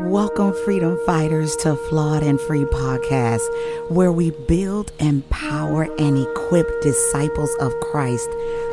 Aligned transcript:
Welcome, 0.00 0.52
freedom 0.64 0.98
fighters, 1.06 1.54
to 1.56 1.76
Flawed 1.76 2.24
and 2.24 2.40
Free 2.40 2.64
Podcast, 2.64 3.42
where 3.90 4.10
we 4.10 4.32
build, 4.32 4.90
empower, 4.98 5.84
and 6.00 6.18
equip 6.18 6.68
disciples 6.82 7.54
of 7.60 7.78
Christ 7.78 8.28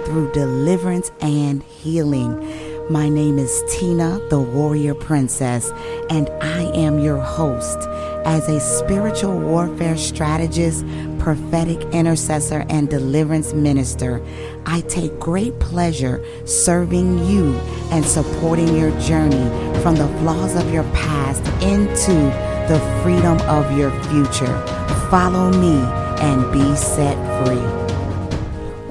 through 0.05 0.31
deliverance 0.33 1.11
and 1.21 1.61
healing. 1.61 2.39
My 2.89 3.07
name 3.07 3.37
is 3.37 3.63
Tina, 3.69 4.19
the 4.29 4.39
Warrior 4.39 4.95
Princess, 4.95 5.71
and 6.09 6.27
I 6.41 6.63
am 6.73 6.97
your 6.97 7.19
host. 7.19 7.77
As 8.25 8.49
a 8.49 8.59
spiritual 8.59 9.37
warfare 9.39 9.97
strategist, 9.97 10.83
prophetic 11.21 11.79
intercessor, 11.93 12.65
and 12.69 12.89
deliverance 12.89 13.53
minister, 13.53 14.25
I 14.65 14.81
take 14.81 15.19
great 15.19 15.59
pleasure 15.59 16.25
serving 16.45 17.25
you 17.27 17.53
and 17.91 18.03
supporting 18.03 18.75
your 18.75 18.89
journey 18.99 19.45
from 19.83 19.95
the 19.95 20.07
flaws 20.19 20.55
of 20.55 20.73
your 20.73 20.83
past 20.85 21.45
into 21.61 22.13
the 22.67 22.79
freedom 23.03 23.39
of 23.41 23.77
your 23.77 23.91
future. 24.05 24.65
Follow 25.11 25.51
me 25.51 25.77
and 26.23 26.51
be 26.51 26.75
set 26.75 27.15
free. 27.45 27.90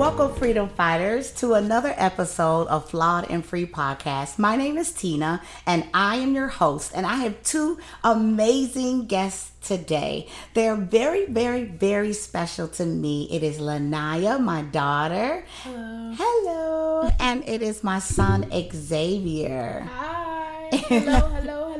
Welcome, 0.00 0.34
freedom 0.34 0.70
fighters, 0.70 1.30
to 1.32 1.52
another 1.52 1.92
episode 1.94 2.68
of 2.68 2.88
Flawed 2.88 3.30
and 3.30 3.44
Free 3.44 3.66
Podcast. 3.66 4.38
My 4.38 4.56
name 4.56 4.78
is 4.78 4.92
Tina, 4.92 5.42
and 5.66 5.86
I 5.92 6.16
am 6.16 6.34
your 6.34 6.48
host. 6.48 6.92
And 6.94 7.04
I 7.04 7.16
have 7.16 7.42
two 7.42 7.78
amazing 8.02 9.08
guests 9.08 9.52
today. 9.60 10.26
They're 10.54 10.74
very, 10.74 11.26
very, 11.26 11.64
very 11.64 12.14
special 12.14 12.66
to 12.68 12.86
me. 12.86 13.28
It 13.30 13.42
is 13.42 13.58
Lanaya, 13.58 14.40
my 14.40 14.62
daughter. 14.62 15.44
Hello. 15.64 16.14
Hello. 16.16 17.10
And 17.20 17.46
it 17.46 17.60
is 17.60 17.84
my 17.84 17.98
son, 17.98 18.50
Xavier. 18.50 19.86
Hi. 19.86 20.68
Hello, 20.72 21.28
hello, 21.28 21.72
hello. 21.72 21.76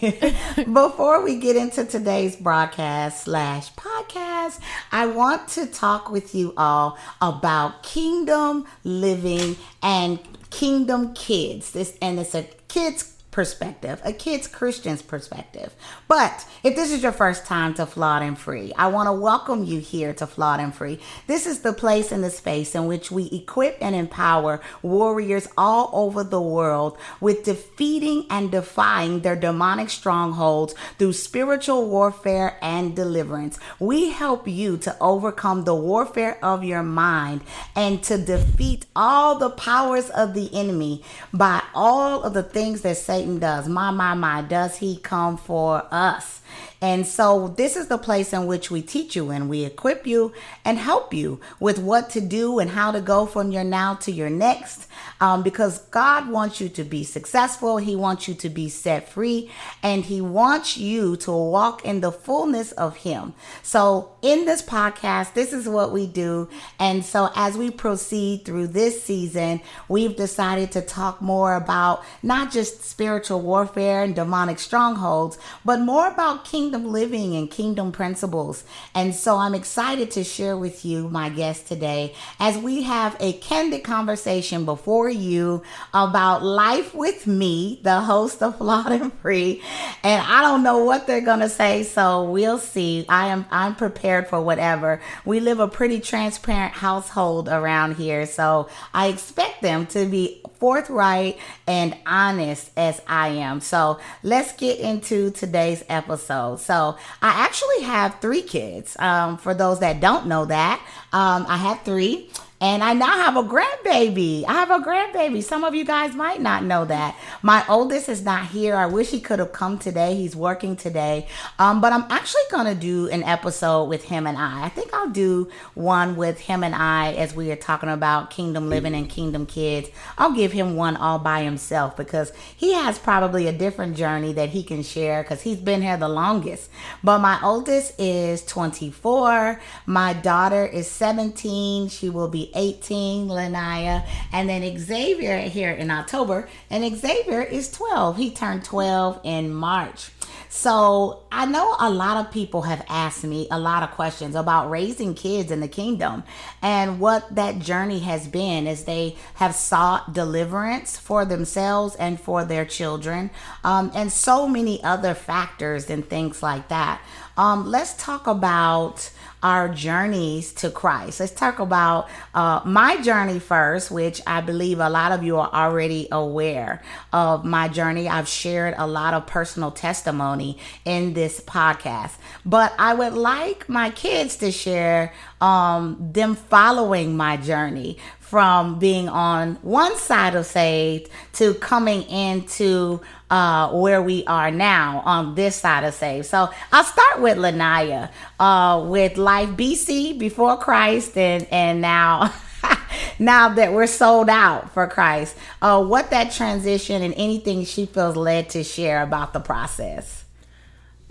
Before 0.56 1.22
we 1.22 1.36
get 1.36 1.56
into 1.56 1.84
today's 1.84 2.34
broadcast 2.34 3.24
slash 3.24 3.70
podcast, 3.74 4.58
I 4.90 5.04
want 5.06 5.48
to 5.48 5.66
talk 5.66 6.10
with 6.10 6.34
you 6.34 6.54
all 6.56 6.96
about 7.20 7.82
kingdom 7.82 8.66
living 8.82 9.56
and 9.82 10.18
kingdom 10.48 11.12
kids. 11.12 11.72
This 11.72 11.98
and 12.00 12.18
it's 12.18 12.34
a 12.34 12.44
kids 12.68 13.19
perspective, 13.40 14.02
a 14.04 14.12
kid's 14.12 14.46
Christian's 14.46 15.00
perspective. 15.00 15.74
But 16.08 16.46
if 16.62 16.76
this 16.76 16.92
is 16.92 17.02
your 17.02 17.10
first 17.10 17.46
time 17.46 17.72
to 17.72 17.86
Flawed 17.86 18.20
and 18.22 18.38
Free, 18.38 18.74
I 18.76 18.88
want 18.88 19.06
to 19.06 19.14
welcome 19.14 19.64
you 19.64 19.80
here 19.80 20.12
to 20.12 20.26
Flawed 20.26 20.60
and 20.60 20.74
Free. 20.74 21.00
This 21.26 21.46
is 21.46 21.60
the 21.60 21.72
place 21.72 22.12
and 22.12 22.22
the 22.22 22.28
space 22.28 22.74
in 22.74 22.84
which 22.86 23.10
we 23.10 23.30
equip 23.30 23.78
and 23.80 23.94
empower 23.96 24.60
warriors 24.82 25.48
all 25.56 25.88
over 25.94 26.22
the 26.22 26.38
world 26.38 26.98
with 27.18 27.44
defeating 27.44 28.26
and 28.28 28.50
defying 28.50 29.20
their 29.20 29.36
demonic 29.36 29.88
strongholds 29.88 30.74
through 30.98 31.14
spiritual 31.14 31.88
warfare 31.88 32.58
and 32.60 32.94
deliverance. 32.94 33.58
We 33.78 34.10
help 34.10 34.46
you 34.46 34.76
to 34.76 34.94
overcome 35.00 35.64
the 35.64 35.74
warfare 35.74 36.38
of 36.44 36.62
your 36.62 36.82
mind 36.82 37.40
and 37.74 38.02
to 38.02 38.18
defeat 38.18 38.84
all 38.94 39.38
the 39.38 39.48
powers 39.48 40.10
of 40.10 40.34
the 40.34 40.54
enemy 40.54 41.02
by 41.32 41.62
all 41.74 42.22
of 42.22 42.34
the 42.34 42.42
things 42.42 42.82
that 42.82 42.98
Satan 42.98 43.29
does. 43.38 43.68
My, 43.68 43.90
my, 43.90 44.14
my, 44.14 44.42
does 44.42 44.78
he 44.78 44.96
come 44.96 45.36
for 45.36 45.86
us? 45.90 46.40
And 46.82 47.06
so, 47.06 47.48
this 47.48 47.76
is 47.76 47.88
the 47.88 47.98
place 47.98 48.32
in 48.32 48.46
which 48.46 48.70
we 48.70 48.80
teach 48.80 49.14
you 49.14 49.30
and 49.30 49.50
we 49.50 49.64
equip 49.64 50.06
you 50.06 50.32
and 50.64 50.78
help 50.78 51.12
you 51.12 51.38
with 51.58 51.78
what 51.78 52.08
to 52.10 52.22
do 52.22 52.58
and 52.58 52.70
how 52.70 52.90
to 52.90 53.02
go 53.02 53.26
from 53.26 53.52
your 53.52 53.64
now 53.64 53.94
to 53.96 54.10
your 54.10 54.30
next. 54.30 54.86
Um, 55.20 55.42
because 55.42 55.80
God 55.88 56.30
wants 56.30 56.60
you 56.60 56.70
to 56.70 56.84
be 56.84 57.04
successful, 57.04 57.76
He 57.76 57.94
wants 57.94 58.26
you 58.28 58.34
to 58.36 58.48
be 58.48 58.70
set 58.70 59.08
free, 59.08 59.50
and 59.82 60.06
He 60.06 60.22
wants 60.22 60.78
you 60.78 61.16
to 61.18 61.30
walk 61.30 61.84
in 61.84 62.00
the 62.00 62.12
fullness 62.12 62.72
of 62.72 62.96
Him. 62.96 63.34
So, 63.62 64.12
in 64.22 64.46
this 64.46 64.62
podcast, 64.62 65.34
this 65.34 65.52
is 65.52 65.68
what 65.68 65.92
we 65.92 66.06
do. 66.06 66.48
And 66.78 67.04
so, 67.04 67.30
as 67.34 67.58
we 67.58 67.70
proceed 67.70 68.46
through 68.46 68.68
this 68.68 69.02
season, 69.02 69.60
we've 69.88 70.16
decided 70.16 70.72
to 70.72 70.80
talk 70.80 71.20
more 71.20 71.54
about 71.54 72.02
not 72.22 72.50
just 72.50 72.82
spiritual 72.82 73.09
warfare 73.18 74.04
and 74.04 74.14
demonic 74.14 74.58
strongholds, 74.58 75.38
but 75.64 75.80
more 75.80 76.08
about 76.08 76.44
kingdom 76.44 76.92
living 76.92 77.34
and 77.34 77.50
kingdom 77.50 77.92
principles. 77.92 78.64
And 78.94 79.14
so 79.14 79.36
I'm 79.36 79.54
excited 79.54 80.10
to 80.12 80.24
share 80.24 80.56
with 80.56 80.84
you, 80.84 81.08
my 81.08 81.28
guest 81.28 81.66
today, 81.66 82.14
as 82.38 82.56
we 82.56 82.82
have 82.82 83.16
a 83.20 83.32
candid 83.34 83.84
conversation 83.84 84.64
before 84.64 85.10
you 85.10 85.62
about 85.92 86.42
life 86.42 86.94
with 86.94 87.26
me, 87.26 87.80
the 87.82 88.00
host 88.00 88.42
of 88.42 88.56
Flawed 88.58 88.92
and 88.92 89.12
Free. 89.14 89.62
And 90.04 90.22
I 90.26 90.42
don't 90.42 90.62
know 90.62 90.84
what 90.84 91.06
they're 91.06 91.20
gonna 91.20 91.48
say, 91.48 91.82
so 91.82 92.30
we'll 92.30 92.58
see. 92.58 93.06
I 93.08 93.28
am 93.28 93.46
I'm 93.50 93.74
prepared 93.74 94.28
for 94.28 94.40
whatever. 94.40 95.00
We 95.24 95.40
live 95.40 95.60
a 95.60 95.68
pretty 95.68 96.00
transparent 96.00 96.74
household 96.74 97.48
around 97.48 97.96
here, 97.96 98.26
so 98.26 98.68
I 98.94 99.08
expect 99.08 99.62
them 99.62 99.86
to 99.88 100.06
be 100.06 100.42
forthright 100.58 101.38
and 101.70 101.96
honest 102.04 102.68
as 102.76 103.00
I 103.06 103.28
am. 103.28 103.60
So 103.60 104.00
let's 104.24 104.52
get 104.54 104.80
into 104.80 105.30
today's 105.30 105.84
episode. 105.88 106.58
So 106.58 106.96
I 107.22 107.28
actually 107.28 107.84
have 107.84 108.20
three 108.20 108.42
kids. 108.42 108.96
Um, 108.98 109.38
for 109.38 109.54
those 109.54 109.78
that 109.78 110.00
don't 110.00 110.26
know 110.26 110.46
that, 110.46 110.84
um, 111.12 111.46
I 111.48 111.56
have 111.58 111.82
three. 111.82 112.28
And 112.62 112.84
I 112.84 112.92
now 112.92 113.12
have 113.12 113.38
a 113.38 113.42
grandbaby. 113.42 114.44
I 114.44 114.52
have 114.52 114.70
a 114.70 114.84
grandbaby. 114.84 115.42
Some 115.42 115.64
of 115.64 115.74
you 115.74 115.82
guys 115.82 116.14
might 116.14 116.42
not 116.42 116.62
know 116.62 116.84
that. 116.84 117.16
My 117.40 117.64
oldest 117.70 118.10
is 118.10 118.22
not 118.22 118.48
here. 118.48 118.76
I 118.76 118.84
wish 118.84 119.10
he 119.10 119.18
could 119.18 119.38
have 119.38 119.52
come 119.52 119.78
today. 119.78 120.14
He's 120.14 120.36
working 120.36 120.76
today. 120.76 121.26
Um, 121.58 121.80
but 121.80 121.94
I'm 121.94 122.04
actually 122.10 122.42
going 122.50 122.66
to 122.66 122.74
do 122.74 123.08
an 123.08 123.22
episode 123.22 123.84
with 123.84 124.04
him 124.04 124.26
and 124.26 124.36
I. 124.36 124.66
I 124.66 124.68
think 124.68 124.92
I'll 124.92 125.08
do 125.08 125.48
one 125.72 126.16
with 126.16 126.38
him 126.38 126.62
and 126.62 126.74
I 126.74 127.14
as 127.14 127.34
we 127.34 127.50
are 127.50 127.56
talking 127.56 127.88
about 127.88 128.30
kingdom 128.30 128.68
living 128.68 128.94
and 128.94 129.08
kingdom 129.08 129.46
kids. 129.46 129.88
I'll 130.18 130.34
give 130.34 130.52
him 130.52 130.76
one 130.76 130.98
all 130.98 131.18
by 131.18 131.42
himself 131.42 131.96
because 131.96 132.30
he 132.54 132.74
has 132.74 132.98
probably 132.98 133.46
a 133.46 133.52
different 133.52 133.96
journey 133.96 134.34
that 134.34 134.50
he 134.50 134.62
can 134.64 134.82
share 134.82 135.22
because 135.22 135.40
he's 135.40 135.56
been 135.56 135.80
here 135.80 135.96
the 135.96 136.10
longest. 136.10 136.68
But 137.02 137.20
my 137.20 137.40
oldest 137.42 137.98
is 137.98 138.44
24. 138.44 139.62
My 139.86 140.12
daughter 140.12 140.66
is 140.66 140.90
17. 140.90 141.88
She 141.88 142.10
will 142.10 142.28
be 142.28 142.49
18, 142.54 143.28
Lanaya, 143.28 144.06
and 144.32 144.48
then 144.48 144.78
Xavier 144.78 145.38
here 145.40 145.70
in 145.70 145.90
October, 145.90 146.48
and 146.70 146.96
Xavier 146.96 147.42
is 147.42 147.70
12. 147.70 148.16
He 148.16 148.30
turned 148.30 148.64
12 148.64 149.20
in 149.24 149.52
March. 149.52 150.10
So 150.52 151.22
I 151.30 151.46
know 151.46 151.76
a 151.78 151.88
lot 151.88 152.16
of 152.16 152.32
people 152.32 152.62
have 152.62 152.84
asked 152.88 153.22
me 153.22 153.46
a 153.52 153.58
lot 153.58 153.84
of 153.84 153.92
questions 153.92 154.34
about 154.34 154.68
raising 154.68 155.14
kids 155.14 155.52
in 155.52 155.60
the 155.60 155.68
kingdom 155.68 156.24
and 156.60 156.98
what 156.98 157.32
that 157.36 157.60
journey 157.60 158.00
has 158.00 158.26
been 158.26 158.66
as 158.66 158.82
they 158.82 159.16
have 159.34 159.54
sought 159.54 160.12
deliverance 160.12 160.98
for 160.98 161.24
themselves 161.24 161.94
and 161.94 162.20
for 162.20 162.44
their 162.44 162.64
children, 162.64 163.30
um, 163.62 163.92
and 163.94 164.10
so 164.10 164.48
many 164.48 164.82
other 164.82 165.14
factors 165.14 165.88
and 165.88 166.08
things 166.08 166.42
like 166.42 166.66
that. 166.66 167.00
Um, 167.36 167.64
let's 167.70 167.94
talk 167.94 168.26
about 168.26 169.08
our 169.42 169.68
journeys 169.68 170.52
to 170.54 170.70
Christ. 170.70 171.20
Let's 171.20 171.32
talk 171.32 171.58
about 171.58 172.08
uh, 172.34 172.60
my 172.64 173.00
journey 173.00 173.38
first, 173.38 173.90
which 173.90 174.20
I 174.26 174.40
believe 174.40 174.80
a 174.80 174.90
lot 174.90 175.12
of 175.12 175.22
you 175.22 175.38
are 175.38 175.50
already 175.52 176.08
aware 176.12 176.82
of 177.12 177.44
my 177.44 177.68
journey. 177.68 178.08
I've 178.08 178.28
shared 178.28 178.74
a 178.76 178.86
lot 178.86 179.14
of 179.14 179.26
personal 179.26 179.70
testimony 179.70 180.58
in 180.84 181.14
this 181.14 181.40
podcast, 181.40 182.16
but 182.44 182.74
I 182.78 182.94
would 182.94 183.14
like 183.14 183.68
my 183.68 183.90
kids 183.90 184.36
to 184.36 184.52
share 184.52 185.12
um, 185.40 185.96
them 186.12 186.34
following 186.34 187.16
my 187.16 187.36
journey 187.36 187.98
from 188.30 188.78
being 188.78 189.08
on 189.08 189.56
one 189.56 189.96
side 189.96 190.36
of 190.36 190.46
saved 190.46 191.10
to 191.32 191.52
coming 191.54 192.02
into 192.04 193.00
uh, 193.30 193.70
where 193.70 194.02
we 194.02 194.24
are 194.26 194.50
now 194.50 195.02
on 195.04 195.34
this 195.34 195.56
side 195.56 195.84
of 195.84 195.94
saved. 195.94 196.26
So 196.26 196.50
I'll 196.72 196.84
start 196.84 197.20
with 197.20 197.38
Lanaya, 197.38 198.10
uh, 198.38 198.84
with 198.86 199.16
life 199.16 199.50
BC 199.50 200.18
before 200.18 200.56
Christ 200.56 201.16
and 201.16 201.46
and 201.50 201.80
now 201.80 202.32
now 203.18 203.50
that 203.50 203.72
we're 203.72 203.86
sold 203.86 204.28
out 204.28 204.72
for 204.72 204.86
Christ, 204.86 205.36
uh, 205.62 205.82
what 205.82 206.10
that 206.10 206.32
transition 206.32 207.02
and 207.02 207.14
anything 207.16 207.64
she 207.64 207.86
feels 207.86 208.16
led 208.16 208.50
to 208.50 208.64
share 208.64 209.02
about 209.02 209.32
the 209.32 209.40
process. 209.40 210.24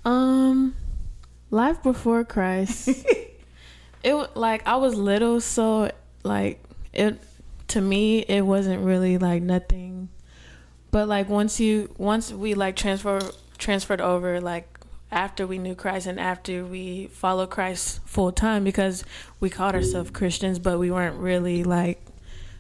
Um, 0.06 0.75
life 1.51 1.81
before 1.83 2.25
Christ. 2.25 2.89
it 4.04 4.36
like 4.36 4.68
I 4.68 4.75
was 4.77 4.95
little, 4.95 5.42
so 5.42 5.92
like 6.24 6.63
it 6.94 7.19
to 7.69 7.81
me 7.81 8.19
it 8.19 8.42
wasn't 8.42 8.83
really 8.83 9.18
like 9.18 9.42
nothing. 9.42 9.88
But 10.91 11.07
like 11.07 11.30
once 11.30 11.59
you 11.59 11.94
once 11.97 12.31
we 12.31 12.53
like 12.53 12.75
transfer 12.75 13.19
transferred 13.57 14.01
over 14.01 14.41
like 14.41 14.80
after 15.12 15.45
we 15.47 15.57
knew 15.57 15.75
Christ 15.75 16.07
and 16.07 16.19
after 16.19 16.65
we 16.65 17.07
followed 17.07 17.50
Christ 17.50 18.00
full 18.06 18.31
time 18.31 18.63
because 18.63 19.03
we 19.39 19.50
called 19.50 19.75
ourselves 19.75 20.12
Christians, 20.12 20.59
but 20.59 20.80
we 20.80 20.91
weren't 20.91 21.18
really 21.18 21.63
like 21.63 22.00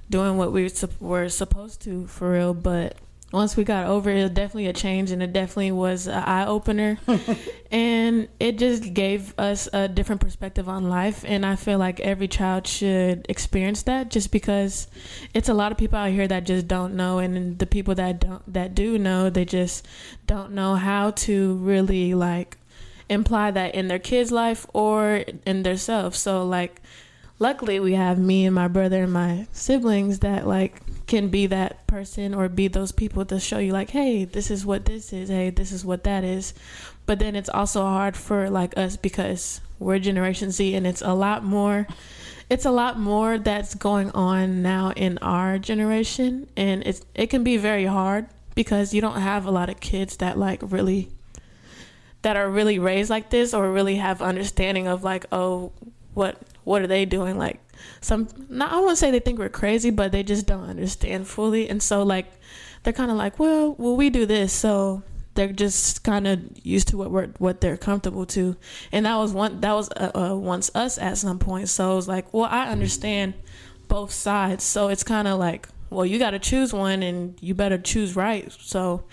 doing 0.09 0.37
what 0.37 0.51
we 0.51 0.69
were 0.99 1.29
supposed 1.29 1.81
to 1.83 2.07
for 2.07 2.31
real. 2.31 2.53
But 2.53 2.97
once 3.31 3.55
we 3.55 3.63
got 3.63 3.85
over 3.85 4.09
it, 4.09 4.17
it 4.17 4.23
was 4.23 4.31
definitely 4.31 4.67
a 4.67 4.73
change 4.73 5.11
and 5.11 5.21
it 5.21 5.31
definitely 5.31 5.71
was 5.71 6.07
an 6.07 6.23
eye 6.23 6.47
opener. 6.47 6.97
and 7.71 8.27
it 8.39 8.57
just 8.57 8.93
gave 8.93 9.37
us 9.37 9.69
a 9.71 9.87
different 9.87 10.19
perspective 10.19 10.67
on 10.67 10.89
life. 10.89 11.23
And 11.27 11.45
I 11.45 11.55
feel 11.55 11.77
like 11.77 11.99
every 11.99 12.27
child 12.27 12.65
should 12.65 13.27
experience 13.29 13.83
that 13.83 14.09
just 14.09 14.31
because 14.31 14.87
it's 15.33 15.49
a 15.49 15.53
lot 15.53 15.71
of 15.71 15.77
people 15.77 15.99
out 15.99 16.09
here 16.09 16.27
that 16.27 16.45
just 16.45 16.67
don't 16.67 16.95
know. 16.95 17.19
And 17.19 17.59
the 17.59 17.67
people 17.67 17.93
that 17.95 18.19
don't, 18.19 18.53
that 18.53 18.73
do 18.73 18.97
know, 18.97 19.29
they 19.29 19.45
just 19.45 19.87
don't 20.25 20.53
know 20.53 20.75
how 20.75 21.11
to 21.11 21.53
really 21.57 22.15
like 22.15 22.57
imply 23.09 23.51
that 23.51 23.75
in 23.75 23.87
their 23.87 23.99
kids' 23.99 24.31
life 24.31 24.65
or 24.73 25.23
in 25.45 25.61
themselves. 25.61 26.17
So 26.17 26.43
like 26.43 26.81
luckily 27.39 27.79
we 27.79 27.93
have 27.93 28.19
me 28.19 28.45
and 28.45 28.53
my 28.53 28.67
brother 28.67 29.03
and 29.03 29.13
my 29.13 29.47
siblings 29.51 30.19
that 30.19 30.45
like 30.45 30.81
can 31.07 31.29
be 31.29 31.47
that 31.47 31.87
person 31.87 32.35
or 32.35 32.47
be 32.47 32.67
those 32.67 32.91
people 32.91 33.25
to 33.25 33.39
show 33.39 33.57
you 33.57 33.71
like 33.73 33.89
hey 33.89 34.25
this 34.25 34.51
is 34.51 34.65
what 34.65 34.85
this 34.85 35.11
is. 35.11 35.29
Hey 35.29 35.49
this 35.49 35.71
is 35.71 35.83
what 35.83 36.03
that 36.03 36.23
is. 36.23 36.53
But 37.05 37.19
then 37.19 37.35
it's 37.35 37.49
also 37.49 37.81
hard 37.81 38.15
for 38.15 38.49
like 38.49 38.77
us 38.77 38.97
because 38.97 39.61
we're 39.79 39.99
generation 39.99 40.51
z 40.51 40.75
and 40.75 40.85
it's 40.85 41.01
a 41.01 41.13
lot 41.13 41.43
more 41.43 41.87
it's 42.49 42.65
a 42.65 42.71
lot 42.71 42.99
more 42.99 43.37
that's 43.37 43.75
going 43.75 44.11
on 44.11 44.61
now 44.61 44.91
in 44.95 45.17
our 45.19 45.57
generation. 45.57 46.47
And 46.57 46.83
it's 46.85 47.05
it 47.15 47.27
can 47.27 47.43
be 47.43 47.57
very 47.57 47.85
hard 47.85 48.27
because 48.53 48.93
you 48.93 49.01
don't 49.01 49.21
have 49.21 49.45
a 49.45 49.51
lot 49.51 49.69
of 49.69 49.79
kids 49.79 50.17
that 50.17 50.37
like 50.37 50.59
really 50.61 51.09
that 52.21 52.35
are 52.35 52.49
really 52.49 52.77
raised 52.77 53.09
like 53.09 53.29
this 53.29 53.53
or 53.53 53.71
really 53.71 53.95
have 53.95 54.21
understanding 54.21 54.87
of 54.87 55.03
like 55.03 55.25
oh 55.31 55.71
what 56.13 56.37
what 56.63 56.81
are 56.81 56.87
they 56.87 57.05
doing? 57.05 57.37
Like 57.37 57.61
some 58.01 58.27
not 58.49 58.71
I 58.71 58.79
won't 58.79 58.97
say 58.97 59.11
they 59.11 59.19
think 59.19 59.39
we're 59.39 59.49
crazy 59.49 59.89
but 59.89 60.11
they 60.11 60.23
just 60.23 60.45
don't 60.45 60.69
understand 60.69 61.27
fully. 61.27 61.69
And 61.69 61.81
so 61.81 62.03
like 62.03 62.27
they're 62.83 62.93
kind 62.93 63.11
of 63.11 63.17
like 63.17 63.39
well 63.39 63.75
well 63.77 63.95
we 63.95 64.09
do 64.09 64.25
this. 64.25 64.53
So 64.53 65.03
they're 65.35 65.53
just 65.53 66.03
kind 66.03 66.27
of 66.27 66.39
used 66.63 66.89
to 66.89 66.97
what 66.97 67.11
we're 67.11 67.27
what 67.37 67.61
they're 67.61 67.77
comfortable 67.77 68.25
to. 68.27 68.57
And 68.91 69.05
that 69.05 69.15
was 69.15 69.31
one 69.31 69.61
that 69.61 69.73
was 69.73 69.89
uh, 69.95 70.11
uh, 70.13 70.35
once 70.35 70.71
us 70.75 70.97
at 70.97 71.17
some 71.17 71.39
point. 71.39 71.69
So 71.69 71.93
it 71.93 71.95
was 71.95 72.07
like 72.07 72.33
well 72.33 72.49
I 72.49 72.67
understand 72.67 73.33
both 73.87 74.11
sides. 74.11 74.63
So 74.63 74.89
it's 74.89 75.03
kind 75.03 75.27
of 75.27 75.39
like 75.39 75.67
well 75.89 76.05
you 76.05 76.19
got 76.19 76.31
to 76.31 76.39
choose 76.39 76.73
one 76.73 77.03
and 77.03 77.37
you 77.41 77.53
better 77.55 77.77
choose 77.77 78.15
right. 78.15 78.51
So 78.51 79.03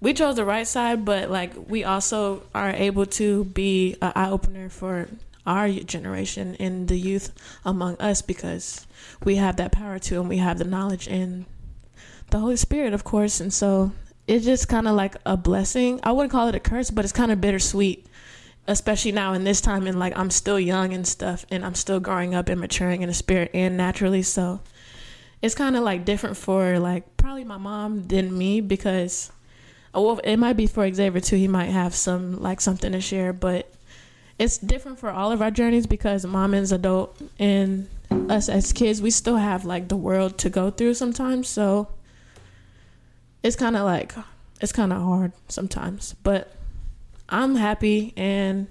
we 0.00 0.12
chose 0.12 0.36
the 0.36 0.44
right 0.44 0.66
side 0.66 1.04
but 1.04 1.30
like 1.30 1.52
we 1.68 1.84
also 1.84 2.42
are 2.54 2.70
able 2.70 3.06
to 3.06 3.44
be 3.44 3.96
an 4.02 4.12
eye 4.14 4.30
opener 4.30 4.68
for 4.68 5.08
our 5.46 5.70
generation 5.70 6.56
and 6.58 6.88
the 6.88 6.96
youth 6.96 7.32
among 7.64 7.96
us 7.96 8.22
because 8.22 8.86
we 9.24 9.36
have 9.36 9.56
that 9.56 9.72
power 9.72 9.98
to 9.98 10.20
and 10.20 10.28
we 10.28 10.38
have 10.38 10.58
the 10.58 10.64
knowledge 10.64 11.06
and 11.06 11.46
the 12.30 12.38
Holy 12.38 12.56
Spirit, 12.56 12.92
of 12.92 13.04
course. 13.04 13.40
And 13.40 13.52
so 13.52 13.92
it's 14.26 14.44
just 14.44 14.68
kind 14.68 14.88
of 14.88 14.94
like 14.94 15.16
a 15.24 15.36
blessing. 15.36 16.00
I 16.02 16.12
wouldn't 16.12 16.32
call 16.32 16.48
it 16.48 16.54
a 16.54 16.60
curse, 16.60 16.90
but 16.90 17.04
it's 17.04 17.12
kind 17.12 17.30
of 17.30 17.40
bittersweet, 17.40 18.06
especially 18.66 19.12
now 19.12 19.32
in 19.32 19.44
this 19.44 19.60
time. 19.60 19.86
And 19.86 19.98
like 19.98 20.16
I'm 20.18 20.30
still 20.30 20.58
young 20.58 20.92
and 20.92 21.06
stuff, 21.06 21.46
and 21.50 21.64
I'm 21.64 21.74
still 21.74 22.00
growing 22.00 22.34
up 22.34 22.48
and 22.48 22.60
maturing 22.60 23.02
in 23.02 23.08
the 23.08 23.14
spirit 23.14 23.50
and 23.54 23.76
naturally. 23.76 24.22
So 24.22 24.60
it's 25.42 25.54
kind 25.54 25.76
of 25.76 25.84
like 25.84 26.04
different 26.04 26.36
for 26.36 26.78
like 26.78 27.16
probably 27.16 27.44
my 27.44 27.58
mom 27.58 28.04
than 28.08 28.36
me 28.36 28.60
because. 28.60 29.30
oh, 29.94 30.02
Well, 30.02 30.20
it 30.24 30.36
might 30.36 30.56
be 30.56 30.66
for 30.66 30.92
Xavier 30.92 31.20
too. 31.20 31.36
He 31.36 31.48
might 31.48 31.70
have 31.70 31.94
some 31.94 32.42
like 32.42 32.60
something 32.60 32.92
to 32.92 33.00
share, 33.00 33.32
but 33.32 33.72
it's 34.38 34.58
different 34.58 34.98
for 34.98 35.10
all 35.10 35.32
of 35.32 35.40
our 35.40 35.50
journeys 35.50 35.86
because 35.86 36.26
mom 36.26 36.54
is 36.54 36.72
adult 36.72 37.20
and 37.38 37.88
us 38.30 38.48
as 38.48 38.72
kids 38.72 39.00
we 39.00 39.10
still 39.10 39.36
have 39.36 39.64
like 39.64 39.88
the 39.88 39.96
world 39.96 40.38
to 40.38 40.50
go 40.50 40.70
through 40.70 40.94
sometimes. 40.94 41.48
So 41.48 41.88
it's 43.42 43.56
kind 43.56 43.76
of 43.76 43.84
like 43.84 44.14
it's 44.60 44.72
kind 44.72 44.92
of 44.92 45.02
hard 45.02 45.32
sometimes. 45.48 46.14
But 46.22 46.52
i'm 47.28 47.56
happy 47.56 48.12
and 48.16 48.68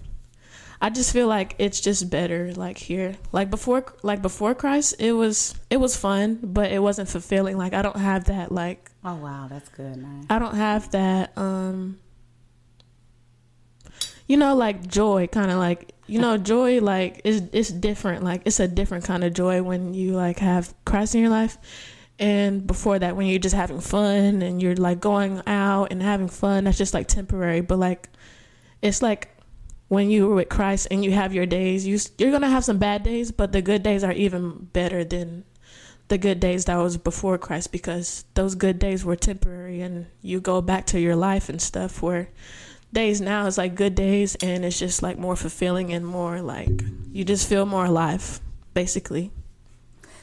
i 0.82 0.90
just 0.90 1.12
feel 1.12 1.28
like 1.28 1.56
it's 1.58 1.82
just 1.82 2.10
better 2.10 2.54
like 2.54 2.78
here. 2.78 3.16
Like 3.32 3.50
before 3.50 3.86
like 4.04 4.22
before 4.22 4.56
christ 4.56 4.96
it 5.00 5.12
was 5.14 5.56
it 5.70 5.78
was 5.78 5.98
fun 5.98 6.40
but 6.44 6.72
it 6.72 6.80
wasn't 6.80 7.10
fulfilling. 7.10 7.58
Like 7.58 7.74
i 7.74 7.82
don't 7.82 7.98
have 7.98 8.26
that 8.26 8.52
like 8.52 8.92
Oh 9.08 9.18
wow, 9.18 9.46
that's 9.48 9.70
good, 9.70 9.98
man. 9.98 10.26
I 10.32 10.40
don't 10.40 10.56
have 10.56 10.90
that 10.92 11.38
um 11.38 12.00
you 14.28 14.38
know 14.38 14.56
like 14.56 14.88
joy 14.88 15.28
kind 15.28 15.52
of 15.52 15.58
like 15.58 15.94
you 16.08 16.20
know 16.20 16.38
joy 16.38 16.80
like 16.82 17.22
is 17.24 17.44
it's 17.54 17.70
different 17.70 18.24
like 18.24 18.42
it's 18.46 18.60
a 18.60 18.68
different 18.68 19.06
kind 19.06 19.24
of 19.24 19.34
joy 19.34 19.62
when 19.62 19.94
you 19.94 20.14
like 20.14 20.40
have 20.40 20.74
Christ 20.86 21.16
in 21.16 21.22
your 21.22 21.30
life. 21.30 21.58
And 22.18 22.66
before 22.66 22.98
that 22.98 23.18
when 23.18 23.28
you're 23.28 23.40
just 23.40 23.56
having 23.56 23.82
fun 23.82 24.42
and 24.42 24.62
you're 24.62 24.76
like 24.76 25.02
going 25.02 25.42
out 25.48 25.92
and 25.92 26.02
having 26.02 26.30
fun 26.30 26.64
that's 26.64 26.78
just 26.78 26.94
like 26.94 27.08
temporary. 27.08 27.60
But 27.60 27.78
like 27.78 28.10
it's 28.82 29.02
like 29.02 29.36
when 29.88 30.10
you 30.10 30.28
were 30.28 30.36
with 30.36 30.50
Christ 30.50 30.88
and 30.90 31.04
you 31.04 31.12
have 31.12 31.34
your 31.34 31.46
days 31.46 31.86
you 31.86 32.00
you're 32.18 32.40
to 32.40 32.48
have 32.48 32.66
some 32.66 32.78
bad 32.78 33.04
days 33.04 33.32
but 33.32 33.52
the 33.52 33.62
good 33.62 33.84
days 33.84 34.04
are 34.04 34.12
even 34.12 34.70
better 34.74 35.04
than 35.04 35.44
the 36.08 36.18
good 36.18 36.40
days 36.40 36.66
that 36.66 36.76
was 36.78 36.98
before 36.98 37.38
Christ 37.38 37.72
because 37.72 38.26
those 38.36 38.56
good 38.56 38.80
days 38.80 39.04
were 39.04 39.16
temporary 39.16 39.82
and 39.82 40.08
you 40.22 40.40
go 40.40 40.62
back 40.62 40.86
to 40.88 41.00
your 41.00 41.16
life 41.16 41.50
and 41.50 41.62
stuff 41.62 42.02
where 42.02 42.30
days 42.96 43.22
now 43.22 43.46
is 43.46 43.60
like 43.60 43.76
good 43.76 43.94
days 43.94 44.34
and 44.42 44.66
it's 44.66 44.80
just 44.80 45.04
like 45.04 45.20
more 45.20 45.36
fulfilling 45.36 45.94
and 45.94 46.06
more 46.06 46.42
like 46.42 46.82
you 47.12 47.24
just 47.24 47.48
feel 47.48 47.68
more 47.68 47.86
alive 47.86 48.40
basically. 48.74 49.32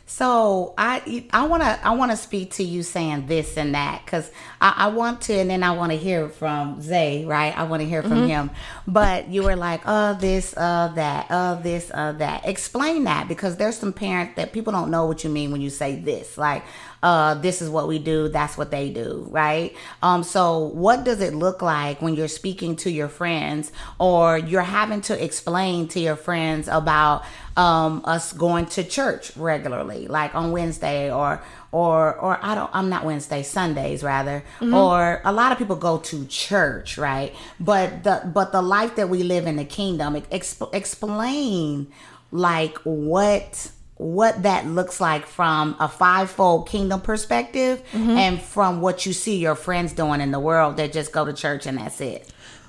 So 0.05 0.75
I 0.77 1.27
I 1.33 1.47
want 1.47 1.63
to 1.63 1.87
I 1.87 1.93
want 1.95 2.11
to 2.11 2.17
speak 2.17 2.51
to 2.55 2.63
you 2.65 2.83
saying 2.83 3.29
this 3.29 3.57
and 3.57 3.75
that 3.75 4.05
because 4.05 4.31
I, 4.61 4.75
I 4.77 4.87
want 4.89 5.23
to 5.23 5.35
and 5.35 5.49
then 5.49 5.63
I 5.63 5.71
want 5.73 5.93
to 5.93 5.97
hear 5.97 6.29
from 6.29 6.83
Zay 6.83 7.25
right? 7.25 7.57
I 7.57 7.63
want 7.63 7.81
to 7.81 7.89
hear 7.89 8.03
from 8.03 8.29
him. 8.29 8.51
But 8.87 9.29
you 9.29 9.43
were 9.43 9.57
like 9.57 9.81
uh 9.87 10.15
this 10.15 10.55
uh 10.57 10.93
that 10.97 11.31
uh 11.31 11.55
this 11.55 11.91
uh 11.95 12.13
that. 12.13 12.47
Explain 12.47 13.05
that 13.05 13.29
because 13.29 13.57
there's 13.57 13.79
some 13.79 13.93
parents 13.93 14.35
that 14.37 14.53
people 14.53 14.73
don't 14.73 14.91
know 14.91 15.07
what 15.07 15.25
you 15.25 15.31
mean 15.31 15.51
when 15.53 15.61
you 15.63 15.71
say 15.71 15.97
this. 15.97 16.37
Like 16.37 16.65
uh 17.03 17.35
this 17.35 17.61
is 17.61 17.69
what 17.69 17.89
we 17.89 17.99
do 17.99 18.29
that's 18.29 18.57
what 18.57 18.71
they 18.71 18.91
do 18.91 19.27
right? 19.31 19.75
Um 20.03 20.23
so 20.23 20.59
what 20.59 21.05
does 21.05 21.21
it 21.21 21.35
look 21.35 21.63
like 21.63 22.01
when 22.01 22.15
you're 22.15 22.29
speaking 22.29 22.77
to 22.77 22.91
your 22.91 23.09
friends 23.09 23.73
or 23.99 24.39
you're 24.39 24.63
having 24.63 25.01
to 25.03 25.25
explain 25.25 25.89
to 25.89 26.01
your 26.01 26.17
friends 26.17 26.69
about 26.69 27.25
um 27.57 28.03
us 28.05 28.33
going 28.33 28.67
to 28.67 28.83
church 28.85 29.37
regularly 29.37 30.07
like 30.09 30.35
on 30.35 30.53
Wednesday 30.53 31.13
or 31.13 31.43
or 31.73 32.15
or 32.15 32.39
I 32.43 32.55
don't 32.55 32.71
I'm 32.73 32.89
not 32.89 33.05
Wednesday 33.05 33.43
Sundays 33.43 34.03
rather 34.03 34.45
or 34.75 35.21
a 35.25 35.33
lot 35.33 35.53
of 35.53 35.59
people 35.59 35.77
go 35.77 35.99
to 35.99 36.27
church 36.27 36.99
right? 36.99 37.35
But 37.59 38.05
the 38.05 38.31
but 38.33 38.53
the 38.53 38.63
life 38.63 38.97
that 38.97 39.09
we 39.09 39.23
live 39.23 39.47
in 39.47 39.57
the 39.57 39.65
kingdom 39.65 40.15
exp- 40.15 40.73
explain 40.75 41.89
like 42.31 42.79
what 42.85 43.71
what 44.03 44.43
that 44.43 44.67
looks 44.67 45.01
like 45.01 45.27
from 45.27 45.77
a 45.79 45.89
fivefold 45.89 46.69
kingdom 46.69 47.01
perspective 47.01 47.83
mm-hmm. 47.93 48.11
and 48.11 48.43
from 48.43 48.81
what 48.81 49.07
you 49.07 49.13
see 49.13 49.37
your 49.37 49.55
friends 49.55 49.93
doing 49.93 50.21
in 50.21 50.33
the 50.33 50.41
world 50.41 50.77
that 50.77 50.93
just 50.93 51.13
go 51.13 51.25
to 51.25 51.33
church 51.33 51.67
and 51.67 51.79
that's 51.79 52.01
it. 52.01 52.29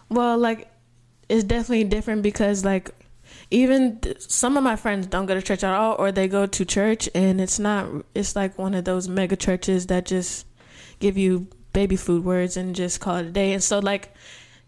well 0.10 0.38
like 0.38 0.70
it's 1.30 1.44
definitely 1.44 1.84
different 1.84 2.22
because 2.22 2.64
like 2.64 2.92
even 3.50 4.00
th- 4.00 4.22
some 4.22 4.58
of 4.58 4.64
my 4.64 4.76
friends 4.76 5.08
don't 5.08 5.26
go 5.26 5.34
to 5.34 5.42
church 5.42 5.64
at 5.64 5.74
all 5.74 5.96
or 5.98 6.12
they 6.12 6.28
go 6.28 6.46
to 6.46 6.66
church 6.66 7.10
and 7.16 7.42
it's 7.42 7.58
not 7.58 7.88
it's 8.14 8.36
like 8.36 8.58
one 8.58 8.74
of 8.74 8.86
those 8.86 9.08
mega 9.08 9.36
churches 9.36 9.88
that 9.88 10.06
just 10.06 10.46
give 11.00 11.18
you 11.18 11.48
baby 11.72 11.96
food 11.96 12.24
words 12.24 12.58
and 12.58 12.76
just 12.76 13.00
call 13.00 13.16
it 13.16 13.26
a 13.26 13.32
day 13.32 13.54
and 13.54 13.64
so 13.64 13.80
like 13.80 14.14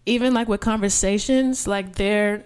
even 0.05 0.33
like 0.33 0.47
with 0.47 0.61
conversations 0.61 1.67
like 1.67 1.95
their 1.95 2.43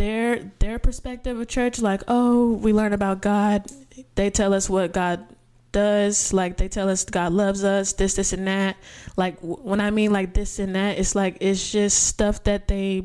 their 0.00 0.50
their 0.60 0.78
perspective 0.78 1.38
of 1.38 1.46
church 1.46 1.78
like 1.78 2.02
oh 2.08 2.52
we 2.54 2.72
learn 2.72 2.94
about 2.94 3.20
god 3.20 3.70
they 4.14 4.30
tell 4.30 4.54
us 4.54 4.70
what 4.70 4.94
god 4.94 5.26
does 5.72 6.32
like 6.32 6.56
they 6.56 6.68
tell 6.68 6.88
us 6.88 7.04
god 7.04 7.32
loves 7.32 7.62
us 7.62 7.92
this 7.92 8.14
this 8.14 8.32
and 8.32 8.46
that 8.46 8.76
like 9.18 9.36
when 9.42 9.78
i 9.78 9.90
mean 9.90 10.10
like 10.10 10.32
this 10.32 10.58
and 10.58 10.74
that 10.74 10.98
it's 10.98 11.14
like 11.14 11.36
it's 11.40 11.70
just 11.70 12.06
stuff 12.06 12.42
that 12.44 12.66
they 12.66 13.04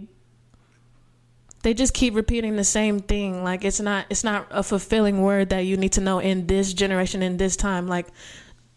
they 1.64 1.74
just 1.74 1.96
keep 1.96 2.14
repeating 2.14 2.58
the 2.58 2.64
same 2.64 3.00
thing. 3.00 3.44
Like 3.44 3.66
it's 3.66 3.80
not 3.80 4.06
it's 4.12 4.24
not 4.24 4.46
a 4.52 4.62
fulfilling 4.62 5.24
word 5.24 5.50
that 5.50 5.62
you 5.62 5.78
need 5.78 5.94
to 5.94 6.02
know 6.02 6.20
in 6.20 6.46
this 6.46 6.72
generation 6.76 7.24
in 7.24 7.38
this 7.38 7.56
time. 7.56 7.88
Like 7.88 8.06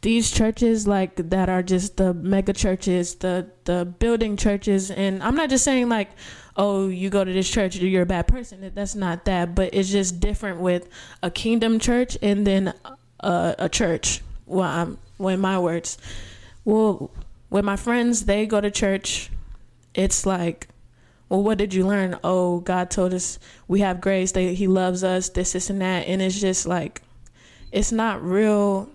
these 0.00 0.30
churches 0.30 0.86
like 0.86 1.16
that 1.16 1.48
are 1.48 1.62
just 1.62 1.96
the 1.96 2.14
mega 2.14 2.52
churches, 2.52 3.16
the 3.16 3.50
the 3.64 3.84
building 3.84 4.36
churches 4.36 4.90
and 4.90 5.22
I'm 5.22 5.34
not 5.34 5.50
just 5.50 5.64
saying 5.64 5.88
like 5.88 6.10
oh, 6.58 6.88
you 6.88 7.08
go 7.08 7.24
to 7.24 7.32
this 7.32 7.48
church, 7.48 7.76
you're 7.76 8.02
a 8.02 8.06
bad 8.06 8.26
person. 8.26 8.70
That's 8.74 8.96
not 8.96 9.24
that, 9.26 9.54
but 9.54 9.70
it's 9.72 9.88
just 9.88 10.18
different 10.18 10.58
with 10.58 10.88
a 11.22 11.30
kingdom 11.30 11.78
church 11.78 12.18
and 12.20 12.44
then 12.44 12.74
a, 13.20 13.54
a 13.60 13.68
church. 13.68 14.22
Well, 14.44 14.68
I'm, 14.68 14.98
well, 15.18 15.34
in 15.34 15.40
my 15.40 15.58
words, 15.58 15.98
well, 16.64 17.10
with 17.48 17.64
my 17.64 17.76
friends, 17.76 18.24
they 18.24 18.44
go 18.44 18.60
to 18.60 18.70
church. 18.70 19.30
It's 19.94 20.26
like, 20.26 20.68
well, 21.28 21.42
what 21.42 21.58
did 21.58 21.72
you 21.72 21.86
learn? 21.86 22.18
Oh, 22.24 22.58
God 22.60 22.90
told 22.90 23.14
us 23.14 23.38
we 23.68 23.80
have 23.80 24.00
grace. 24.00 24.34
He 24.34 24.66
loves 24.66 25.04
us. 25.04 25.28
This, 25.28 25.52
this, 25.52 25.70
and 25.70 25.80
that. 25.80 26.06
And 26.08 26.20
it's 26.20 26.40
just 26.40 26.66
like, 26.66 27.02
it's 27.70 27.92
not 27.92 28.22
real. 28.22 28.90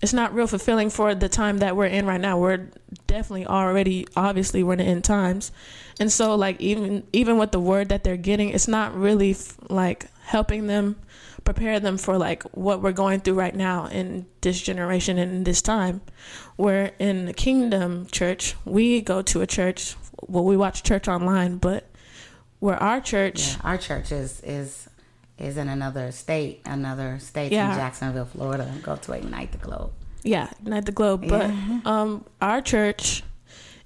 It's 0.00 0.12
not 0.12 0.32
real 0.32 0.46
fulfilling 0.46 0.90
for 0.90 1.14
the 1.14 1.28
time 1.28 1.58
that 1.58 1.74
we're 1.74 1.86
in 1.86 2.06
right 2.06 2.20
now. 2.20 2.38
We're 2.38 2.70
definitely 3.08 3.46
already, 3.46 4.06
obviously, 4.14 4.62
we're 4.62 4.74
in 4.74 4.78
the 4.78 4.84
end 4.84 5.04
times. 5.04 5.50
And 5.98 6.12
so 6.12 6.36
like 6.36 6.60
even 6.60 7.04
even 7.12 7.38
with 7.38 7.50
the 7.50 7.58
word 7.60 7.88
that 7.88 8.04
they're 8.04 8.16
getting 8.16 8.50
it's 8.50 8.68
not 8.68 8.94
really 8.94 9.36
like 9.68 10.06
helping 10.22 10.66
them 10.68 10.96
prepare 11.44 11.80
them 11.80 11.96
for 11.96 12.18
like 12.18 12.42
what 12.54 12.82
we're 12.82 12.92
going 12.92 13.20
through 13.20 13.34
right 13.34 13.54
now 13.54 13.86
in 13.86 14.26
this 14.42 14.60
generation 14.60 15.18
and 15.18 15.32
in 15.32 15.44
this 15.44 15.62
time. 15.62 16.00
Where 16.56 16.92
in 16.98 17.26
the 17.26 17.32
kingdom 17.32 18.06
church. 18.06 18.54
We 18.64 19.00
go 19.00 19.22
to 19.22 19.40
a 19.40 19.46
church. 19.46 19.96
Well 20.22 20.44
we 20.44 20.56
watch 20.56 20.82
church 20.84 21.08
online 21.08 21.58
but 21.58 21.90
where 22.60 22.80
our 22.80 23.00
church 23.00 23.54
yeah, 23.54 23.60
our 23.64 23.78
church 23.78 24.12
is 24.12 24.40
is 24.42 24.87
is 25.38 25.56
in 25.56 25.68
another 25.68 26.10
state 26.12 26.60
another 26.64 27.18
state 27.18 27.52
yeah. 27.52 27.70
in 27.70 27.76
jacksonville 27.76 28.24
florida 28.26 28.72
go 28.82 28.96
to 28.96 29.12
ignite 29.12 29.52
the 29.52 29.58
globe 29.58 29.92
yeah 30.22 30.50
ignite 30.60 30.86
the 30.86 30.92
globe 30.92 31.24
yeah. 31.24 31.54
but 31.82 31.90
um 31.90 32.24
our 32.40 32.60
church 32.60 33.22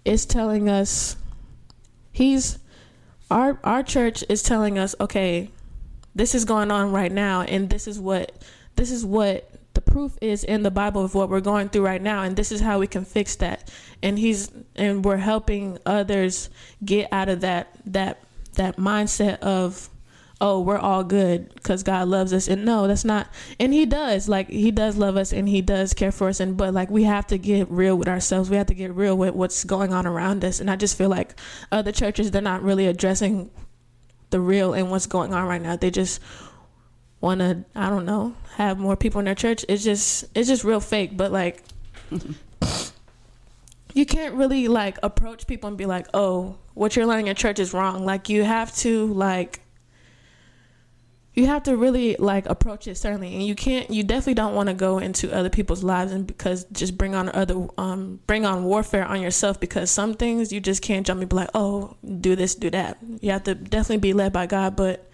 is 0.04 0.26
telling 0.26 0.68
us 0.68 1.16
he's 2.12 2.58
our 3.32 3.58
our 3.64 3.82
church 3.82 4.22
is 4.28 4.42
telling 4.42 4.78
us, 4.78 4.94
okay, 5.00 5.50
this 6.14 6.34
is 6.34 6.44
going 6.44 6.70
on 6.70 6.92
right 6.92 7.10
now, 7.10 7.40
and 7.42 7.70
this 7.70 7.88
is 7.88 7.98
what 7.98 8.32
this 8.76 8.90
is 8.90 9.04
what 9.04 9.50
the 9.74 9.80
proof 9.80 10.18
is 10.20 10.44
in 10.44 10.62
the 10.62 10.70
Bible 10.70 11.02
of 11.02 11.14
what 11.14 11.30
we're 11.30 11.40
going 11.40 11.70
through 11.70 11.86
right 11.86 12.02
now, 12.02 12.22
and 12.22 12.36
this 12.36 12.52
is 12.52 12.60
how 12.60 12.78
we 12.78 12.86
can 12.86 13.04
fix 13.04 13.36
that. 13.36 13.72
And 14.02 14.18
he's 14.18 14.50
and 14.76 15.04
we're 15.04 15.16
helping 15.16 15.78
others 15.86 16.50
get 16.84 17.10
out 17.10 17.30
of 17.30 17.40
that 17.40 17.74
that 17.86 18.22
that 18.54 18.76
mindset 18.76 19.38
of 19.38 19.88
oh, 20.42 20.60
we're 20.60 20.76
all 20.76 21.04
good 21.04 21.54
because 21.54 21.84
God 21.84 22.08
loves 22.08 22.32
us. 22.32 22.48
And 22.48 22.64
no, 22.64 22.88
that's 22.88 23.04
not. 23.04 23.28
And 23.60 23.72
He 23.72 23.86
does. 23.86 24.28
Like 24.28 24.50
He 24.50 24.72
does 24.72 24.96
love 24.96 25.16
us, 25.16 25.32
and 25.32 25.48
He 25.48 25.62
does 25.62 25.94
care 25.94 26.10
for 26.10 26.28
us. 26.28 26.40
And 26.40 26.56
but 26.56 26.74
like 26.74 26.90
we 26.90 27.04
have 27.04 27.28
to 27.28 27.38
get 27.38 27.70
real 27.70 27.96
with 27.96 28.08
ourselves. 28.08 28.50
We 28.50 28.56
have 28.56 28.66
to 28.66 28.74
get 28.74 28.92
real 28.92 29.16
with 29.16 29.34
what's 29.34 29.62
going 29.62 29.94
on 29.94 30.04
around 30.04 30.44
us. 30.44 30.58
And 30.58 30.68
I 30.68 30.76
just 30.76 30.98
feel 30.98 31.08
like 31.08 31.38
other 31.70 31.92
churches 31.92 32.32
they're 32.32 32.42
not 32.42 32.62
really 32.62 32.88
addressing 32.88 33.50
the 34.30 34.40
real 34.40 34.74
and 34.74 34.90
what's 34.90 35.06
going 35.06 35.32
on 35.32 35.46
right 35.46 35.62
now. 35.62 35.76
They 35.76 35.92
just 35.92 36.20
want 37.20 37.38
to 37.38 37.64
I 37.76 37.88
don't 37.88 38.04
know 38.04 38.34
have 38.56 38.78
more 38.78 38.96
people 38.96 39.20
in 39.20 39.26
their 39.26 39.36
church. 39.36 39.64
It's 39.68 39.84
just 39.84 40.24
it's 40.34 40.48
just 40.48 40.64
real 40.64 40.80
fake. 40.80 41.16
But 41.16 41.32
like. 41.32 41.62
you 43.94 44.06
can't 44.06 44.34
really 44.34 44.68
like 44.68 44.98
approach 45.02 45.46
people 45.46 45.68
and 45.68 45.76
be 45.76 45.86
like, 45.86 46.06
"Oh, 46.14 46.56
what 46.74 46.96
you're 46.96 47.06
learning 47.06 47.28
in 47.28 47.36
church 47.36 47.58
is 47.58 47.72
wrong." 47.72 48.04
Like 48.04 48.28
you 48.28 48.42
have 48.42 48.74
to 48.76 49.12
like 49.12 49.61
you 51.34 51.46
have 51.46 51.62
to 51.62 51.76
really 51.76 52.14
like 52.18 52.46
approach 52.46 52.86
it 52.86 52.96
certainly 52.96 53.34
and 53.34 53.46
you 53.46 53.54
can't 53.54 53.90
you 53.90 54.02
definitely 54.02 54.34
don't 54.34 54.54
want 54.54 54.68
to 54.68 54.74
go 54.74 54.98
into 54.98 55.34
other 55.34 55.48
people's 55.48 55.82
lives 55.82 56.12
and 56.12 56.26
because 56.26 56.64
just 56.72 56.98
bring 56.98 57.14
on 57.14 57.28
other 57.30 57.66
um 57.78 58.20
bring 58.26 58.44
on 58.44 58.64
warfare 58.64 59.04
on 59.04 59.20
yourself 59.20 59.58
because 59.58 59.90
some 59.90 60.14
things 60.14 60.52
you 60.52 60.60
just 60.60 60.82
can't 60.82 61.06
jump 61.06 61.20
and 61.20 61.30
be 61.30 61.36
like 61.36 61.50
oh 61.54 61.96
do 62.20 62.36
this 62.36 62.54
do 62.54 62.70
that. 62.70 62.98
You 63.20 63.30
have 63.30 63.44
to 63.44 63.54
definitely 63.54 63.98
be 63.98 64.12
led 64.12 64.32
by 64.32 64.46
god 64.46 64.76
but 64.76 65.08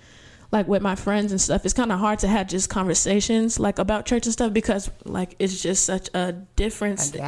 like 0.51 0.67
with 0.67 0.83
my 0.83 0.95
friends 0.95 1.31
and 1.31 1.41
stuff 1.41 1.65
it's 1.65 1.75
kind 1.75 1.93
of 1.93 2.01
hard 2.01 2.19
to 2.19 2.27
have 2.27 2.49
just 2.49 2.69
conversations 2.69 3.61
like 3.61 3.79
about 3.79 4.07
church 4.07 4.27
and 4.27 4.33
stuff 4.33 4.53
because 4.53 4.91
like 5.05 5.37
it's 5.39 5.63
just 5.63 5.85
such 5.85 6.09
a 6.15 6.33
difference. 6.57 7.15
A 7.15 7.19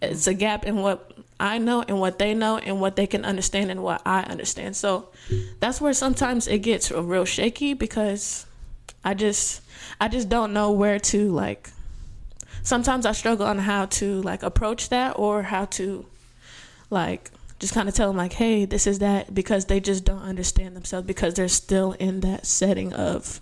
it's 0.00 0.26
a 0.26 0.34
gap 0.34 0.66
in 0.66 0.76
what 0.76 1.16
I 1.42 1.58
know 1.58 1.82
and 1.82 1.98
what 1.98 2.20
they 2.20 2.34
know 2.34 2.58
and 2.58 2.80
what 2.80 2.94
they 2.94 3.08
can 3.08 3.24
understand 3.24 3.72
and 3.72 3.82
what 3.82 4.00
I 4.06 4.22
understand. 4.22 4.76
So 4.76 5.08
that's 5.58 5.80
where 5.80 5.92
sometimes 5.92 6.46
it 6.46 6.60
gets 6.60 6.92
real 6.92 7.24
shaky 7.24 7.74
because 7.74 8.46
I 9.04 9.14
just 9.14 9.60
I 10.00 10.06
just 10.06 10.28
don't 10.28 10.52
know 10.52 10.70
where 10.70 11.00
to 11.00 11.30
like 11.30 11.70
sometimes 12.62 13.04
I 13.06 13.12
struggle 13.12 13.44
on 13.44 13.58
how 13.58 13.86
to 13.86 14.22
like 14.22 14.44
approach 14.44 14.88
that 14.90 15.18
or 15.18 15.42
how 15.42 15.64
to 15.64 16.06
like 16.90 17.32
just 17.58 17.74
kind 17.74 17.88
of 17.88 17.94
tell 17.96 18.06
them 18.06 18.16
like 18.16 18.34
hey 18.34 18.64
this 18.64 18.86
is 18.86 19.00
that 19.00 19.34
because 19.34 19.64
they 19.64 19.80
just 19.80 20.04
don't 20.04 20.22
understand 20.22 20.76
themselves 20.76 21.08
because 21.08 21.34
they're 21.34 21.48
still 21.48 21.92
in 21.92 22.20
that 22.20 22.46
setting 22.46 22.92
of 22.92 23.40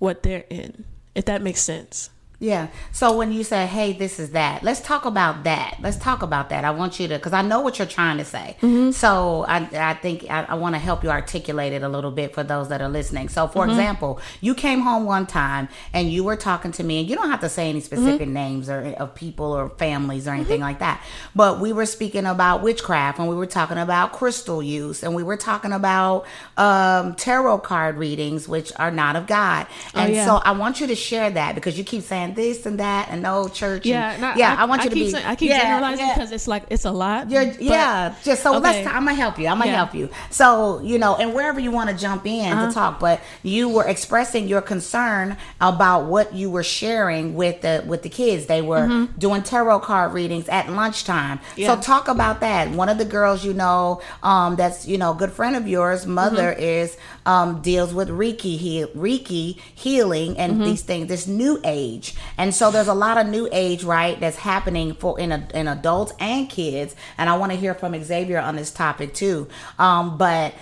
what 0.00 0.24
they're 0.24 0.46
in 0.50 0.84
if 1.14 1.24
that 1.26 1.42
makes 1.42 1.60
sense 1.60 2.10
yeah. 2.44 2.68
So 2.92 3.16
when 3.16 3.32
you 3.32 3.42
say, 3.42 3.66
"Hey, 3.66 3.94
this 3.94 4.20
is 4.20 4.32
that," 4.32 4.62
let's 4.62 4.80
talk 4.80 5.06
about 5.06 5.44
that. 5.44 5.78
Let's 5.80 5.96
talk 5.96 6.22
about 6.22 6.50
that. 6.50 6.62
I 6.64 6.72
want 6.72 7.00
you 7.00 7.08
to, 7.08 7.14
because 7.14 7.32
I 7.32 7.40
know 7.40 7.60
what 7.60 7.78
you're 7.78 7.88
trying 7.88 8.18
to 8.18 8.24
say. 8.24 8.56
Mm-hmm. 8.60 8.90
So 8.90 9.46
I, 9.48 9.68
I 9.72 9.94
think 9.94 10.30
I, 10.30 10.44
I 10.44 10.54
want 10.54 10.74
to 10.74 10.78
help 10.78 11.02
you 11.02 11.10
articulate 11.10 11.72
it 11.72 11.82
a 11.82 11.88
little 11.88 12.10
bit 12.10 12.34
for 12.34 12.42
those 12.42 12.68
that 12.68 12.82
are 12.82 12.88
listening. 12.88 13.30
So, 13.30 13.48
for 13.48 13.62
mm-hmm. 13.62 13.70
example, 13.70 14.20
you 14.42 14.54
came 14.54 14.80
home 14.80 15.06
one 15.06 15.26
time 15.26 15.68
and 15.94 16.10
you 16.10 16.22
were 16.22 16.36
talking 16.36 16.70
to 16.72 16.84
me, 16.84 17.00
and 17.00 17.08
you 17.08 17.16
don't 17.16 17.30
have 17.30 17.40
to 17.40 17.48
say 17.48 17.70
any 17.70 17.80
specific 17.80 18.28
mm-hmm. 18.28 18.34
names 18.34 18.68
or 18.68 18.92
of 18.98 19.14
people 19.14 19.46
or 19.46 19.70
families 19.70 20.28
or 20.28 20.32
anything 20.32 20.56
mm-hmm. 20.56 20.64
like 20.64 20.80
that. 20.80 21.02
But 21.34 21.60
we 21.60 21.72
were 21.72 21.86
speaking 21.86 22.26
about 22.26 22.62
witchcraft, 22.62 23.18
and 23.18 23.26
we 23.26 23.36
were 23.36 23.46
talking 23.46 23.78
about 23.78 24.12
crystal 24.12 24.62
use, 24.62 25.02
and 25.02 25.14
we 25.14 25.22
were 25.22 25.38
talking 25.38 25.72
about 25.72 26.26
um, 26.58 27.14
tarot 27.14 27.60
card 27.60 27.96
readings, 27.96 28.46
which 28.46 28.70
are 28.76 28.90
not 28.90 29.16
of 29.16 29.26
God. 29.26 29.66
Oh, 29.94 30.00
and 30.00 30.12
oh, 30.12 30.14
yeah. 30.14 30.26
so 30.26 30.36
I 30.36 30.52
want 30.52 30.80
you 30.80 30.86
to 30.88 30.94
share 30.94 31.30
that 31.30 31.54
because 31.54 31.78
you 31.78 31.84
keep 31.84 32.02
saying 32.02 32.33
this 32.34 32.66
and 32.66 32.80
that 32.80 33.08
and 33.10 33.22
no 33.22 33.48
church. 33.48 33.86
Yeah, 33.86 34.12
and, 34.12 34.38
yeah. 34.38 34.56
I, 34.58 34.62
I, 34.62 34.64
want 34.66 34.82
you 34.82 34.86
I 34.86 34.88
to 34.88 34.94
be. 34.94 35.10
Saying, 35.10 35.24
I 35.24 35.34
keep 35.34 35.50
yeah, 35.50 35.62
generalizing 35.62 36.08
because 36.08 36.30
yeah. 36.30 36.34
it's 36.34 36.48
like 36.48 36.64
it's 36.70 36.84
a 36.84 36.90
lot. 36.90 37.28
But, 37.28 37.60
yeah, 37.60 38.14
just 38.22 38.42
so 38.42 38.56
okay. 38.56 38.60
let's. 38.60 38.88
I'm 38.88 39.04
gonna 39.04 39.14
help 39.14 39.38
you. 39.38 39.48
I'm 39.48 39.58
gonna 39.58 39.70
yeah. 39.70 39.76
help 39.76 39.94
you. 39.94 40.08
So 40.30 40.80
you 40.80 40.98
know, 40.98 41.16
and 41.16 41.34
wherever 41.34 41.60
you 41.60 41.70
want 41.70 41.90
to 41.90 41.96
jump 41.96 42.26
in 42.26 42.52
uh-huh. 42.52 42.68
to 42.68 42.74
talk, 42.74 43.00
but 43.00 43.20
you 43.42 43.68
were 43.68 43.84
expressing 43.84 44.48
your 44.48 44.62
concern 44.62 45.36
about 45.60 46.06
what 46.06 46.34
you 46.34 46.50
were 46.50 46.62
sharing 46.62 47.34
with 47.34 47.62
the 47.62 47.84
with 47.86 48.02
the 48.02 48.08
kids. 48.08 48.46
They 48.46 48.62
were 48.62 48.86
mm-hmm. 48.86 49.18
doing 49.18 49.42
tarot 49.42 49.80
card 49.80 50.12
readings 50.12 50.48
at 50.48 50.68
lunchtime. 50.70 51.40
So 51.56 51.76
talk 51.80 52.08
about 52.08 52.40
that. 52.40 52.70
One 52.70 52.88
of 52.88 52.98
the 52.98 53.04
girls 53.04 53.44
you 53.44 53.54
know, 53.54 54.02
um, 54.22 54.56
that's 54.56 54.86
you 54.86 54.98
know, 54.98 55.12
a 55.12 55.14
good 55.14 55.32
friend 55.32 55.56
of 55.56 55.68
yours, 55.68 56.06
mother 56.06 56.52
mm-hmm. 56.52 56.62
is 56.62 56.96
um 57.26 57.62
deals 57.62 57.94
with 57.94 58.08
Reiki 58.08 58.58
heal 58.58 58.88
Reiki 58.88 59.58
healing 59.74 60.38
and 60.38 60.54
mm-hmm. 60.54 60.64
these 60.64 60.82
things, 60.82 61.08
this 61.08 61.26
new 61.26 61.60
age. 61.64 62.14
And 62.36 62.54
so 62.54 62.70
there's 62.70 62.88
a 62.88 62.94
lot 62.94 63.18
of 63.18 63.26
new 63.26 63.48
age, 63.52 63.84
right, 63.84 64.18
that's 64.18 64.36
happening 64.36 64.94
for 64.94 65.18
in 65.18 65.32
a, 65.32 65.48
in 65.54 65.68
adults 65.68 66.12
and 66.18 66.48
kids. 66.48 66.96
And 67.18 67.30
I 67.30 67.36
want 67.36 67.52
to 67.52 67.58
hear 67.58 67.74
from 67.74 68.02
Xavier 68.02 68.38
on 68.38 68.56
this 68.56 68.70
topic 68.70 69.14
too. 69.14 69.48
Um, 69.78 70.18
but 70.18 70.54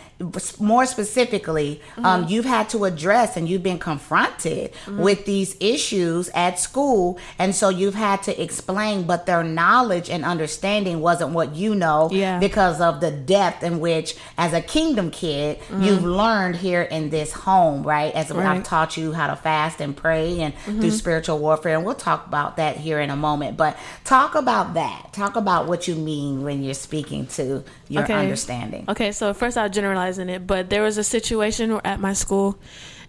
more 0.60 0.86
specifically, 0.86 1.80
um, 1.96 2.04
mm-hmm. 2.04 2.06
um, 2.06 2.28
you've 2.28 2.44
had 2.44 2.68
to 2.70 2.84
address 2.84 3.36
and 3.36 3.48
you've 3.48 3.62
been 3.62 3.78
confronted 3.78 4.72
mm-hmm. 4.72 5.00
with 5.00 5.24
these 5.24 5.56
issues 5.60 6.28
at 6.30 6.58
school. 6.58 7.18
And 7.38 7.54
so 7.54 7.68
you've 7.68 7.94
had 7.94 8.22
to 8.24 8.42
explain, 8.42 9.04
but 9.04 9.26
their 9.26 9.42
knowledge 9.42 10.10
and 10.10 10.24
understanding 10.24 11.00
wasn't 11.00 11.32
what 11.32 11.54
you 11.54 11.74
know 11.74 12.08
yeah. 12.12 12.38
because 12.38 12.80
of 12.80 13.00
the 13.00 13.10
depth 13.10 13.62
in 13.62 13.80
which, 13.80 14.16
as 14.38 14.52
a 14.52 14.60
kingdom 14.60 15.10
kid, 15.10 15.58
mm-hmm. 15.58 15.82
you've 15.82 16.04
learned 16.04 16.56
here 16.56 16.82
in 16.82 17.10
this 17.10 17.32
home, 17.32 17.82
right? 17.82 18.14
As 18.14 18.30
right. 18.30 18.46
I've 18.46 18.62
taught 18.62 18.96
you 18.96 19.12
how 19.12 19.26
to 19.28 19.36
fast 19.36 19.80
and 19.80 19.96
pray 19.96 20.40
and 20.40 20.54
do 20.64 20.72
mm-hmm. 20.72 20.88
spiritual 20.90 21.38
warfare. 21.38 21.76
And 21.76 21.84
we'll 21.84 21.94
talk 21.94 22.26
about 22.26 22.56
that 22.56 22.76
here 22.76 23.00
in 23.00 23.10
a 23.10 23.16
moment. 23.16 23.56
But 23.56 23.76
talk 24.04 24.34
about 24.34 24.74
that. 24.74 25.12
Talk 25.12 25.36
about 25.36 25.66
what 25.66 25.88
you 25.88 25.94
mean 25.94 26.42
when 26.42 26.62
you're 26.62 26.74
speaking 26.74 27.26
to 27.28 27.64
your 27.88 28.04
okay. 28.04 28.14
understanding. 28.14 28.84
Okay, 28.88 29.12
so 29.12 29.34
first 29.34 29.58
I'll 29.58 29.68
generalize 29.68 30.11
in 30.18 30.28
it, 30.28 30.46
but 30.46 30.70
there 30.70 30.82
was 30.82 30.98
a 30.98 31.04
situation 31.04 31.80
at 31.84 32.00
my 32.00 32.12
school, 32.12 32.58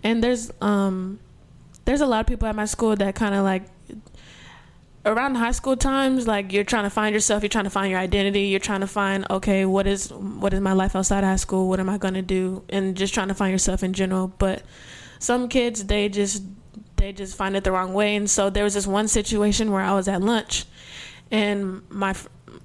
and 0.03 0.24
there's 0.24 0.51
um 0.62 1.19
there's 1.86 2.01
a 2.01 2.05
lot 2.05 2.22
of 2.22 2.27
people 2.27 2.48
at 2.48 2.55
my 2.55 2.65
school 2.65 2.95
that 2.95 3.15
kind 3.15 3.36
of 3.36 3.43
like 3.43 3.63
around 5.05 5.36
high 5.36 5.51
school 5.51 5.75
times 5.75 6.27
like 6.27 6.53
you're 6.53 6.63
trying 6.63 6.86
to 6.86 6.89
find 6.89 7.13
yourself 7.13 7.43
you're 7.43 7.50
trying 7.50 7.65
to 7.65 7.69
find 7.69 7.91
your 7.91 8.00
identity 8.00 8.43
you're 8.43 8.60
trying 8.60 8.79
to 8.79 8.88
find 8.88 9.25
okay 9.29 9.65
what 9.65 9.86
is 9.86 10.13
what 10.13 10.53
is 10.53 10.62
my 10.62 10.72
life 10.72 10.95
outside 10.95 11.24
high 11.24 11.36
school? 11.36 11.67
What 11.67 11.79
am 11.79 11.89
i 11.89 11.98
going 11.98 12.13
to 12.13 12.22
do? 12.22 12.63
And 12.69 12.95
just 12.95 13.13
trying 13.13 13.27
to 13.27 13.33
find 13.33 13.51
yourself 13.51 13.83
in 13.83 13.93
general. 13.93 14.33
But 14.38 14.63
some 15.19 15.50
kids 15.50 15.86
they 15.86 16.10
just 16.10 16.43
they 16.95 17.12
just 17.12 17.36
find 17.36 17.55
it 17.55 17.65
the 17.65 17.72
wrong 17.72 17.93
way. 17.93 18.15
And 18.15 18.29
so 18.29 18.50
there 18.50 18.63
was 18.63 18.75
this 18.75 18.88
one 18.88 19.07
situation 19.07 19.72
where 19.72 19.81
i 19.81 19.93
was 19.93 20.07
at 20.07 20.22
lunch 20.22 20.65
and 21.31 21.81
my 21.89 22.15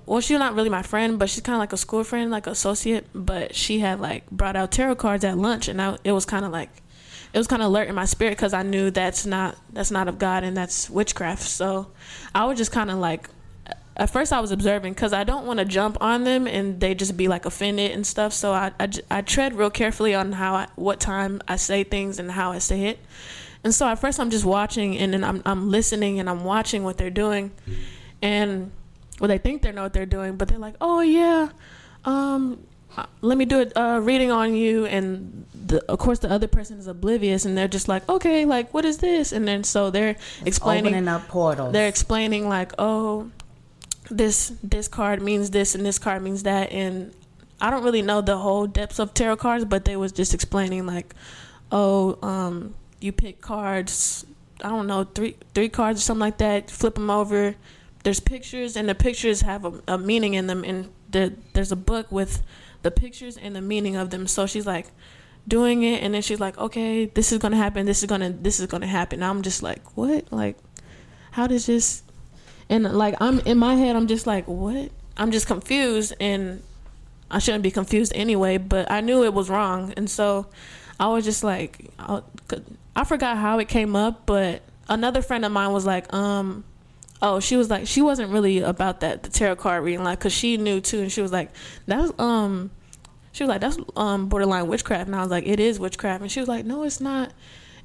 well, 0.08 0.20
she's 0.22 0.38
not 0.38 0.54
really 0.54 0.70
my 0.70 0.82
friend, 0.82 1.18
but 1.18 1.28
she's 1.28 1.42
kind 1.42 1.54
of 1.54 1.60
like 1.60 1.74
a 1.74 1.76
school 1.76 2.02
friend, 2.02 2.30
like 2.30 2.46
associate. 2.46 3.06
But 3.14 3.54
she 3.54 3.80
had 3.80 4.00
like 4.00 4.28
brought 4.30 4.56
out 4.56 4.72
tarot 4.72 4.96
cards 4.96 5.22
at 5.22 5.36
lunch, 5.36 5.68
and 5.68 5.80
I, 5.82 5.98
it 6.02 6.12
was 6.12 6.24
kind 6.24 6.46
of 6.46 6.50
like 6.50 6.70
it 7.34 7.38
was 7.38 7.46
kind 7.46 7.60
of 7.60 7.68
alert 7.68 7.88
in 7.88 7.94
my 7.94 8.06
spirit 8.06 8.30
because 8.30 8.54
I 8.54 8.62
knew 8.62 8.90
that's 8.90 9.26
not 9.26 9.56
that's 9.70 9.90
not 9.90 10.08
of 10.08 10.18
God 10.18 10.44
and 10.44 10.56
that's 10.56 10.88
witchcraft. 10.88 11.42
So 11.42 11.88
I 12.34 12.46
was 12.46 12.56
just 12.56 12.72
kind 12.72 12.90
of 12.90 12.98
like 12.98 13.28
at 13.98 14.08
first 14.08 14.32
I 14.32 14.40
was 14.40 14.50
observing 14.50 14.94
because 14.94 15.12
I 15.12 15.24
don't 15.24 15.44
want 15.44 15.58
to 15.58 15.66
jump 15.66 15.98
on 16.00 16.24
them 16.24 16.46
and 16.46 16.80
they 16.80 16.94
just 16.94 17.16
be 17.16 17.28
like 17.28 17.44
offended 17.44 17.90
and 17.90 18.06
stuff. 18.06 18.32
So 18.32 18.52
I, 18.52 18.72
I, 18.80 18.88
I 19.10 19.20
tread 19.20 19.54
real 19.54 19.70
carefully 19.70 20.14
on 20.14 20.32
how 20.32 20.54
I, 20.54 20.68
what 20.76 21.00
time 21.00 21.42
I 21.46 21.56
say 21.56 21.84
things 21.84 22.18
and 22.18 22.30
how 22.30 22.52
I 22.52 22.58
say 22.60 22.86
it. 22.86 22.98
And 23.62 23.74
so 23.74 23.86
at 23.86 23.98
first 23.98 24.18
I'm 24.20 24.30
just 24.30 24.46
watching 24.46 24.96
and 24.96 25.12
then 25.12 25.22
I'm 25.22 25.42
I'm 25.44 25.70
listening 25.70 26.18
and 26.18 26.30
I'm 26.30 26.44
watching 26.44 26.82
what 26.82 26.96
they're 26.96 27.10
doing, 27.10 27.50
and 28.22 28.70
well 29.20 29.28
they 29.28 29.38
think 29.38 29.62
they 29.62 29.72
know 29.72 29.82
what 29.82 29.92
they're 29.92 30.06
doing, 30.06 30.36
but 30.36 30.48
they're 30.48 30.58
like, 30.58 30.74
oh 30.80 31.00
yeah, 31.00 31.50
um, 32.04 32.64
let 33.20 33.38
me 33.38 33.44
do 33.44 33.60
a 33.60 33.80
uh, 33.80 33.98
reading 34.00 34.30
on 34.30 34.54
you. 34.54 34.86
And 34.86 35.44
the, 35.54 35.84
of 35.86 35.98
course 35.98 36.18
the 36.20 36.30
other 36.30 36.48
person 36.48 36.78
is 36.78 36.86
oblivious 36.86 37.44
and 37.44 37.56
they're 37.56 37.68
just 37.68 37.88
like 37.88 38.08
okay 38.08 38.44
like 38.44 38.72
what 38.72 38.84
is 38.84 38.98
this? 38.98 39.32
And 39.32 39.46
then 39.46 39.64
so 39.64 39.90
they're 39.90 40.10
It's 40.10 40.46
explaining 40.46 40.94
opening 40.94 41.08
up 41.08 41.28
portals. 41.28 41.72
they're 41.72 41.88
explaining 41.88 42.48
like 42.48 42.72
oh 42.78 43.30
this 44.10 44.52
this 44.62 44.88
card 44.88 45.20
means 45.20 45.50
this 45.50 45.74
and 45.74 45.84
this 45.84 45.98
card 45.98 46.22
means 46.22 46.42
that. 46.44 46.72
And 46.72 47.12
i 47.60 47.70
don't 47.70 47.82
really 47.82 48.02
know 48.02 48.20
the 48.20 48.36
whole 48.38 48.66
depths 48.68 49.00
of 49.00 49.12
tarot 49.14 49.36
cards 49.36 49.64
but 49.64 49.84
they 49.84 49.96
was 49.96 50.12
just 50.12 50.32
explaining 50.32 50.86
like 50.86 51.12
oh 51.72 52.16
um 52.22 52.72
you 53.00 53.10
pick 53.10 53.40
cards 53.40 54.24
i 54.62 54.68
don't 54.68 54.86
know 54.86 55.02
three 55.02 55.36
three 55.54 55.68
cards 55.68 55.98
or 56.00 56.02
something 56.02 56.20
like 56.20 56.38
that 56.38 56.70
flip 56.70 56.94
them 56.94 57.10
over 57.10 57.56
there's 58.04 58.20
pictures 58.20 58.76
and 58.76 58.88
the 58.88 58.94
pictures 58.94 59.40
have 59.42 59.64
a, 59.64 59.82
a 59.88 59.98
meaning 59.98 60.34
in 60.34 60.46
them 60.46 60.64
and 60.64 60.90
the, 61.10 61.34
there's 61.52 61.72
a 61.72 61.76
book 61.76 62.10
with 62.10 62.42
the 62.82 62.90
pictures 62.90 63.36
and 63.36 63.56
the 63.56 63.62
meaning 63.62 63.96
of 63.96 64.10
them. 64.10 64.26
So 64.26 64.46
she's 64.46 64.66
like 64.66 64.86
doing 65.46 65.82
it 65.82 66.02
and 66.02 66.12
then 66.12 66.20
she's 66.20 66.40
like 66.40 66.58
okay 66.58 67.06
this 67.06 67.32
is 67.32 67.38
gonna 67.38 67.56
happen 67.56 67.86
this 67.86 68.02
is 68.02 68.06
gonna 68.06 68.30
this 68.30 68.60
is 68.60 68.66
gonna 68.66 68.86
happen. 68.86 69.22
I'm 69.22 69.42
just 69.42 69.62
like 69.62 69.96
what? 69.96 70.30
Like 70.32 70.56
how 71.30 71.46
does 71.46 71.66
this 71.66 72.02
and 72.68 72.84
like 72.84 73.14
i'm 73.20 73.40
in 73.40 73.58
my 73.58 73.74
head 73.74 73.96
i'm 73.96 74.06
just 74.06 74.26
like 74.26 74.46
what? 74.46 74.90
I'm 75.16 75.30
just 75.30 75.46
confused 75.46 76.14
and 76.20 76.62
i 77.30 77.38
shouldn't 77.38 77.62
be 77.62 77.70
confused 77.70 78.12
anyway 78.14 78.58
but 78.58 78.90
i 78.90 79.00
knew 79.00 79.24
it 79.24 79.34
was 79.34 79.50
wrong 79.50 79.92
and 79.96 80.08
so 80.08 80.46
i 80.98 81.08
was 81.08 81.24
just 81.24 81.44
like 81.44 81.90
i, 81.98 82.22
I 82.94 83.04
forgot 83.04 83.36
how 83.36 83.58
it 83.58 83.68
came 83.68 83.96
up 83.96 84.26
but 84.26 84.62
another 84.88 85.22
friend 85.22 85.44
of 85.44 85.52
mine 85.52 85.72
was 85.72 85.86
like 85.86 86.12
um 86.12 86.64
oh 87.22 87.40
she 87.40 87.56
was 87.56 87.70
like 87.70 87.86
she 87.86 88.00
wasn't 88.02 88.30
really 88.30 88.58
about 88.60 89.00
that 89.00 89.22
the 89.22 89.28
tarot 89.28 89.56
card 89.56 89.84
reading 89.84 90.04
like 90.04 90.18
because 90.18 90.32
she 90.32 90.56
knew 90.56 90.80
too 90.80 91.00
and 91.00 91.12
she 91.12 91.20
was 91.20 91.32
like 91.32 91.50
that 91.86 92.00
was 92.00 92.12
um 92.18 92.70
she 93.32 93.42
was 93.42 93.48
like 93.48 93.60
that's 93.60 93.78
um 93.96 94.28
borderline 94.28 94.66
witchcraft 94.68 95.06
and 95.06 95.16
i 95.16 95.20
was 95.20 95.30
like 95.30 95.46
it 95.46 95.60
is 95.60 95.78
witchcraft 95.78 96.22
and 96.22 96.30
she 96.30 96.40
was 96.40 96.48
like 96.48 96.64
no 96.64 96.82
it's 96.82 97.00
not 97.00 97.32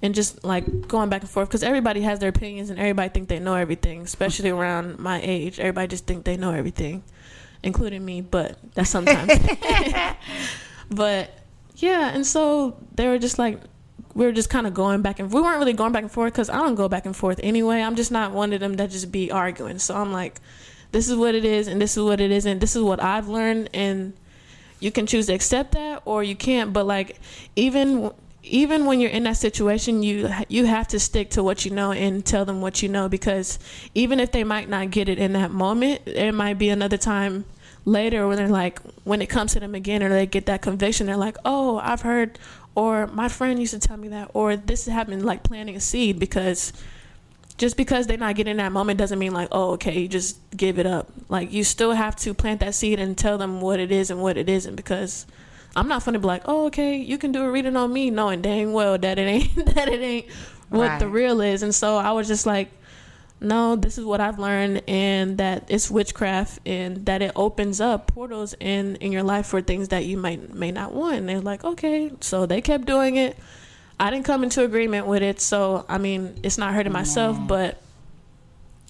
and 0.01 0.13
just 0.13 0.43
like 0.43 0.87
going 0.87 1.09
back 1.09 1.21
and 1.21 1.29
forth 1.29 1.47
because 1.47 1.63
everybody 1.63 2.01
has 2.01 2.19
their 2.19 2.29
opinions 2.29 2.69
and 2.69 2.77
everybody 2.77 3.09
think 3.09 3.29
they 3.29 3.39
know 3.39 3.55
everything 3.55 4.01
especially 4.01 4.49
around 4.49 4.99
my 4.99 5.19
age 5.23 5.59
everybody 5.59 5.87
just 5.87 6.05
think 6.05 6.25
they 6.25 6.37
know 6.37 6.51
everything 6.51 7.01
including 7.63 8.03
me 8.03 8.21
but 8.21 8.57
that's 8.73 8.89
sometimes. 8.89 9.31
But 10.89 11.31
yeah 11.77 12.11
and 12.13 12.25
so 12.25 12.77
they 12.93 13.07
were 13.07 13.17
just 13.17 13.39
like 13.39 13.59
we 14.15 14.25
were 14.25 14.31
just 14.31 14.49
kind 14.49 14.67
of 14.67 14.73
going 14.73 15.01
back 15.01 15.19
and 15.19 15.31
we 15.31 15.41
weren't 15.41 15.59
really 15.59 15.73
going 15.73 15.91
back 15.91 16.03
and 16.03 16.11
forth 16.11 16.33
because 16.33 16.49
i 16.49 16.57
don't 16.57 16.75
go 16.75 16.87
back 16.87 17.05
and 17.05 17.15
forth 17.15 17.39
anyway. 17.43 17.81
I'm 17.81 17.95
just 17.95 18.11
not 18.11 18.31
one 18.31 18.53
of 18.53 18.59
them 18.59 18.75
that 18.75 18.91
just 18.91 19.11
be 19.11 19.31
arguing. 19.31 19.79
So 19.79 19.95
i'm 19.95 20.11
like 20.11 20.39
this 20.91 21.09
is 21.09 21.15
what 21.15 21.33
it 21.33 21.45
is 21.45 21.67
and 21.67 21.81
this 21.81 21.97
is 21.97 22.03
what 22.03 22.21
it 22.21 22.31
isn't. 22.31 22.59
This 22.59 22.75
is 22.75 22.83
what 22.83 23.01
i've 23.01 23.27
learned 23.27 23.69
and 23.73 24.13
you 24.79 24.91
can 24.91 25.07
choose 25.07 25.27
to 25.27 25.33
accept 25.33 25.71
that 25.71 26.01
or 26.05 26.23
you 26.23 26.35
can't. 26.35 26.73
But 26.73 26.85
like 26.85 27.19
even 27.55 28.11
even 28.43 28.85
when 28.85 28.99
you're 28.99 29.09
in 29.09 29.23
that 29.23 29.37
situation 29.37 30.03
you 30.03 30.29
you 30.49 30.65
have 30.65 30.87
to 30.89 30.99
stick 30.99 31.29
to 31.29 31.41
what 31.41 31.63
you 31.63 31.71
know 31.71 31.91
and 31.91 32.25
tell 32.25 32.43
them 32.43 32.61
what 32.61 32.83
you 32.83 32.89
know 32.89 33.07
because 33.07 33.57
even 33.95 34.19
if 34.19 34.31
they 34.31 34.43
might 34.43 34.67
not 34.67 34.91
get 34.91 35.07
it 35.07 35.17
in 35.17 35.33
that 35.33 35.49
moment 35.49 36.01
it 36.05 36.33
might 36.33 36.57
be 36.59 36.67
another 36.67 36.97
time 36.97 37.45
later 37.85 38.27
when 38.27 38.35
they're 38.35 38.49
like 38.49 38.81
when 39.05 39.21
it 39.21 39.27
comes 39.27 39.53
to 39.53 39.59
them 39.61 39.73
again 39.73 40.03
or 40.03 40.09
they 40.09 40.25
get 40.25 40.45
that 40.45 40.61
conviction 40.61 41.07
they're 41.07 41.15
like 41.15 41.37
oh 41.45 41.77
i've 41.79 42.01
heard 42.01 42.37
or 42.75 43.07
my 43.07 43.27
friend 43.29 43.59
used 43.59 43.73
to 43.73 43.79
tell 43.79 43.97
me 43.97 44.07
that 44.09 44.29
or 44.33 44.55
this 44.55 44.85
happened 44.87 45.25
like 45.25 45.43
planting 45.43 45.75
a 45.75 45.79
seed 45.79 46.19
because 46.19 46.73
just 47.57 47.77
because 47.77 48.07
they're 48.07 48.17
not 48.17 48.35
getting 48.35 48.57
that 48.57 48.71
moment 48.71 48.97
doesn't 48.97 49.19
mean 49.19 49.31
like 49.33 49.47
oh 49.51 49.71
okay 49.73 49.99
you 50.01 50.07
just 50.07 50.37
give 50.57 50.79
it 50.79 50.85
up 50.87 51.11
like 51.29 51.51
you 51.53 51.63
still 51.63 51.91
have 51.91 52.15
to 52.15 52.33
plant 52.33 52.59
that 52.59 52.73
seed 52.73 52.99
and 52.99 53.17
tell 53.17 53.37
them 53.37 53.61
what 53.61 53.79
it 53.79 53.91
is 53.91 54.09
and 54.09 54.19
what 54.21 54.37
it 54.37 54.49
isn't 54.49 54.75
because 54.75 55.27
i'm 55.75 55.87
not 55.87 56.03
gonna 56.03 56.17
be 56.17 56.25
like 56.25 56.41
oh 56.45 56.65
okay 56.65 56.95
you 56.97 57.17
can 57.17 57.31
do 57.31 57.43
a 57.43 57.51
reading 57.51 57.75
on 57.77 57.93
me 57.93 58.09
knowing 58.09 58.41
dang 58.41 58.73
well 58.73 58.97
that 58.97 59.19
it 59.19 59.27
ain't 59.27 59.53
that 59.75 59.87
it 59.87 60.01
ain't 60.01 60.25
what 60.69 60.87
Right. 60.89 60.99
the 60.99 61.07
real 61.07 61.41
is 61.41 61.61
and 61.61 61.73
so 61.75 61.97
i 61.97 62.11
was 62.11 62.27
just 62.27 62.47
like 62.47 62.71
no 63.43 63.75
this 63.75 63.97
is 63.97 64.05
what 64.05 64.21
i've 64.21 64.39
learned 64.39 64.81
and 64.87 65.37
that 65.37 65.65
it's 65.67 65.91
witchcraft 65.91 66.59
and 66.65 67.05
that 67.05 67.21
it 67.21 67.31
opens 67.35 67.81
up 67.81 68.07
portals 68.07 68.55
in 68.59 68.95
in 68.97 69.11
your 69.11 69.23
life 69.23 69.45
for 69.45 69.61
things 69.61 69.89
that 69.89 70.05
you 70.05 70.17
might 70.17 70.53
may 70.53 70.71
not 70.71 70.93
want 70.93 71.17
and 71.17 71.29
they're 71.29 71.41
like 71.41 71.63
okay 71.63 72.11
so 72.21 72.45
they 72.45 72.61
kept 72.61 72.85
doing 72.85 73.15
it 73.17 73.37
I 73.99 74.09
didn't 74.09 74.25
come 74.25 74.43
into 74.43 74.63
agreement 74.63 75.07
with 75.07 75.23
it, 75.23 75.39
so 75.39 75.85
I 75.87 75.97
mean, 75.97 76.39
it's 76.43 76.57
not 76.57 76.73
hurting 76.73 76.91
myself, 76.91 77.37
but 77.47 77.81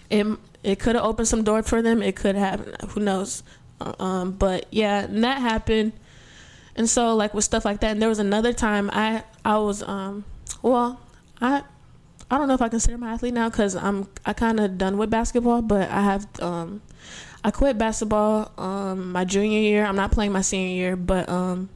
it 0.10 0.26
it 0.63 0.80
could 0.80 0.96
have 0.96 1.04
opened 1.04 1.28
some 1.28 1.44
door 1.44 1.62
for 1.62 1.82
them. 1.82 2.02
It 2.02 2.16
could 2.16 2.36
have, 2.36 2.66
who 2.89 3.02
knows? 3.02 3.44
Um, 4.00 4.32
but 4.32 4.66
yeah, 4.72 5.04
and 5.04 5.24
that 5.24 5.39
happened, 5.39 5.92
and 6.76 6.89
so 6.89 7.16
like 7.16 7.34
with 7.34 7.44
stuff 7.44 7.66
like 7.66 7.82
that. 7.82 7.92
And 7.92 8.02
there 8.02 8.10
was 8.10 8.20
another 8.20 8.54
time 8.54 8.89
I 8.94 9.24
I 9.44 9.58
was 9.58 9.84
um 9.84 10.24
well 10.62 11.00
I 11.42 11.63
I 12.34 12.38
don't 12.39 12.48
know 12.48 12.56
if 12.56 12.62
I 12.63 12.69
consider 12.69 12.98
my 12.98 13.13
athlete 13.13 13.34
now 13.34 13.50
because 13.50 13.76
I'm 13.76 14.08
I 14.26 14.34
kind 14.34 14.60
of 14.60 14.78
done 14.78 14.98
with 14.98 15.10
basketball, 15.12 15.62
but 15.62 15.89
I 15.89 16.02
have 16.02 16.28
um 16.41 16.82
I 17.43 17.52
quit 17.52 17.78
basketball 17.78 18.52
um 18.58 19.12
my 19.12 19.24
junior 19.24 19.60
year. 19.60 19.86
I'm 19.86 19.96
not 19.96 20.12
playing 20.12 20.32
my 20.32 20.41
senior 20.41 20.74
year, 20.76 20.96
but 20.96 21.30
um 21.30 21.69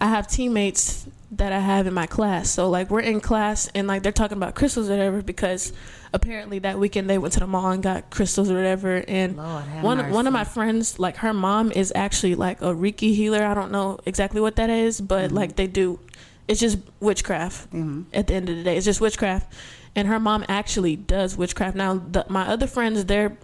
I 0.00 0.06
have 0.06 0.28
teammates 0.28 1.06
that 1.32 1.52
I 1.52 1.58
have 1.58 1.86
in 1.88 1.92
my 1.94 2.06
class. 2.06 2.48
So 2.48 2.70
like 2.70 2.90
we're 2.90 3.00
in 3.00 3.20
class 3.20 3.68
and 3.74 3.88
like 3.88 4.02
they're 4.04 4.12
talking 4.12 4.36
about 4.36 4.54
crystals 4.54 4.88
or 4.88 4.92
whatever 4.92 5.20
because 5.20 5.72
apparently 6.14 6.60
that 6.60 6.78
weekend 6.78 7.10
they 7.10 7.18
went 7.18 7.34
to 7.34 7.40
the 7.40 7.46
mall 7.48 7.70
and 7.70 7.82
got 7.82 8.08
crystals 8.10 8.50
or 8.50 8.54
whatever. 8.54 9.04
And 9.08 9.36
Lord 9.36 9.64
have 9.64 9.84
one 9.84 10.10
one 10.12 10.26
of 10.28 10.32
my 10.32 10.44
friends, 10.44 10.98
like 11.00 11.16
her 11.16 11.34
mom 11.34 11.72
is 11.72 11.92
actually 11.96 12.36
like 12.36 12.62
a 12.62 12.72
Reiki 12.72 13.14
healer. 13.16 13.44
I 13.44 13.52
don't 13.52 13.72
know 13.72 13.98
exactly 14.06 14.40
what 14.40 14.54
that 14.56 14.70
is, 14.70 15.00
but 15.00 15.26
Mm-hmm. 15.26 15.36
like 15.36 15.56
they 15.56 15.66
do. 15.66 15.98
It's 16.46 16.60
just 16.60 16.78
witchcraft. 17.00 17.74
At 18.14 18.28
the 18.28 18.34
end 18.34 18.48
of 18.48 18.56
the 18.56 18.62
day, 18.62 18.76
it's 18.76 18.86
just 18.86 19.00
witchcraft. 19.02 19.52
And 19.94 20.08
her 20.08 20.20
mom 20.20 20.44
actually 20.48 20.96
does 20.96 21.36
witchcraft. 21.36 21.76
Now 21.76 21.94
the, 21.94 22.24
my 22.28 22.46
other 22.46 22.66
friends, 22.66 23.04
they're 23.06 23.36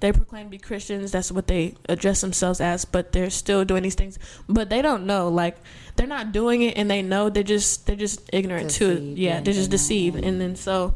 they 0.00 0.12
proclaim 0.12 0.46
to 0.46 0.50
be 0.50 0.58
Christians. 0.58 1.12
That's 1.12 1.32
what 1.32 1.46
they 1.46 1.74
address 1.88 2.20
themselves 2.20 2.60
as, 2.60 2.84
but 2.84 3.12
they're 3.12 3.30
still 3.30 3.64
doing 3.64 3.82
these 3.82 3.94
things. 3.94 4.18
But 4.48 4.68
they 4.68 4.82
don't 4.82 5.06
know, 5.06 5.28
like 5.28 5.56
they're 5.96 6.06
not 6.06 6.32
doing 6.32 6.62
it, 6.62 6.76
and 6.76 6.90
they 6.90 7.00
know 7.00 7.30
they're 7.30 7.42
just 7.42 7.86
they're 7.86 7.96
just 7.96 8.28
ignorant 8.32 8.70
to 8.72 8.90
it. 8.90 9.02
Yeah, 9.18 9.40
they're 9.40 9.54
just 9.54 9.70
deceived, 9.70 10.22
and 10.22 10.40
then 10.40 10.54
so 10.54 10.94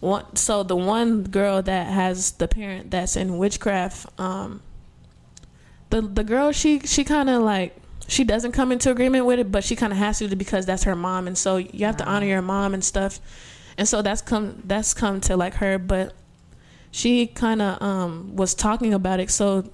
one. 0.00 0.34
So 0.34 0.64
the 0.64 0.76
one 0.76 1.22
girl 1.22 1.62
that 1.62 1.86
has 1.86 2.32
the 2.32 2.48
parent 2.48 2.90
that's 2.90 3.14
in 3.14 3.38
witchcraft, 3.38 4.06
um, 4.18 4.62
the 5.90 6.02
the 6.02 6.24
girl 6.24 6.50
she 6.50 6.80
she 6.80 7.04
kind 7.04 7.30
of 7.30 7.42
like 7.42 7.76
she 8.08 8.24
doesn't 8.24 8.52
come 8.52 8.72
into 8.72 8.90
agreement 8.90 9.26
with 9.26 9.38
it, 9.38 9.52
but 9.52 9.62
she 9.62 9.76
kind 9.76 9.92
of 9.92 9.98
has 9.98 10.18
to 10.18 10.34
because 10.34 10.66
that's 10.66 10.82
her 10.84 10.96
mom, 10.96 11.28
and 11.28 11.38
so 11.38 11.56
you 11.56 11.86
have 11.86 11.98
to 11.98 12.04
honor 12.04 12.26
your 12.26 12.42
mom 12.42 12.74
and 12.74 12.84
stuff. 12.84 13.20
And 13.78 13.88
so 13.88 14.02
that's 14.02 14.20
come 14.20 14.60
that's 14.64 14.92
come 14.92 15.20
to 15.22 15.36
like 15.36 15.54
her, 15.54 15.78
but 15.78 16.12
she 16.90 17.28
kind 17.28 17.62
of 17.62 17.80
um, 17.80 18.34
was 18.34 18.52
talking 18.52 18.92
about 18.92 19.20
it. 19.20 19.30
So 19.30 19.70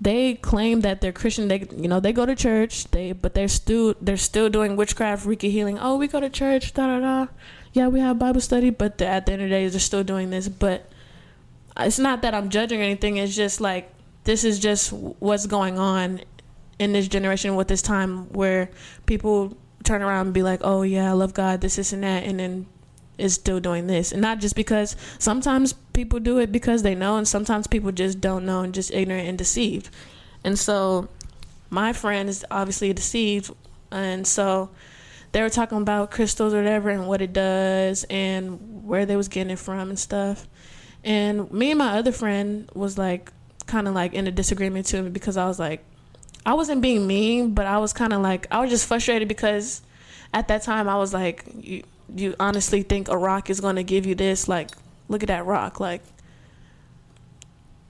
they 0.00 0.34
claim 0.34 0.82
that 0.82 1.00
they're 1.00 1.12
Christian. 1.12 1.48
They 1.48 1.66
you 1.76 1.88
know 1.88 1.98
they 1.98 2.12
go 2.12 2.24
to 2.24 2.36
church. 2.36 2.88
They 2.92 3.10
but 3.10 3.34
they're 3.34 3.48
still 3.48 3.94
they're 4.00 4.16
still 4.16 4.48
doing 4.48 4.76
witchcraft, 4.76 5.26
Reiki 5.26 5.50
healing. 5.50 5.76
Oh, 5.78 5.96
we 5.96 6.06
go 6.06 6.20
to 6.20 6.30
church. 6.30 6.72
Da 6.72 6.86
da 6.86 7.00
da. 7.00 7.26
Yeah, 7.72 7.88
we 7.88 7.98
have 7.98 8.18
Bible 8.18 8.40
study, 8.40 8.70
but 8.70 8.98
the, 8.98 9.06
at 9.06 9.26
the 9.26 9.32
end 9.32 9.42
of 9.42 9.48
the 9.48 9.54
day, 9.54 9.68
they're 9.68 9.80
still 9.80 10.04
doing 10.04 10.30
this. 10.30 10.48
But 10.48 10.88
it's 11.76 11.98
not 11.98 12.22
that 12.22 12.32
I'm 12.32 12.48
judging 12.48 12.80
anything. 12.80 13.16
It's 13.16 13.34
just 13.34 13.60
like 13.60 13.92
this 14.22 14.44
is 14.44 14.60
just 14.60 14.92
what's 14.92 15.46
going 15.46 15.80
on 15.80 16.20
in 16.78 16.92
this 16.92 17.08
generation 17.08 17.56
with 17.56 17.66
this 17.66 17.82
time 17.82 18.32
where 18.32 18.70
people 19.06 19.56
turn 19.82 20.02
around 20.02 20.26
and 20.26 20.34
be 20.34 20.44
like, 20.44 20.60
"Oh 20.62 20.82
yeah, 20.82 21.10
I 21.10 21.12
love 21.12 21.34
God, 21.34 21.60
this, 21.60 21.74
this, 21.74 21.92
and 21.92 22.04
that," 22.04 22.22
and 22.22 22.38
then 22.38 22.66
is 23.18 23.34
still 23.34 23.60
doing 23.60 23.86
this, 23.86 24.12
and 24.12 24.20
not 24.20 24.40
just 24.40 24.54
because 24.56 24.96
sometimes 25.18 25.72
people 25.92 26.20
do 26.20 26.38
it 26.38 26.52
because 26.52 26.82
they 26.82 26.94
know, 26.94 27.16
and 27.16 27.26
sometimes 27.26 27.66
people 27.66 27.92
just 27.92 28.20
don't 28.20 28.44
know 28.44 28.60
and 28.62 28.74
just 28.74 28.90
ignorant 28.92 29.28
and 29.28 29.38
deceived. 29.38 29.90
And 30.44 30.58
so, 30.58 31.08
my 31.70 31.92
friend 31.92 32.28
is 32.28 32.44
obviously 32.50 32.92
deceived, 32.92 33.52
and 33.90 34.26
so 34.26 34.70
they 35.32 35.42
were 35.42 35.50
talking 35.50 35.78
about 35.78 36.10
crystals 36.10 36.54
or 36.54 36.58
whatever 36.58 36.90
and 36.90 37.06
what 37.06 37.20
it 37.20 37.32
does 37.32 38.04
and 38.04 38.84
where 38.86 39.04
they 39.04 39.16
was 39.16 39.28
getting 39.28 39.50
it 39.50 39.58
from 39.58 39.88
and 39.90 39.98
stuff. 39.98 40.48
And 41.04 41.50
me 41.52 41.70
and 41.70 41.78
my 41.78 41.98
other 41.98 42.12
friend 42.12 42.70
was 42.74 42.96
like, 42.96 43.32
kind 43.66 43.88
of 43.88 43.94
like 43.94 44.14
in 44.14 44.26
a 44.26 44.30
disagreement 44.30 44.86
to 44.86 45.02
me 45.02 45.10
because 45.10 45.36
I 45.36 45.46
was 45.46 45.58
like, 45.58 45.84
I 46.44 46.54
wasn't 46.54 46.80
being 46.80 47.06
mean, 47.06 47.54
but 47.54 47.66
I 47.66 47.78
was 47.78 47.92
kind 47.92 48.12
of 48.12 48.22
like 48.22 48.46
I 48.50 48.60
was 48.60 48.70
just 48.70 48.86
frustrated 48.86 49.28
because 49.28 49.82
at 50.32 50.48
that 50.48 50.62
time 50.62 50.88
I 50.88 50.96
was 50.96 51.12
like, 51.12 51.44
you 52.14 52.34
honestly 52.38 52.82
think 52.82 53.08
a 53.08 53.16
rock 53.16 53.50
is 53.50 53.60
going 53.60 53.76
to 53.76 53.82
give 53.84 54.06
you 54.06 54.14
this? 54.14 54.48
Like, 54.48 54.70
look 55.08 55.22
at 55.22 55.28
that 55.28 55.46
rock, 55.46 55.80
like. 55.80 56.02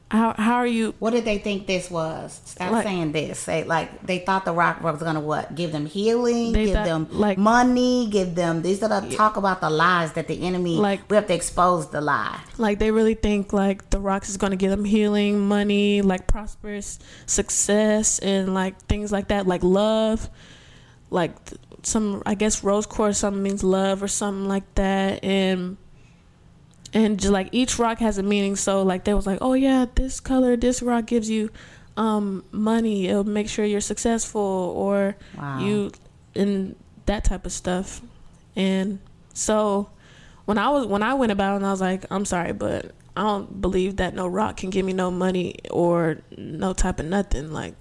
How, 0.09 0.35
how 0.39 0.55
are 0.55 0.67
you 0.69 0.95
What 1.01 1.11
did 1.11 1.25
they 1.25 1.39
think 1.39 1.67
this 1.67 1.91
was? 1.91 2.41
Stop 2.45 2.71
Like- 2.71 2.85
saying 2.87 3.11
this. 3.11 3.41
Say 3.41 3.65
like 3.65 4.07
they 4.07 4.21
thought 4.21 4.45
the 4.45 4.53
rock 4.53 4.81
was 4.81 5.03
gonna 5.03 5.19
what? 5.19 5.57
Give 5.57 5.73
them 5.73 5.85
healing, 5.85 6.53
give 6.53 6.75
thought, 6.75 6.85
them 6.85 7.09
like- 7.11 7.39
money, 7.39 8.07
give 8.09 8.37
them 8.37 8.63
these 8.63 8.85
are 8.85 9.01
the 9.01 9.17
talk 9.17 9.37
about 9.37 9.61
the 9.61 9.69
lies 9.69 10.13
that 10.13 10.29
the 10.29 10.41
enemy 10.47 10.77
Like- 10.77 11.01
we 11.11 11.17
have 11.17 11.27
to 11.27 11.35
expose 11.35 11.91
the 11.91 12.01
lie. 12.01 12.39
like 12.57 12.79
they 12.79 12.93
really 12.93 13.15
think 13.15 13.53
like 13.53 13.91
the 13.91 13.99
rocks 13.99 14.29
is 14.29 14.37
going 14.37 14.53
to 14.53 14.57
give 14.57 14.71
them 14.71 14.85
healing 14.85 15.41
money 15.41 16.03
like 16.03 16.29
prosperous 16.29 17.01
success 17.27 18.21
and 18.21 18.55
like 18.55 18.79
things 18.83 19.11
like 19.11 19.27
that 19.29 19.49
like 19.49 19.65
love 19.65 20.31
like 21.11 21.33
some 21.83 22.21
i 22.27 22.35
guess 22.35 22.65
rose 22.65 22.85
quartz 22.87 23.19
something 23.19 23.43
means 23.43 23.63
love 23.63 24.03
or 24.03 24.09
something 24.09 24.49
like 24.49 24.75
that. 24.75 25.23
And 25.25 25.77
and 26.95 27.19
just 27.21 27.33
like 27.33 27.49
each 27.53 27.79
rock 27.79 27.99
has 27.99 28.17
a 28.19 28.23
meaning. 28.23 28.57
So 28.57 28.83
like 28.83 29.05
they 29.05 29.15
was 29.15 29.27
like 29.27 29.39
oh 29.41 29.53
yeah 29.53 29.87
this 29.95 30.19
color 30.21 30.57
this 30.57 30.83
rock 30.83 31.07
gives 31.07 31.29
you 31.31 31.51
um 31.97 32.45
money. 32.53 33.07
It'll 33.09 33.25
make 33.25 33.49
sure 33.49 33.65
you're 33.65 33.81
successful 33.81 34.41
or 34.77 35.17
Wow. 35.37 35.61
you 35.61 35.91
and 36.35 36.77
that 37.07 37.25
type 37.25 37.47
of 37.47 37.53
stuff. 37.53 38.01
And 38.57 38.99
so 39.35 39.91
when 40.47 40.59
i 40.59 40.69
was 40.71 40.87
when 40.87 41.03
i 41.03 41.13
went 41.15 41.33
about 41.33 41.53
it 41.55 41.57
and 41.57 41.67
i 41.67 41.71
was 41.73 41.81
like 41.81 42.05
i'm 42.11 42.25
sorry 42.25 42.53
but 42.53 42.93
i 43.17 43.23
don't 43.23 43.61
believe 43.61 43.97
that 43.97 44.15
no 44.15 44.27
rock 44.29 44.57
can 44.57 44.71
give 44.71 44.87
me 44.87 44.93
no 44.93 45.11
money 45.11 45.57
or 45.71 46.19
no 46.39 46.73
type 46.73 47.01
of 47.01 47.07
nothing. 47.07 47.53
Like 47.53 47.75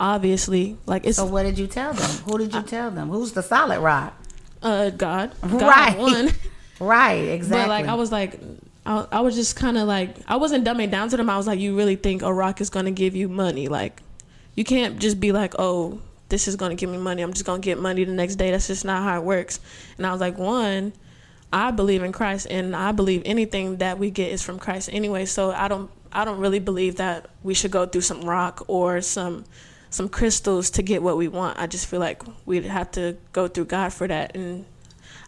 obviously 0.00 0.76
like 0.86 1.06
it's 1.06 1.18
So 1.18 1.26
what 1.26 1.44
did 1.44 1.58
you 1.58 1.66
tell 1.66 1.92
them? 1.92 2.10
Who 2.26 2.38
did 2.38 2.54
you 2.54 2.62
tell 2.62 2.90
them? 2.90 3.08
Who's 3.08 3.32
the 3.32 3.42
solid 3.42 3.80
rock? 3.80 4.14
uh 4.62 4.90
god 4.90 5.32
god 5.42 5.62
Right. 5.62 5.98
one 5.98 6.30
Right, 6.80 7.28
exactly. 7.28 7.62
But 7.62 7.68
like 7.68 7.86
I 7.86 7.94
was 7.94 8.10
like, 8.10 8.40
I, 8.84 9.06
I 9.12 9.20
was 9.20 9.36
just 9.36 9.54
kind 9.54 9.78
of 9.78 9.86
like, 9.86 10.16
I 10.26 10.34
wasn't 10.34 10.64
dumbing 10.66 10.90
down 10.90 11.08
to 11.10 11.16
them. 11.16 11.30
I 11.30 11.36
was 11.36 11.46
like, 11.46 11.60
you 11.60 11.76
really 11.76 11.94
think 11.94 12.22
a 12.22 12.32
rock 12.32 12.60
is 12.60 12.70
gonna 12.70 12.90
give 12.90 13.14
you 13.14 13.28
money? 13.28 13.68
Like, 13.68 14.02
you 14.56 14.64
can't 14.64 14.98
just 14.98 15.20
be 15.20 15.30
like, 15.30 15.54
oh, 15.60 16.00
this 16.28 16.48
is 16.48 16.56
gonna 16.56 16.74
give 16.74 16.90
me 16.90 16.98
money. 16.98 17.22
I'm 17.22 17.32
just 17.32 17.44
gonna 17.44 17.60
get 17.60 17.78
money 17.78 18.02
the 18.02 18.10
next 18.12 18.34
day. 18.34 18.50
That's 18.50 18.66
just 18.66 18.84
not 18.84 19.04
how 19.04 19.16
it 19.20 19.22
works. 19.24 19.60
And 19.96 20.04
I 20.04 20.10
was 20.10 20.20
like, 20.20 20.38
one, 20.38 20.92
I 21.52 21.70
believe 21.70 22.02
in 22.02 22.10
Christ, 22.10 22.48
and 22.50 22.74
I 22.74 22.90
believe 22.90 23.22
anything 23.24 23.76
that 23.76 24.00
we 24.00 24.10
get 24.10 24.32
is 24.32 24.42
from 24.42 24.58
Christ 24.58 24.88
anyway. 24.92 25.26
So 25.26 25.52
I 25.52 25.68
don't, 25.68 25.88
I 26.10 26.24
don't 26.24 26.40
really 26.40 26.58
believe 26.58 26.96
that 26.96 27.30
we 27.44 27.54
should 27.54 27.70
go 27.70 27.86
through 27.86 28.00
some 28.00 28.22
rock 28.22 28.64
or 28.66 29.00
some 29.02 29.44
some 29.92 30.08
crystals 30.08 30.70
to 30.70 30.82
get 30.82 31.02
what 31.02 31.16
we 31.16 31.28
want. 31.28 31.58
I 31.58 31.66
just 31.66 31.86
feel 31.86 32.00
like 32.00 32.22
we'd 32.46 32.64
have 32.64 32.90
to 32.92 33.16
go 33.32 33.48
through 33.48 33.66
God 33.66 33.92
for 33.92 34.08
that 34.08 34.34
and 34.34 34.64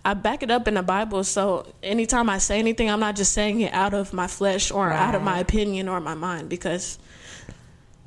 I 0.04 0.12
back 0.14 0.42
it 0.42 0.50
up 0.50 0.68
in 0.68 0.74
the 0.74 0.82
Bible. 0.82 1.24
So 1.24 1.66
anytime 1.82 2.28
I 2.28 2.38
say 2.38 2.58
anything, 2.58 2.90
I'm 2.90 3.00
not 3.00 3.16
just 3.16 3.32
saying 3.32 3.60
it 3.60 3.72
out 3.72 3.94
of 3.94 4.12
my 4.12 4.26
flesh 4.26 4.70
or 4.70 4.90
out 4.90 5.14
of 5.14 5.22
my 5.22 5.38
opinion 5.38 5.88
or 5.88 5.98
my 6.00 6.14
mind 6.14 6.50
because 6.50 6.98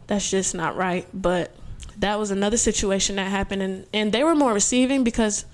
that's 0.05 0.29
just 0.29 0.53
not 0.53 0.75
right. 0.75 1.07
But 1.11 1.55
that 1.97 2.19
was 2.19 2.29
another 2.29 2.57
situation 2.57 3.15
that 3.15 3.29
happened, 3.29 3.63
and, 3.63 3.87
and 3.93 4.11
they 4.11 4.23
were 4.23 4.35
more 4.35 4.53
receiving 4.53 5.03
because 5.03 5.45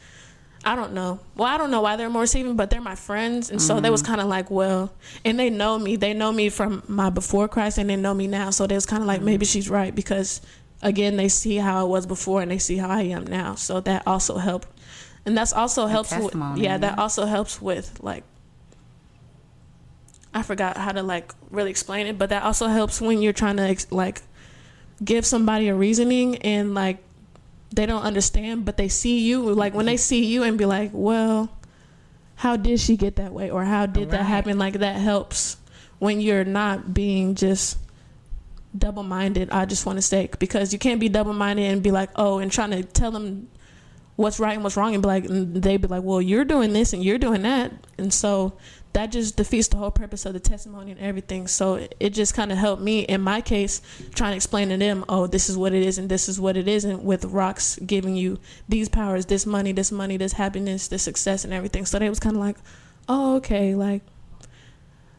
I 0.66 0.76
don't 0.76 0.94
know. 0.94 1.20
Well, 1.36 1.48
I 1.48 1.58
don't 1.58 1.72
know 1.72 1.82
why 1.82 1.96
they're 1.96 2.10
more 2.10 2.22
receiving, 2.22 2.56
but 2.58 2.70
they're 2.70 2.82
my 2.82 2.96
friends, 2.96 3.50
and 3.50 3.62
so 3.62 3.80
they 3.80 3.90
was 3.90 4.02
mm-hmm. 4.02 4.12
kind 4.12 4.22
of 4.22 4.28
like, 4.28 4.52
well, 4.52 4.94
and 5.24 5.40
they 5.40 5.50
know 5.50 5.80
me. 5.80 5.96
They 5.96 6.14
know 6.14 6.32
me 6.32 6.50
from 6.50 6.84
my 6.88 7.10
before 7.10 7.48
Christ, 7.48 7.78
and 7.78 7.90
they 7.90 7.96
know 7.96 8.14
me 8.14 8.28
now. 8.28 8.50
So 8.50 8.68
they 8.68 8.76
was 8.76 8.86
kind 8.86 9.02
of 9.02 9.08
like, 9.08 9.22
maybe 9.22 9.46
mm-hmm. 9.46 9.52
she's 9.52 9.70
right 9.70 9.96
because, 9.96 10.42
again, 10.84 11.18
they 11.18 11.30
see 11.30 11.58
how 11.58 11.80
I 11.80 11.84
was 11.84 12.06
before, 12.06 12.42
and 12.42 12.52
they 12.52 12.60
see 12.60 12.78
how 12.78 12.90
I 12.90 13.02
am 13.04 13.26
now. 13.26 13.56
So 13.56 13.80
that 13.82 14.04
also 14.06 14.38
helped, 14.38 14.68
and 15.26 15.36
that's 15.36 15.54
also 15.54 15.88
helps. 15.88 16.16
With, 16.16 16.36
yeah, 16.58 16.78
that 16.78 17.00
also 17.00 17.26
helps 17.26 17.62
with 17.62 18.00
like. 18.02 18.24
I 20.36 20.42
forgot 20.42 20.78
how 20.78 20.92
to 20.92 21.04
like 21.04 21.32
really 21.52 21.70
explain 21.70 22.08
it, 22.08 22.18
but 22.18 22.30
that 22.30 22.44
also 22.44 22.68
helps 22.68 23.00
when 23.00 23.22
you're 23.22 23.34
trying 23.34 23.58
to 23.58 23.64
ex- 23.64 23.92
like 23.92 24.22
give 25.04 25.26
somebody 25.26 25.68
a 25.68 25.76
reasoning 25.76 26.38
and 26.38 26.74
like 26.74 26.98
they 27.74 27.86
don't 27.86 28.02
understand, 28.02 28.66
but 28.66 28.78
they 28.78 28.88
see 28.88 29.20
you. 29.20 29.42
Like 29.54 29.74
when 29.74 29.86
they 29.86 29.98
see 29.98 30.26
you 30.26 30.44
and 30.44 30.58
be 30.58 30.66
like, 30.66 30.92
"Well, 30.94 31.50
how 32.36 32.56
did 32.56 32.80
she 32.80 32.98
get 32.98 33.16
that 33.18 33.32
way?" 33.32 33.50
or 33.50 33.64
"How 33.64 33.86
did 33.86 34.12
that 34.12 34.24
happen?" 34.24 34.58
Like 34.58 34.74
that 34.76 34.98
helps 34.98 35.58
when 36.00 36.20
you're 36.20 36.44
not 36.46 36.94
being 36.94 37.36
just 37.36 37.78
double-minded. 38.78 39.50
I 39.52 39.66
just 39.66 39.86
want 39.86 39.98
to 39.98 40.02
say 40.02 40.30
because 40.40 40.74
you 40.74 40.80
can't 40.80 41.00
be 41.00 41.10
double-minded 41.10 41.64
and 41.64 41.84
be 41.84 41.92
like, 41.92 42.10
"Oh," 42.16 42.40
and 42.40 42.52
trying 42.52 42.72
to 42.72 42.84
tell 42.84 43.12
them 43.12 43.50
what's 44.16 44.40
right 44.40 44.54
and 44.54 44.64
what's 44.64 44.78
wrong, 44.78 44.94
and 44.94 45.02
be 45.02 45.08
like, 45.08 45.26
and 45.26 45.56
they 45.56 45.78
be 45.78 45.88
like, 45.88 46.04
"Well, 46.04 46.22
you're 46.22 46.46
doing 46.46 46.74
this 46.74 46.94
and 46.94 47.04
you're 47.04 47.18
doing 47.18 47.42
that," 47.44 47.72
and 47.98 48.14
so 48.14 48.54
that 48.94 49.12
just 49.12 49.36
defeats 49.38 49.68
the 49.70 49.78
whole 49.78 49.90
purpose 49.90 50.24
of 50.26 50.34
the 50.34 50.40
testimony 50.40 50.92
and 50.92 51.00
everything. 51.00 51.48
So 51.48 51.76
it- 51.76 51.96
it 52.00 52.10
just 52.12 52.36
kind 52.36 52.52
of 52.52 52.60
helped 52.60 52.84
me 52.84 53.00
in 53.00 53.22
my 53.22 53.42
case, 53.42 53.82
trying 54.14 54.34
to 54.34 54.36
explain 54.36 54.70
to 54.70 54.78
them, 54.78 55.04
oh, 55.10 55.26
this 55.26 55.50
is 55.50 55.58
what 55.58 55.74
it 55.74 55.84
is 55.84 55.98
and 55.98 56.10
this 56.10 56.30
is 56.30 56.40
what 56.40 56.56
it 56.56 56.68
isn't. 56.68 57.04
With 57.04 57.26
rocks 57.26 57.80
giving 57.84 58.16
you 58.16 58.38
these 58.70 58.90
powers, 58.90 59.26
this 59.26 59.48
money, 59.48 59.72
this 59.72 59.92
money, 59.92 60.18
this 60.18 60.34
happiness, 60.34 60.90
this 60.90 61.02
success, 61.02 61.44
and 61.44 61.52
everything. 61.52 61.88
So 61.88 61.98
they 61.98 62.08
was 62.08 62.20
kind 62.20 62.36
of 62.36 62.40
like, 62.40 62.58
oh, 63.10 63.38
okay, 63.38 63.74
like. 63.74 64.04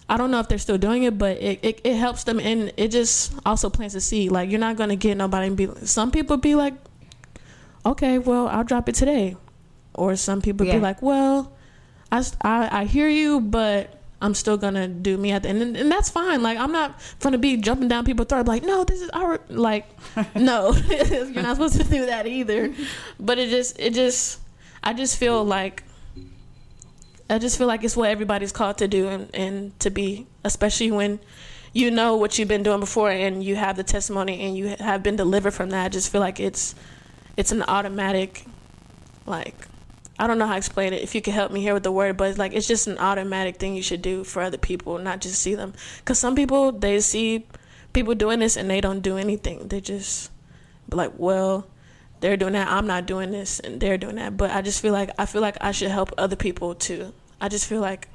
I 0.09 0.17
don't 0.19 0.31
know 0.31 0.39
if 0.41 0.49
they're 0.49 0.59
still 0.59 0.77
doing 0.79 1.05
it, 1.05 1.17
but 1.17 1.39
it, 1.41 1.61
it, 1.63 1.81
it 1.83 1.95
helps 1.97 2.25
them 2.25 2.39
and 2.39 2.73
it 2.77 2.89
just 2.89 3.33
also 3.47 3.71
plants 3.71 3.95
a 3.95 4.01
seed. 4.01 4.31
Like 4.33 4.51
you're 4.51 4.61
not 4.61 4.77
gonna 4.77 4.97
get 4.97 5.17
nobody 5.17 5.47
and 5.47 5.57
be 5.57 5.69
some 5.85 6.11
people 6.11 6.37
be 6.37 6.55
like, 6.55 6.75
Okay, 7.87 8.19
well 8.19 8.49
I'll 8.49 8.65
drop 8.65 8.89
it 8.89 8.95
today. 8.95 9.37
Or 9.95 10.17
some 10.17 10.41
people 10.43 10.67
Yeah. 10.67 10.75
be 10.75 10.81
like, 10.81 11.01
Well, 11.03 11.53
I 12.13 12.23
I 12.43 12.85
hear 12.85 13.09
you, 13.09 13.41
but 13.41 14.01
I'm 14.21 14.35
still 14.35 14.57
gonna 14.57 14.89
do 14.89 15.17
me 15.19 15.33
at 15.33 15.43
the 15.43 15.49
end, 15.51 15.61
and, 15.61 15.77
and 15.77 15.91
that's 15.91 16.09
fine. 16.11 16.43
Like 16.43 16.59
I'm 16.59 16.73
not 16.73 17.01
gonna 17.21 17.39
be 17.39 17.57
jumping 17.57 17.89
down 17.89 18.05
people's 18.05 18.29
throat, 18.29 18.47
like 18.47 18.63
no, 18.63 18.85
this 18.85 19.01
is 19.03 19.11
our 19.11 19.41
like, 19.49 19.87
no, 20.35 20.73
you're 20.89 21.43
not 21.43 21.57
supposed 21.57 21.77
to 21.81 21.85
do 21.85 22.07
that 22.07 22.27
either. 22.27 22.73
But 23.21 23.39
it 23.39 23.51
just, 23.51 23.79
it 23.79 23.93
just, 23.95 24.41
I 24.83 24.93
just 24.95 25.17
feel 25.19 25.45
like, 25.45 25.83
I 27.35 27.39
just 27.39 27.59
feel 27.59 27.67
like 27.67 27.85
it's 27.85 27.97
what 27.97 28.11
everybody's 28.11 28.53
called 28.53 28.79
to 28.79 28.89
do 28.89 29.09
and, 29.09 29.35
and 29.35 29.81
to 29.81 29.91
be, 29.91 30.27
especially 30.45 30.91
when 30.91 31.21
you 31.73 31.91
know 31.91 32.17
what 32.17 32.39
you've 32.39 32.49
been 32.49 32.63
doing 32.63 32.81
before 32.81 33.11
and 33.11 33.43
you 33.43 33.57
have 33.57 33.77
the 33.77 33.83
testimony 33.83 34.41
and 34.41 34.57
you 34.57 34.77
have 34.79 35.03
been 35.03 35.17
delivered 35.17 35.53
from 35.53 35.71
that. 35.71 35.85
I 35.85 35.89
just 35.89 36.11
feel 36.11 36.21
like 36.21 36.39
it's, 36.39 36.75
it's 37.37 37.53
an 37.53 37.63
automatic, 37.63 38.45
like 39.27 39.67
I 40.19 40.29
don't 40.29 40.39
know 40.39 40.47
how 40.47 40.53
to 40.53 40.59
explain 40.59 40.93
it. 40.93 41.03
If 41.03 41.15
you 41.15 41.21
could 41.21 41.35
help 41.35 41.51
me 41.51 41.61
here 41.61 41.75
with 41.75 41.83
the 41.83 41.91
word, 41.91 42.17
but 42.17 42.31
it's 42.31 42.39
like 42.39 42.53
it's 42.53 42.69
just 42.69 42.87
an 42.87 42.99
automatic 42.99 43.57
thing 43.57 43.75
you 43.75 43.83
should 43.83 44.03
do 44.03 44.23
for 44.23 44.43
other 44.43 44.59
people, 44.59 44.99
not 44.99 45.21
just 45.21 45.41
see 45.43 45.57
them. 45.57 45.75
Because 45.99 46.19
some 46.19 46.37
people 46.37 46.71
they 46.71 47.01
see 47.01 47.47
people 47.93 48.15
doing 48.15 48.39
this 48.39 48.57
and 48.57 48.71
they 48.71 48.81
don't 48.81 49.01
do 49.01 49.17
anything. 49.17 49.67
They 49.69 49.81
just 49.81 50.31
like, 50.91 51.13
well, 51.17 51.67
they're 52.21 52.37
doing 52.37 52.53
that. 52.53 52.69
I'm 52.69 52.87
not 52.87 53.07
doing 53.07 53.33
this, 53.33 53.59
and 53.59 53.81
they're 53.81 53.99
doing 53.99 54.17
that. 54.17 54.37
But 54.37 54.53
I 54.53 54.63
just 54.63 54.81
feel 54.81 54.93
like 54.93 55.11
I 55.19 55.27
feel 55.27 55.43
like 55.43 55.57
I 55.61 55.73
should 55.73 55.91
help 55.91 56.13
other 56.17 56.37
people 56.37 56.77
too. 56.77 57.13
I 57.45 57.49
just 57.49 57.67
feel 57.67 57.83
like 57.91 58.09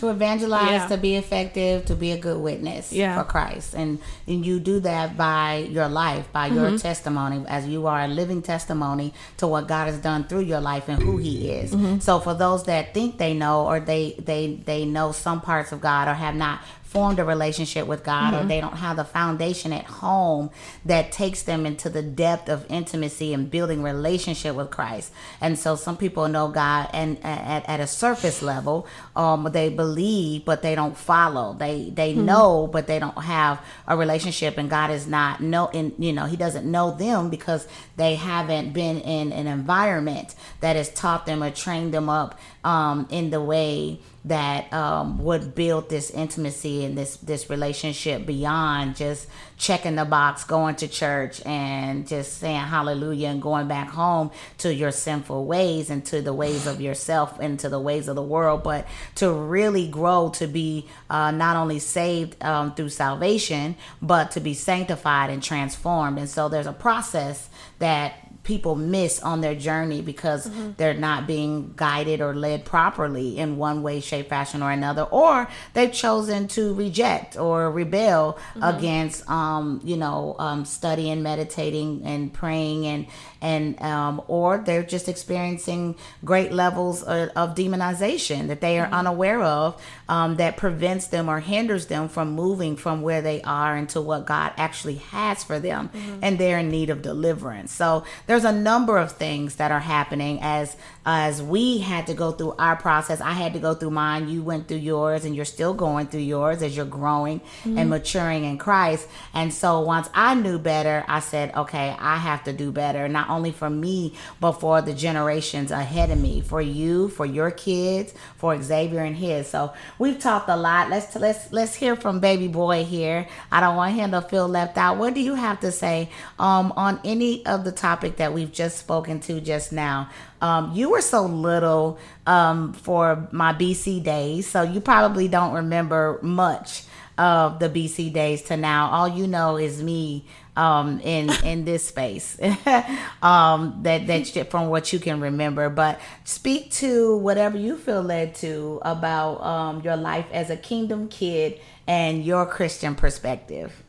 to 0.00 0.10
evangelize, 0.10 0.70
Yeah. 0.70 0.86
to 0.94 0.96
be 0.96 1.12
effective, 1.22 1.84
to 1.90 1.94
be 2.04 2.10
a 2.12 2.18
good 2.26 2.38
witness 2.48 2.92
Yeah. 2.92 3.14
for 3.18 3.24
Christ. 3.34 3.74
And 3.80 3.90
and 4.30 4.38
you 4.48 4.60
do 4.60 4.76
that 4.90 5.16
by 5.16 5.66
your 5.76 5.88
life, 6.04 6.24
by 6.32 6.46
Mm-hmm. 6.48 6.56
your 6.58 6.78
testimony, 6.78 7.38
as 7.56 7.62
you 7.74 7.80
are 7.92 8.00
a 8.02 8.08
living 8.20 8.42
testimony 8.42 9.08
to 9.40 9.44
what 9.52 9.66
God 9.74 9.84
has 9.90 9.98
done 10.10 10.20
through 10.28 10.44
your 10.52 10.60
life 10.72 10.84
and 10.92 10.98
who 11.02 11.14
He 11.26 11.34
is. 11.60 11.68
Mm-hmm. 11.72 11.98
So 12.06 12.12
for 12.26 12.34
those 12.44 12.62
that 12.70 12.94
think 12.94 13.18
they 13.18 13.34
know 13.42 13.56
or 13.70 13.76
they 13.92 14.02
they 14.30 14.42
they 14.70 14.84
know 14.96 15.08
some 15.26 15.40
parts 15.40 15.70
of 15.74 15.80
God 15.80 16.04
or 16.10 16.14
have 16.14 16.36
not 16.46 16.56
formed 16.92 17.18
a 17.18 17.24
relationship 17.24 17.86
with 17.86 18.02
God 18.04 18.12
Mm-hmm. 18.32 18.44
or 18.44 18.48
they 18.52 18.60
don't 18.60 18.76
have 18.76 18.96
the 18.96 19.04
foundation 19.04 19.72
at 19.72 19.84
home 19.84 20.50
that 20.84 21.10
takes 21.12 21.42
them 21.42 21.66
into 21.66 21.88
the 21.88 22.02
depth 22.02 22.48
of 22.48 22.66
intimacy 22.70 23.32
and 23.34 23.50
building 23.50 23.82
relationship 23.82 24.54
with 24.54 24.70
Christ. 24.70 25.12
And 25.40 25.58
so 25.58 25.74
some 25.76 25.96
people 25.96 26.28
know 26.28 26.48
God 26.48 26.88
and 26.92 27.18
at, 27.24 27.68
at 27.68 27.80
a 27.80 27.86
surface 27.86 28.42
level, 28.42 28.86
um, 29.16 29.48
they 29.52 29.68
believe 29.70 30.44
but 30.44 30.62
they 30.62 30.74
don't 30.74 30.96
follow. 30.96 31.54
They 31.64 31.90
they 32.00 32.12
know 32.14 32.68
but 32.74 32.86
they 32.86 32.98
don't 32.98 33.18
have 33.36 33.60
a 33.88 33.96
relationship 33.96 34.58
and 34.58 34.68
God 34.70 34.90
is 34.90 35.06
not 35.06 35.40
know 35.40 35.68
in 35.72 35.94
you 35.98 36.12
know, 36.12 36.26
he 36.26 36.36
doesn't 36.36 36.70
know 36.70 36.90
them 37.06 37.30
because 37.30 37.66
they 37.96 38.14
haven't 38.14 38.72
been 38.72 39.00
in 39.00 39.32
an 39.32 39.46
environment 39.46 40.34
that 40.60 40.76
has 40.76 40.90
taught 40.92 41.26
them 41.26 41.42
or 41.42 41.50
trained 41.50 41.92
them 41.94 42.08
up 42.08 42.38
um, 42.64 43.06
in 43.10 43.30
the 43.30 43.40
way 43.40 43.98
that 44.24 44.72
um, 44.72 45.18
would 45.18 45.54
build 45.54 45.88
this 45.88 46.10
intimacy 46.10 46.84
and 46.84 46.96
this 46.96 47.16
this 47.16 47.50
relationship 47.50 48.24
beyond 48.24 48.94
just 48.94 49.26
checking 49.56 49.96
the 49.96 50.04
box, 50.04 50.44
going 50.44 50.76
to 50.76 50.86
church, 50.86 51.44
and 51.44 52.06
just 52.06 52.38
saying 52.38 52.60
hallelujah 52.60 53.28
and 53.28 53.42
going 53.42 53.66
back 53.66 53.88
home 53.88 54.30
to 54.58 54.72
your 54.72 54.92
sinful 54.92 55.44
ways 55.44 55.90
and 55.90 56.04
to 56.04 56.22
the 56.22 56.32
ways 56.32 56.66
of 56.66 56.80
yourself 56.80 57.38
and 57.40 57.58
to 57.58 57.68
the 57.68 57.80
ways 57.80 58.06
of 58.06 58.14
the 58.14 58.22
world, 58.22 58.62
but 58.62 58.86
to 59.16 59.32
really 59.32 59.88
grow 59.88 60.30
to 60.30 60.46
be 60.46 60.86
uh, 61.10 61.32
not 61.32 61.56
only 61.56 61.80
saved 61.80 62.40
um, 62.44 62.72
through 62.74 62.88
salvation, 62.88 63.74
but 64.00 64.30
to 64.30 64.40
be 64.40 64.54
sanctified 64.54 65.30
and 65.30 65.42
transformed. 65.42 66.18
And 66.18 66.28
so 66.28 66.48
there's 66.48 66.66
a 66.66 66.72
process 66.72 67.48
that 67.80 68.31
people 68.44 68.74
miss 68.74 69.22
on 69.22 69.40
their 69.40 69.54
journey 69.54 70.02
because 70.02 70.48
mm-hmm. 70.48 70.72
they're 70.76 70.94
not 70.94 71.26
being 71.26 71.72
guided 71.76 72.20
or 72.20 72.34
led 72.34 72.64
properly 72.64 73.38
in 73.38 73.56
one 73.56 73.82
way, 73.82 74.00
shape, 74.00 74.28
fashion, 74.28 74.62
or 74.62 74.70
another, 74.70 75.02
or 75.02 75.48
they've 75.74 75.92
chosen 75.92 76.48
to 76.48 76.74
reject 76.74 77.36
or 77.36 77.70
rebel 77.70 78.38
mm-hmm. 78.54 78.62
against, 78.62 79.28
um, 79.30 79.80
you 79.84 79.96
know, 79.96 80.34
um, 80.38 80.64
studying, 80.64 81.22
meditating, 81.22 82.02
and 82.04 82.32
praying, 82.32 82.86
and 82.86 83.06
and 83.40 83.80
um, 83.82 84.22
or 84.28 84.58
they're 84.58 84.82
just 84.82 85.08
experiencing 85.08 85.96
great 86.24 86.52
levels 86.52 87.02
of, 87.02 87.30
of 87.36 87.54
demonization 87.54 88.48
that 88.48 88.60
they 88.60 88.78
are 88.78 88.86
mm-hmm. 88.86 88.94
unaware 88.94 89.42
of 89.42 89.80
um, 90.12 90.36
that 90.36 90.58
prevents 90.58 91.06
them 91.06 91.30
or 91.30 91.40
hinders 91.40 91.86
them 91.86 92.06
from 92.06 92.32
moving 92.32 92.76
from 92.76 93.00
where 93.00 93.22
they 93.22 93.40
are 93.40 93.74
into 93.74 93.98
what 93.98 94.26
God 94.26 94.52
actually 94.58 94.96
has 94.96 95.42
for 95.42 95.58
them, 95.58 95.88
mm-hmm. 95.88 96.18
and 96.20 96.36
they're 96.36 96.58
in 96.58 96.68
need 96.68 96.90
of 96.90 97.00
deliverance. 97.00 97.72
So 97.72 98.04
there's 98.26 98.44
a 98.44 98.52
number 98.52 98.98
of 98.98 99.12
things 99.12 99.56
that 99.56 99.72
are 99.72 99.80
happening 99.80 100.38
as 100.42 100.76
as 101.04 101.42
we 101.42 101.78
had 101.78 102.06
to 102.06 102.14
go 102.14 102.30
through 102.30 102.54
our 102.58 102.76
process. 102.76 103.20
I 103.22 103.32
had 103.32 103.54
to 103.54 103.58
go 103.58 103.74
through 103.74 103.90
mine. 103.90 104.28
You 104.28 104.42
went 104.42 104.68
through 104.68 104.84
yours, 104.92 105.24
and 105.24 105.34
you're 105.34 105.46
still 105.46 105.72
going 105.72 106.08
through 106.08 106.20
yours 106.20 106.62
as 106.62 106.76
you're 106.76 106.84
growing 106.84 107.40
mm-hmm. 107.40 107.78
and 107.78 107.88
maturing 107.88 108.44
in 108.44 108.58
Christ. 108.58 109.08
And 109.32 109.50
so 109.52 109.80
once 109.80 110.10
I 110.12 110.34
knew 110.34 110.58
better, 110.58 111.06
I 111.08 111.20
said, 111.20 111.54
okay, 111.54 111.96
I 111.98 112.18
have 112.18 112.44
to 112.44 112.52
do 112.52 112.70
better. 112.70 113.08
Not 113.08 113.30
only 113.30 113.50
for 113.50 113.70
me, 113.70 114.12
but 114.40 114.52
for 114.52 114.82
the 114.82 114.92
generations 114.92 115.70
ahead 115.70 116.10
of 116.10 116.18
me, 116.18 116.42
for 116.42 116.60
you, 116.60 117.08
for 117.08 117.24
your 117.24 117.50
kids, 117.50 118.12
for 118.36 118.60
Xavier 118.62 119.00
and 119.00 119.16
his. 119.16 119.48
So 119.48 119.72
we've 120.02 120.18
talked 120.18 120.48
a 120.48 120.56
lot. 120.56 120.90
Let's 120.90 121.14
let's 121.14 121.52
let's 121.52 121.74
hear 121.76 121.94
from 121.94 122.18
baby 122.18 122.48
boy 122.48 122.84
here. 122.84 123.28
I 123.52 123.60
don't 123.60 123.76
want 123.76 123.94
him 123.94 124.10
to 124.10 124.20
feel 124.20 124.48
left 124.48 124.76
out. 124.76 124.98
What 124.98 125.14
do 125.14 125.20
you 125.20 125.34
have 125.34 125.60
to 125.60 125.70
say 125.70 126.10
um, 126.40 126.72
on 126.76 127.00
any 127.04 127.46
of 127.46 127.62
the 127.64 127.70
topic 127.70 128.16
that 128.16 128.34
we've 128.34 128.52
just 128.52 128.78
spoken 128.78 129.20
to 129.20 129.40
just 129.40 129.72
now? 129.72 130.10
Um, 130.40 130.72
you 130.74 130.90
were 130.90 131.00
so 131.00 131.22
little 131.22 131.98
um, 132.26 132.72
for 132.72 133.28
my 133.30 133.52
BC 133.52 134.02
days, 134.02 134.48
so 134.48 134.62
you 134.62 134.80
probably 134.80 135.28
don't 135.28 135.54
remember 135.54 136.18
much 136.20 136.82
of 137.16 137.60
the 137.60 137.68
BC 137.68 138.12
days 138.12 138.42
to 138.42 138.56
now. 138.56 138.90
All 138.90 139.08
you 139.08 139.28
know 139.28 139.56
is 139.56 139.82
me 139.82 140.26
um, 140.56 141.00
in 141.00 141.30
in 141.44 141.64
this 141.64 141.86
space 141.86 142.38
um, 143.22 143.78
that 143.82 144.06
that 144.06 144.50
from 144.50 144.68
what 144.68 144.92
you 144.92 144.98
can 144.98 145.20
remember. 145.20 145.68
But 145.68 146.00
speak 146.24 146.70
to 146.72 147.16
whatever 147.16 147.56
you 147.56 147.76
feel 147.76 148.02
led 148.02 148.34
to 148.36 148.80
about 148.82 149.42
um, 149.42 149.80
your 149.82 149.96
life 149.96 150.26
as 150.32 150.50
a 150.50 150.56
kingdom 150.56 151.08
kid 151.08 151.60
and 151.86 152.24
your 152.24 152.46
Christian 152.46 152.94
perspective. 152.94 153.82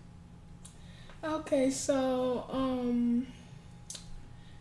Okay, 1.23 1.69
so 1.69 2.45
um, 2.49 3.28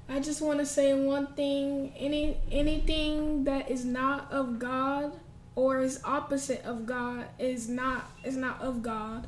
I 0.09 0.21
just 0.21 0.41
want 0.41 0.61
to 0.61 0.67
say 0.67 0.95
one 0.95 1.29
thing: 1.35 1.93
any 1.97 2.37
anything 2.51 3.45
that 3.45 3.71
is 3.71 3.85
not 3.85 4.31
of 4.33 4.59
God 4.59 5.13
or 5.55 5.81
is 5.81 6.01
opposite 6.05 6.65
of 6.65 6.87
God 6.87 7.27
is 7.39 7.69
not 7.69 8.11
is 8.25 8.37
not 8.37 8.61
of 8.61 8.83
God. 8.83 9.27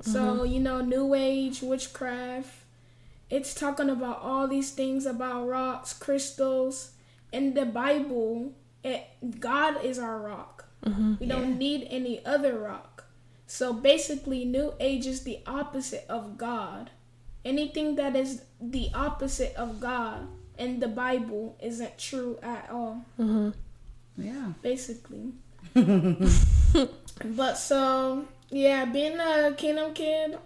So, 0.00 0.20
mm-hmm. 0.20 0.46
you 0.46 0.60
know, 0.60 0.80
New 0.80 1.14
Age, 1.14 1.62
witchcraft, 1.62 2.50
it's 3.30 3.54
talking 3.54 3.90
about 3.90 4.20
all 4.22 4.48
these 4.48 4.70
things 4.70 5.06
about 5.06 5.46
rocks, 5.46 5.92
crystals. 5.92 6.92
In 7.32 7.54
the 7.54 7.66
Bible, 7.66 8.52
it, 8.82 9.06
God 9.38 9.84
is 9.84 9.98
our 9.98 10.18
rock. 10.18 10.66
Mm-hmm. 10.84 11.14
We 11.20 11.26
don't 11.26 11.50
yeah. 11.52 11.58
need 11.58 11.88
any 11.90 12.24
other 12.24 12.58
rock. 12.58 13.04
So 13.46 13.72
basically, 13.72 14.44
New 14.44 14.74
Age 14.80 15.06
is 15.06 15.24
the 15.24 15.40
opposite 15.46 16.06
of 16.08 16.38
God. 16.38 16.90
Anything 17.44 17.96
that 17.96 18.14
is 18.14 18.42
the 18.60 18.90
opposite 18.94 19.54
of 19.56 19.80
God 19.80 20.28
in 20.58 20.80
the 20.80 20.88
Bible 20.88 21.56
isn't 21.60 21.98
true 21.98 22.38
at 22.42 22.68
all. 22.70 23.04
Mm-hmm. 23.18 23.50
Yeah. 24.18 24.52
Basically. 24.62 25.32
but 27.24 27.54
so 27.54 28.26
yeah, 28.50 28.84
being 28.84 29.18
a 29.18 29.54
Kingdom 29.56 29.94
kid, 29.94 30.38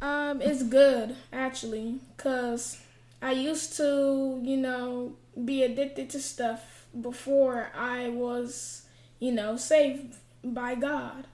um, 0.00 0.40
is 0.40 0.62
good 0.62 1.14
actually, 1.32 2.00
cause 2.16 2.78
I 3.22 3.32
used 3.32 3.76
to, 3.76 4.40
you 4.42 4.56
know, 4.56 5.14
be 5.44 5.62
addicted 5.62 6.10
to 6.10 6.20
stuff 6.20 6.86
before 6.98 7.70
I 7.76 8.08
was, 8.08 8.86
you 9.18 9.32
know, 9.32 9.56
saved 9.56 10.16
by 10.42 10.74
God. 10.74 11.26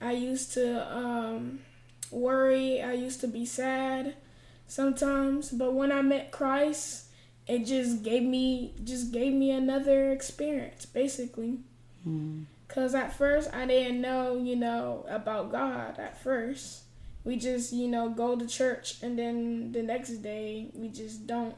I 0.00 0.12
used 0.12 0.52
to 0.54 0.94
um, 0.94 1.60
worry. 2.10 2.82
I 2.82 2.92
used 2.92 3.20
to 3.20 3.28
be 3.28 3.44
sad 3.44 4.14
sometimes, 4.66 5.50
but 5.50 5.74
when 5.74 5.92
I 5.92 6.02
met 6.02 6.30
Christ, 6.30 7.06
it 7.46 7.66
just 7.66 8.02
gave 8.02 8.22
me 8.22 8.74
just 8.84 9.12
gave 9.12 9.32
me 9.32 9.50
another 9.50 10.12
experience, 10.12 10.86
basically. 10.86 11.58
Mm. 12.06 12.46
Cause 12.74 12.94
at 12.94 13.14
first 13.16 13.52
I 13.52 13.66
didn't 13.66 14.00
know, 14.00 14.36
you 14.36 14.56
know, 14.56 15.04
about 15.08 15.52
God 15.52 15.98
at 15.98 16.22
first. 16.22 16.84
We 17.24 17.36
just, 17.36 17.72
you 17.72 17.86
know, 17.86 18.08
go 18.08 18.34
to 18.34 18.46
church 18.46 19.02
and 19.02 19.18
then 19.18 19.72
the 19.72 19.82
next 19.82 20.10
day 20.22 20.70
we 20.74 20.88
just 20.88 21.26
don't. 21.26 21.54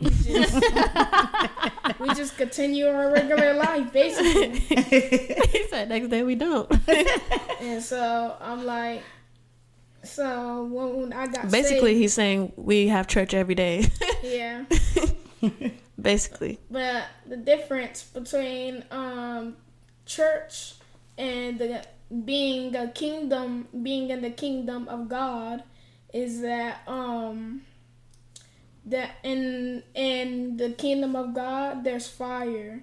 We 0.00 0.10
just, 0.10 0.54
we 2.00 2.08
just 2.14 2.36
continue 2.36 2.88
our 2.88 3.12
regular 3.12 3.54
life, 3.54 3.92
basically. 3.92 4.58
he 4.58 5.66
said 5.68 5.88
next 5.88 6.08
day 6.08 6.24
we 6.24 6.34
don't. 6.34 6.70
and 7.60 7.80
so 7.80 8.36
I'm 8.40 8.66
like, 8.66 9.02
so 10.02 10.64
when, 10.64 10.96
when 10.96 11.12
I 11.12 11.28
got 11.28 11.50
basically 11.50 11.92
saved, 11.92 12.00
he's 12.00 12.14
saying 12.14 12.52
we 12.56 12.88
have 12.88 13.06
church 13.06 13.32
every 13.32 13.54
day. 13.54 13.86
yeah. 14.22 14.64
basically. 16.00 16.58
But 16.70 17.04
the 17.26 17.36
difference 17.36 18.02
between 18.02 18.84
um 18.90 19.56
church 20.06 20.74
and 21.16 21.58
the 21.58 21.84
being 22.24 22.76
a 22.76 22.88
kingdom 22.88 23.68
being 23.82 24.10
in 24.10 24.20
the 24.20 24.30
kingdom 24.30 24.86
of 24.88 25.08
God 25.08 25.62
is 26.12 26.42
that 26.42 26.86
um 26.86 27.62
that 28.84 29.12
in 29.22 29.82
in 29.94 30.56
the 30.56 30.70
kingdom 30.70 31.16
of 31.16 31.34
God 31.34 31.84
there's 31.84 32.08
fire. 32.08 32.82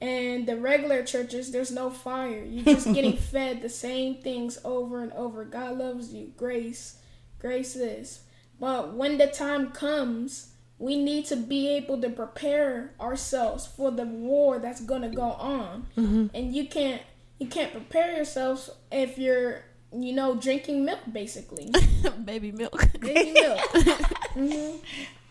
And 0.00 0.46
the 0.46 0.56
regular 0.56 1.02
churches 1.02 1.50
there's 1.50 1.72
no 1.72 1.90
fire. 1.90 2.44
You're 2.44 2.64
just 2.64 2.86
getting 2.94 3.16
fed 3.16 3.62
the 3.62 3.68
same 3.68 4.16
things 4.16 4.58
over 4.64 5.02
and 5.02 5.12
over. 5.12 5.44
God 5.44 5.78
loves 5.78 6.12
you. 6.14 6.32
Grace. 6.36 6.98
Grace 7.40 7.74
is. 7.74 8.20
But 8.60 8.94
when 8.94 9.18
the 9.18 9.26
time 9.26 9.70
comes 9.70 10.47
we 10.78 10.96
need 10.96 11.26
to 11.26 11.36
be 11.36 11.68
able 11.68 12.00
to 12.00 12.08
prepare 12.08 12.92
ourselves 13.00 13.66
for 13.66 13.90
the 13.90 14.04
war 14.04 14.58
that's 14.58 14.80
going 14.80 15.02
to 15.02 15.08
go 15.08 15.32
on. 15.32 15.86
Mm-hmm. 15.96 16.26
and 16.34 16.54
you 16.54 16.66
can't 16.66 17.02
you 17.38 17.46
can't 17.46 17.72
prepare 17.72 18.16
yourselves 18.16 18.70
if 18.90 19.18
you're 19.18 19.62
you 19.92 20.12
know 20.12 20.36
drinking 20.36 20.84
milk 20.84 21.00
basically. 21.12 21.72
Baby 22.24 22.52
milk. 22.52 22.80
Baby 23.00 23.32
milk. 23.32 23.60
Mm-hmm. 24.38 24.76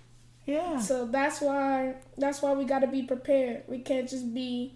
yeah. 0.46 0.80
So 0.80 1.06
that's 1.06 1.40
why 1.40 1.96
that's 2.18 2.42
why 2.42 2.52
we 2.54 2.66
got 2.66 2.80
to 2.80 2.88
be 2.88 3.04
prepared. 3.04 3.64
We 3.68 3.80
can't 3.80 4.10
just 4.10 4.34
be 4.34 4.74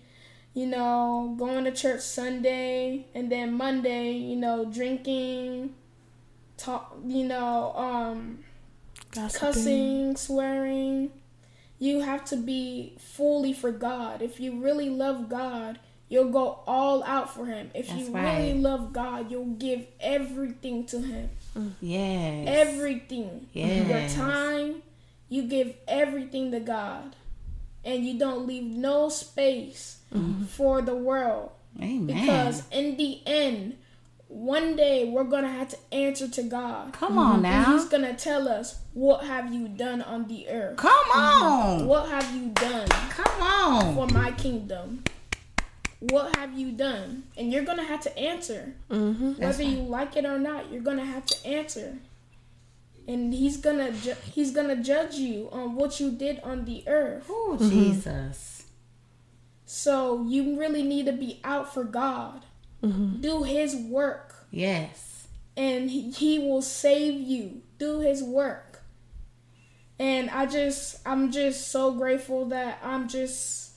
you 0.54 0.66
know 0.66 1.36
going 1.38 1.64
to 1.64 1.72
church 1.72 2.02
sunday 2.02 3.06
and 3.16 3.32
then 3.32 3.54
monday 3.54 4.12
you 4.12 4.36
know 4.36 4.66
drinking 4.66 5.74
talk 6.58 6.98
you 7.08 7.24
know 7.24 7.74
um 7.76 8.40
Gossiping. 9.12 9.40
cussing, 9.40 10.16
swearing. 10.16 11.12
You 11.80 12.02
have 12.02 12.26
to 12.26 12.36
be 12.36 12.96
fully 13.00 13.54
for 13.54 13.72
God. 13.72 14.22
If 14.22 14.40
you 14.40 14.62
really 14.62 14.90
love 14.90 15.30
God, 15.30 15.80
you'll 16.10 16.30
go 16.32 16.60
all 16.68 17.04
out 17.04 17.34
for 17.34 17.46
Him. 17.46 17.72
If 17.74 17.88
That's 17.88 18.00
you 18.00 18.12
right. 18.12 18.38
really 18.38 18.60
love 18.60 18.94
God, 18.94 19.32
you'll 19.32 19.56
give 19.56 19.88
everything 20.00 20.86
to 20.88 21.02
Him. 21.02 21.30
Mm. 21.58 21.72
Yes. 21.82 22.48
Everything. 22.48 23.48
Yes. 23.54 23.90
Your 24.18 24.26
time, 24.26 24.84
you 25.28 25.44
give 25.44 25.76
everything 25.88 26.52
to 26.52 26.60
God. 26.60 27.16
And 27.84 28.06
you 28.06 28.20
don't 28.20 28.46
leave 28.46 28.64
no 28.64 29.10
space 29.10 29.98
mm-hmm. 30.14 30.44
for 30.44 30.84
the 30.84 30.94
world. 30.94 31.50
Amen. 31.82 32.06
Because 32.06 32.64
in 32.70 32.98
the 32.98 33.22
end, 33.26 33.78
one 34.34 34.76
day 34.78 35.10
we're 35.10 35.26
gonna 35.26 35.52
have 35.52 35.68
to 35.70 35.78
answer 35.94 36.28
to 36.28 36.44
God. 36.44 36.94
Come 36.94 37.18
on 37.18 37.42
now. 37.42 37.74
He's 37.74 37.86
gonna 37.90 38.14
tell 38.16 38.48
us 38.48 38.80
what 38.94 39.26
have 39.26 39.54
you 39.54 39.68
done 39.68 40.02
on 40.02 40.28
the 40.28 40.48
earth. 40.48 40.78
Come 40.78 41.10
on. 41.14 41.86
What 41.86 42.10
have 42.10 42.34
you 42.36 42.48
done? 42.50 42.88
Come 42.88 43.42
on. 43.42 43.96
For 43.96 44.08
my 44.14 44.32
kingdom. 44.32 45.04
what 46.00 46.36
have 46.38 46.58
you 46.58 46.72
done? 46.72 47.24
And 47.38 47.52
you're 47.54 47.64
gonna 47.66 47.84
have 47.84 48.02
to 48.02 48.18
answer. 48.18 48.74
Mm-hmm. 48.90 49.34
Whether 49.34 49.64
you 49.64 49.80
like 49.84 50.16
it 50.16 50.26
or 50.26 50.40
not, 50.40 50.72
you're 50.72 50.82
gonna 50.82 51.06
have 51.06 51.26
to 51.28 51.46
answer. 51.48 51.98
And 53.08 53.34
he's 53.34 53.58
gonna 53.58 53.92
ju- 53.92 54.16
he's 54.34 54.52
gonna 54.52 54.78
judge 54.82 55.16
you 55.16 55.50
on 55.52 55.76
what 55.76 56.00
you 56.00 56.10
did 56.12 56.40
on 56.42 56.66
the 56.66 56.84
earth. 56.88 57.26
Oh, 57.30 57.58
Mm-hmm. 57.60 57.70
Jesus. 57.70 58.64
So 59.66 60.24
you 60.24 60.58
really 60.60 60.84
need 60.84 61.06
to 61.06 61.12
be 61.14 61.40
out 61.44 61.74
for 61.74 61.84
God. 61.84 62.46
Mm-hmm. 62.84 63.22
Do 63.22 63.44
His 63.44 63.76
work, 63.76 64.46
Yes. 64.52 65.28
and 65.56 65.90
he, 65.90 66.12
he 66.12 66.40
will 66.40 66.62
save 66.62 67.20
you. 67.22 67.62
Do 67.78 68.00
His 68.00 68.24
work. 68.24 68.82
And 70.00 70.30
I 70.32 70.48
just, 70.48 71.00
I'm 71.06 71.32
just 71.32 71.68
so 71.68 71.92
grateful 71.94 72.46
that 72.46 72.80
I'm 72.84 73.08
just, 73.08 73.74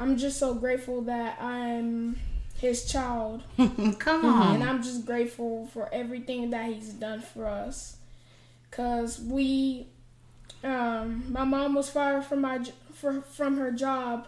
I'm 0.00 0.16
just 0.16 0.38
so 0.38 0.54
grateful 0.54 1.02
that 1.02 1.40
I'm 1.40 2.18
His 2.60 2.84
child. 2.90 3.44
Come 4.00 4.24
on. 4.24 4.56
And 4.56 4.64
I'm 4.64 4.82
just 4.82 5.06
grateful 5.06 5.66
for 5.72 5.88
everything 5.94 6.50
that 6.50 6.72
he's 6.72 6.88
done 6.92 7.20
for 7.20 7.46
us. 7.46 7.96
Cause 8.72 9.20
we, 9.20 9.86
um, 10.64 11.24
my 11.32 11.44
mom 11.44 11.74
was 11.76 11.88
fired 11.88 12.24
from 12.24 12.40
my 12.40 12.60
for, 12.92 13.22
from 13.22 13.58
her 13.58 13.70
job 13.70 14.26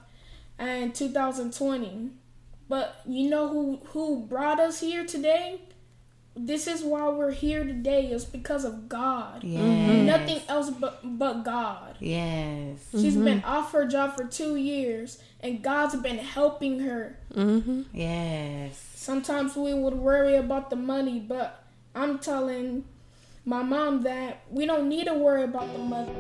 in 0.61 0.93
2020. 0.93 2.11
But 2.71 3.01
you 3.05 3.29
know 3.29 3.49
who 3.49 3.81
who 3.87 4.21
brought 4.21 4.61
us 4.61 4.79
here 4.81 5.05
today? 5.05 5.61
This 6.37 6.69
is 6.69 6.85
why 6.85 7.09
we're 7.09 7.33
here 7.33 7.65
today. 7.65 8.07
Is 8.13 8.25
because 8.25 8.65
of 8.65 8.89
God. 8.89 9.43
Yes. 9.43 10.07
Nothing 10.07 10.41
else 10.49 10.71
but 10.71 11.01
but 11.03 11.43
God. 11.43 11.97
Yes. 11.99 12.79
She's 12.93 13.17
been 13.17 13.43
off 13.43 13.73
her 13.73 13.89
job 13.89 14.17
for 14.17 14.25
two 14.25 14.55
years, 14.55 15.21
and 15.41 15.65
God's 15.65 15.97
been 15.97 16.19
helping 16.19 16.79
her. 16.79 17.19
Mm-hmm. 17.35 17.83
Yes. 17.93 18.81
Sometimes 18.95 19.57
we 19.57 19.75
would 19.75 19.95
worry 19.95 20.37
about 20.37 20.71
the 20.71 20.77
money, 20.77 21.19
but 21.19 21.65
I'm 21.97 22.21
telling 22.21 22.85
my 23.51 23.65
mom 23.65 24.03
that 24.03 24.45
we 24.49 24.65
don't 24.65 24.89
need 24.89 25.07
to 25.07 25.13
worry 25.13 25.43
about 25.43 25.73
the 25.73 25.79
money. 25.81 26.13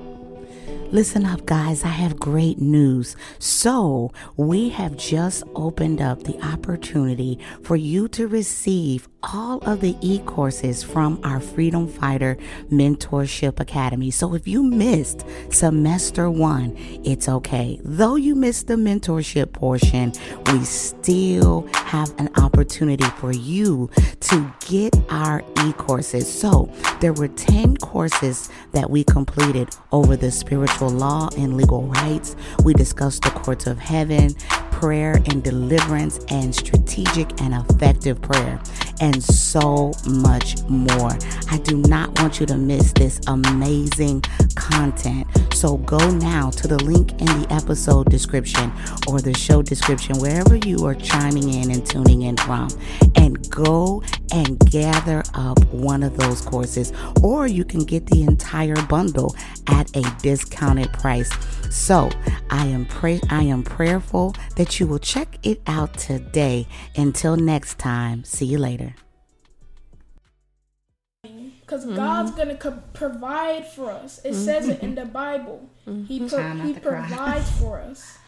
Listen 0.91 1.25
up, 1.25 1.47
guys. 1.47 1.85
I 1.85 1.89
have 1.89 2.19
great 2.19 2.61
news. 2.61 3.15
So, 3.39 4.11
we 4.37 4.71
have 4.71 4.97
just 4.97 5.45
opened 5.55 6.01
up 6.01 6.25
the 6.25 6.45
opportunity 6.45 7.39
for 7.63 7.77
you 7.77 8.09
to 8.09 8.27
receive 8.27 9.09
all 9.23 9.59
of 9.59 9.81
the 9.81 9.97
e 10.01 10.19
courses 10.21 10.83
from 10.83 11.21
our 11.25 11.41
Freedom 11.41 11.87
Fighter 11.87 12.37
Mentorship 12.71 13.61
Academy. 13.61 14.11
So, 14.11 14.35
if 14.35 14.49
you 14.49 14.63
missed 14.63 15.25
semester 15.51 16.31
one, 16.31 16.77
it's 17.05 17.29
okay. 17.29 17.81
Though 17.85 18.17
you 18.17 18.35
missed 18.35 18.67
the 18.67 18.75
mentorship 18.75 19.53
portion, 19.53 20.13
we 20.47 20.65
still 20.65 21.69
have 21.75 22.13
an 22.19 22.31
opportunity 22.37 23.05
for 23.19 23.33
you 23.33 23.91
to 24.21 24.53
get 24.67 24.95
our 25.11 25.43
e 25.65 25.73
courses. 25.75 26.31
So, 26.31 26.73
there 27.01 27.13
were 27.13 27.29
10 27.29 27.77
courses 27.79 28.49
that 28.73 28.91
we 28.91 29.05
completed 29.05 29.71
over 29.93 30.17
the 30.17 30.31
spiritual 30.31 30.91
law 30.91 31.29
and 31.37 31.57
legal 31.57 31.83
rights. 31.83 32.37
We 32.65 32.75
discussed 32.75 33.23
the 33.23 33.31
courts 33.31 33.67
of 33.67 33.79
heaven, 33.79 34.35
prayer 34.81 35.21
and 35.27 35.43
deliverance, 35.45 36.25
and 36.31 36.55
strategic 36.55 37.41
and 37.43 37.53
effective 37.53 38.21
prayer, 38.23 38.59
and 39.01 39.23
so 39.23 39.93
much 40.07 40.63
more. 40.69 41.17
I 41.51 41.59
do 41.59 41.77
not 41.77 42.19
want 42.19 42.41
you 42.41 42.47
to 42.47 42.57
miss 42.57 42.93
this 42.95 43.21
amazing 43.27 44.23
content. 44.55 45.27
So 45.53 45.77
go 45.77 46.11
now 46.11 46.49
to 46.51 46.67
the 46.67 46.83
link 46.83 47.13
in 47.21 47.27
the 47.27 47.47
episode 47.51 48.09
description 48.09 48.73
or 49.07 49.21
the 49.21 49.35
show 49.35 49.61
description, 49.61 50.19
wherever 50.19 50.57
you 50.57 50.87
are 50.87 50.95
chiming 50.95 51.53
in 51.53 51.71
and 51.71 51.85
tuning 51.85 52.23
in 52.23 52.39
from, 52.39 52.69
and 53.17 53.51
go 53.51 54.03
and 54.33 54.59
gather 54.71 55.23
up 55.35 55.63
one 55.67 56.03
of 56.03 56.17
those 56.17 56.41
courses, 56.41 56.95
or 57.23 57.47
you 57.47 57.65
can 57.65 57.85
get 57.85 58.07
the 58.07 58.23
entire 58.23 58.81
bundle 58.87 59.37
at 59.67 59.95
a 59.95 60.03
discounted 60.23 60.91
price. 60.95 61.31
So 61.71 62.11
I 62.51 62.67
am 62.67 62.87
pray 62.87 63.21
I 63.29 63.43
am 63.43 63.63
prayerful 63.63 64.35
that 64.57 64.70
you 64.79 64.87
will 64.87 64.99
check 65.01 65.39
it 65.43 65.61
out 65.67 65.95
today. 65.99 66.67
Until 66.95 67.37
next 67.37 67.79
time, 67.79 68.23
see 68.25 68.47
you 68.47 68.59
later. 68.59 68.95
Because 71.61 71.85
God's 71.85 72.33
going 72.33 72.49
to 72.49 72.57
co- 72.57 72.83
provide 72.93 73.67
for 73.67 73.91
us. 73.91 74.21
It 74.25 74.35
says 74.35 74.69
it 74.69 74.81
in 74.83 74.95
the 74.97 75.05
Bible. 75.05 75.69
He, 76.07 76.29
pro- 76.29 76.53
he 76.55 76.75
provides 76.75 77.51
for 77.59 77.79
us. 77.91 78.19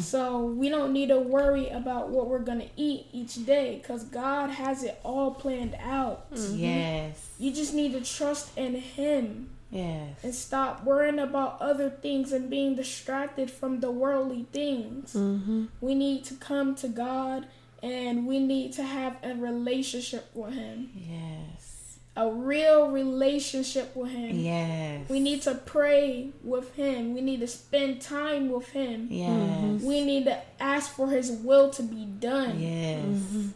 So 0.00 0.46
we 0.46 0.68
don't 0.68 0.92
need 0.92 1.08
to 1.10 1.18
worry 1.20 1.68
about 1.68 2.08
what 2.08 2.26
we're 2.26 2.40
going 2.40 2.58
to 2.60 2.68
eat 2.76 3.06
each 3.12 3.46
day 3.46 3.78
because 3.80 4.02
God 4.04 4.50
has 4.50 4.82
it 4.82 4.98
all 5.04 5.30
planned 5.32 5.76
out. 5.80 6.26
Yes. 6.32 7.30
You 7.38 7.52
just 7.52 7.72
need 7.72 7.92
to 7.92 8.00
trust 8.00 8.56
in 8.58 8.74
Him. 8.74 9.50
And 9.72 10.34
stop 10.34 10.84
worrying 10.84 11.18
about 11.18 11.60
other 11.60 11.90
things 11.90 12.32
and 12.32 12.50
being 12.50 12.74
distracted 12.74 13.50
from 13.50 13.80
the 13.80 13.90
worldly 13.90 14.46
things. 14.52 15.14
Mm-hmm. 15.14 15.66
We 15.80 15.94
need 15.94 16.24
to 16.26 16.34
come 16.34 16.74
to 16.76 16.88
God 16.88 17.46
and 17.82 18.26
we 18.26 18.38
need 18.40 18.72
to 18.74 18.82
have 18.82 19.16
a 19.22 19.34
relationship 19.34 20.30
with 20.34 20.52
Him, 20.54 20.90
Yes. 20.94 21.98
a 22.16 22.28
real 22.30 22.90
relationship 22.90 23.94
with 23.96 24.10
Him. 24.10 24.36
Yes. 24.38 25.08
We 25.08 25.20
need 25.20 25.42
to 25.42 25.54
pray 25.54 26.30
with 26.42 26.74
Him, 26.74 27.14
we 27.14 27.20
need 27.20 27.40
to 27.40 27.46
spend 27.46 28.02
time 28.02 28.50
with 28.50 28.68
Him. 28.70 29.06
Yes. 29.10 29.82
We 29.82 30.04
need 30.04 30.24
to 30.26 30.38
ask 30.58 30.92
for 30.92 31.08
His 31.08 31.30
will 31.30 31.70
to 31.70 31.82
be 31.82 32.04
done. 32.04 32.60
Yes. 32.60 33.52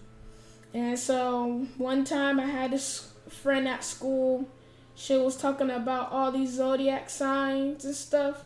And 0.72 0.98
so 0.98 1.66
one 1.77 2.05
time 2.05 2.40
I 2.40 2.46
had 2.46 2.70
this 2.72 3.12
friend 3.29 3.68
at 3.68 3.85
school. 3.85 4.48
She 4.96 5.16
was 5.16 5.37
talking 5.37 5.70
about 5.70 6.12
all 6.12 6.30
these 6.33 6.52
zodiac 6.54 7.11
signs 7.11 7.85
and 7.85 7.94
stuff. 7.94 8.44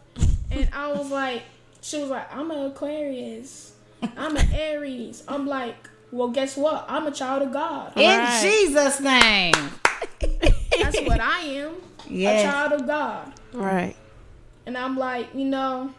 And 0.50 0.68
I 0.72 0.92
was 0.92 1.10
like, 1.10 1.42
she 1.82 2.00
was 2.00 2.08
like, 2.10 2.34
I'm 2.34 2.50
an 2.50 2.66
Aquarius. 2.70 3.74
I'm 4.16 4.36
an 4.36 4.48
Aries. 4.52 5.22
I'm 5.28 5.46
like, 5.46 5.76
well, 6.10 6.28
guess 6.28 6.56
what? 6.56 6.86
I'm 6.88 7.06
a 7.06 7.10
child 7.10 7.42
of 7.42 7.52
God. 7.52 7.92
In 7.96 8.02
Right. 8.18 8.40
Jesus' 8.42 9.00
name. 9.00 9.52
That's 10.78 11.00
what 11.02 11.20
I 11.20 11.40
am. 11.40 11.74
A 12.10 12.42
child 12.42 12.72
of 12.80 12.86
God. 12.86 13.32
Right. 13.52 13.94
And 14.66 14.76
I'm 14.78 14.96
like, 14.96 15.34
you 15.34 15.44
know, 15.44 15.92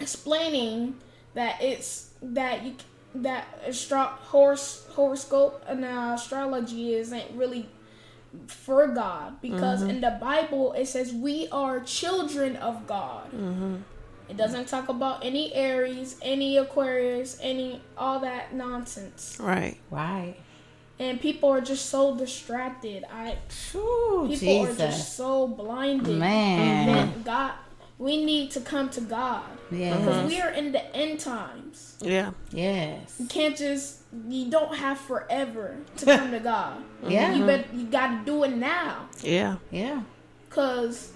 explaining 0.00 0.96
that 1.34 1.62
it's 1.62 2.10
that 2.22 2.62
you 2.64 2.74
that 3.14 3.46
astro- 3.66 4.12
horse 4.30 4.86
horoscope 4.90 5.62
and 5.66 5.84
uh, 5.84 6.12
astrology 6.14 6.94
isn't 6.94 7.24
really 7.34 7.66
for 8.46 8.88
God 8.88 9.40
because 9.40 9.80
mm-hmm. 9.80 9.90
in 9.90 10.00
the 10.00 10.18
Bible 10.20 10.72
it 10.72 10.86
says 10.86 11.12
we 11.12 11.48
are 11.50 11.80
children 11.80 12.56
of 12.56 12.86
God. 12.86 13.30
Mm-hmm. 13.32 13.76
It 14.28 14.36
doesn't 14.36 14.66
talk 14.66 14.88
about 14.88 15.24
any 15.24 15.54
Aries, 15.54 16.16
any 16.20 16.56
Aquarius, 16.56 17.38
any 17.40 17.80
all 17.96 18.20
that 18.20 18.54
nonsense. 18.54 19.38
Right. 19.40 19.78
Right. 19.90 20.36
And 20.98 21.20
people 21.20 21.50
are 21.50 21.60
just 21.60 21.86
so 21.86 22.16
distracted. 22.16 23.04
I 23.12 23.36
Ooh, 23.74 24.26
people 24.28 24.66
are 24.66 24.74
just 24.74 25.16
so 25.16 25.46
blinded. 25.46 26.18
Man. 26.18 27.22
God, 27.22 27.52
we 27.98 28.24
need 28.24 28.50
to 28.52 28.60
come 28.60 28.88
to 28.90 29.00
God 29.00 29.44
Yes. 29.70 29.98
because 29.98 30.30
we 30.30 30.40
are 30.40 30.50
in 30.50 30.72
the 30.72 30.96
end 30.96 31.20
times. 31.20 31.96
Yeah. 32.00 32.32
Yes. 32.52 33.16
You 33.18 33.26
can't 33.26 33.56
just 33.56 34.00
you 34.28 34.50
don't 34.50 34.74
have 34.74 34.98
forever 34.98 35.76
to 35.98 36.04
come 36.16 36.30
to 36.30 36.40
God. 36.40 36.82
Yeah. 37.06 37.34
You 37.34 37.44
bet 37.46 37.72
you 37.74 37.86
got 37.86 38.08
to 38.20 38.24
do 38.24 38.44
it 38.44 38.54
now 38.56 39.08
Yeah. 39.22 39.56
Yeah. 39.70 40.02
cuz 40.50 41.12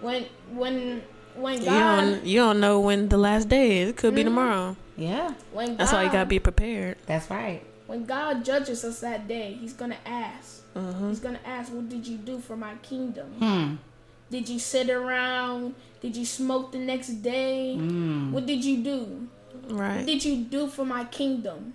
when 0.00 0.26
when 0.52 1.02
when 1.36 1.58
You 1.60 1.64
God 1.66 2.00
don't 2.00 2.24
you 2.26 2.40
don't 2.40 2.60
know 2.60 2.80
when 2.80 3.08
the 3.08 3.16
last 3.18 3.48
day 3.48 3.78
is. 3.80 3.90
It 3.90 3.96
could 3.96 4.14
be 4.14 4.24
tomorrow. 4.24 4.76
Yeah. 4.96 5.32
when 5.52 5.68
God 5.68 5.78
That's 5.78 5.92
why 5.92 6.04
you 6.04 6.10
gotta 6.12 6.26
be 6.26 6.38
prepared. 6.38 6.96
That's 7.06 7.30
right. 7.30 7.62
when 7.86 8.04
God 8.04 8.44
judges 8.44 8.84
us 8.84 9.00
that 9.00 9.28
day, 9.28 9.56
he's 9.60 9.72
going 9.72 9.92
to 9.92 10.08
ask. 10.08 10.62
Mm-hmm. 10.74 11.08
He's 11.08 11.20
going 11.20 11.36
to 11.36 11.46
ask, 11.46 11.72
"What 11.72 11.88
did 11.88 12.04
you 12.06 12.16
do 12.18 12.40
for 12.40 12.56
my 12.56 12.74
kingdom? 12.82 13.28
Hmm. 13.38 13.74
Did 14.30 14.48
you 14.48 14.58
sit 14.58 14.90
around? 14.90 15.74
Did 16.00 16.16
you 16.16 16.24
smoke 16.24 16.72
the 16.72 16.78
next 16.78 17.08
day? 17.22 17.76
Mm. 17.78 18.32
What 18.32 18.46
did 18.46 18.64
you 18.64 18.82
do? 18.82 19.28
Right. 19.68 19.96
What 19.98 20.06
did 20.06 20.24
you 20.24 20.44
do 20.44 20.68
for 20.68 20.84
my 20.84 21.04
kingdom? 21.04 21.74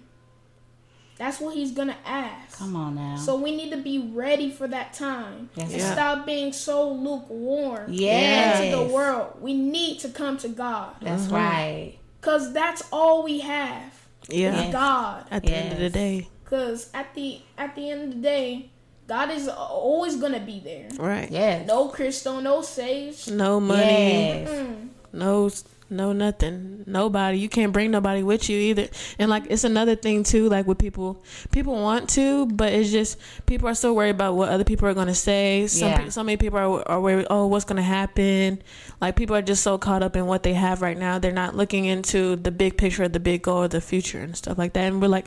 That's 1.18 1.40
what 1.40 1.56
he's 1.56 1.72
gonna 1.72 1.98
ask. 2.06 2.58
Come 2.58 2.76
on 2.76 2.96
now. 2.96 3.16
So 3.16 3.36
we 3.36 3.56
need 3.56 3.70
to 3.72 3.78
be 3.78 4.00
ready 4.00 4.50
for 4.52 4.68
that 4.68 4.94
time 4.94 5.50
Yes. 5.56 5.72
and 5.72 5.80
Yeah. 5.82 5.94
stop 5.94 6.26
being 6.26 6.52
so 6.52 6.92
lukewarm 6.92 7.92
Yes. 7.94 8.60
into 8.60 8.78
the 8.78 8.84
world. 8.92 9.34
We 9.40 9.54
need 9.54 10.00
to 10.00 10.10
come 10.10 10.38
to 10.38 10.48
God 10.48 10.96
That's 11.02 11.28
right. 11.28 11.98
because 12.20 12.54
that's 12.54 12.82
all 12.92 13.24
we 13.24 13.40
have. 13.42 13.94
Yeah. 14.30 14.66
is 14.68 14.72
God. 14.72 15.26
At 15.30 15.44
the 15.44 15.54
end 15.54 15.74
of 15.74 15.80
the 15.80 15.90
day. 15.90 16.28
Because 16.44 16.90
at 16.94 17.13
the 17.13 17.42
at 17.58 17.75
the 17.75 17.90
end 17.92 18.02
of 18.04 18.10
the 18.15 18.21
day, 18.21 18.69
God 19.12 19.30
is 19.30 19.50
always 19.50 20.16
gonna 20.16 20.40
be 20.40 20.62
there. 20.62 20.88
Right. 20.98 21.30
Yeah. 21.30 21.66
No 21.66 21.90
crystal, 21.90 22.40
no 22.40 22.62
sage. 22.62 23.28
No 23.28 23.60
money. 23.60 24.46
Yes. 24.48 24.84
No 25.12 25.50
no 25.90 26.14
nothing, 26.14 26.86
nobody. 26.88 27.38
You 27.38 27.50
can't 27.50 27.74
bring 27.74 27.92
nobody 27.92 28.24
with 28.24 28.50
you 28.50 28.58
either. 28.58 28.88
And 29.20 29.30
like 29.30 29.44
it's 29.50 29.66
another 29.66 29.98
thing 29.98 30.24
too, 30.24 30.48
like 30.48 30.66
with 30.66 30.78
people, 30.78 31.22
people 31.52 31.74
want 31.74 32.10
to, 32.12 32.46
but 32.46 32.72
it's 32.72 32.90
just 32.90 33.18
people 33.46 33.68
are 33.68 33.76
so 33.76 33.94
worried 33.94 34.12
about 34.12 34.36
what 34.36 34.48
other 34.48 34.64
people 34.64 34.88
are 34.88 34.94
gonna 34.94 35.14
say. 35.14 35.68
Some 35.68 35.90
Yeah. 35.90 36.08
so 36.08 36.24
many 36.24 36.38
people 36.38 36.58
are 36.58 36.88
are 36.88 37.02
worried. 37.02 37.28
Oh, 37.30 37.48
what's 37.48 37.66
gonna 37.66 37.82
happen? 37.82 38.62
Like 39.02 39.18
people 39.18 39.36
are 39.36 39.42
just 39.42 39.62
so 39.62 39.78
caught 39.78 40.04
up 40.04 40.16
in 40.16 40.26
what 40.26 40.44
they 40.44 40.54
have 40.54 40.82
right 40.82 40.98
now. 40.98 41.20
They're 41.20 41.34
not 41.34 41.58
looking 41.58 41.84
into 41.84 42.38
the 42.38 42.52
big 42.52 42.78
picture, 42.78 43.10
the 43.10 43.20
big 43.20 43.42
goal, 43.42 43.68
the 43.68 43.82
future, 43.82 44.20
and 44.20 44.38
stuff 44.38 44.58
like 44.58 44.72
that. 44.72 44.86
And 44.86 45.02
we're 45.02 45.10
like. 45.10 45.26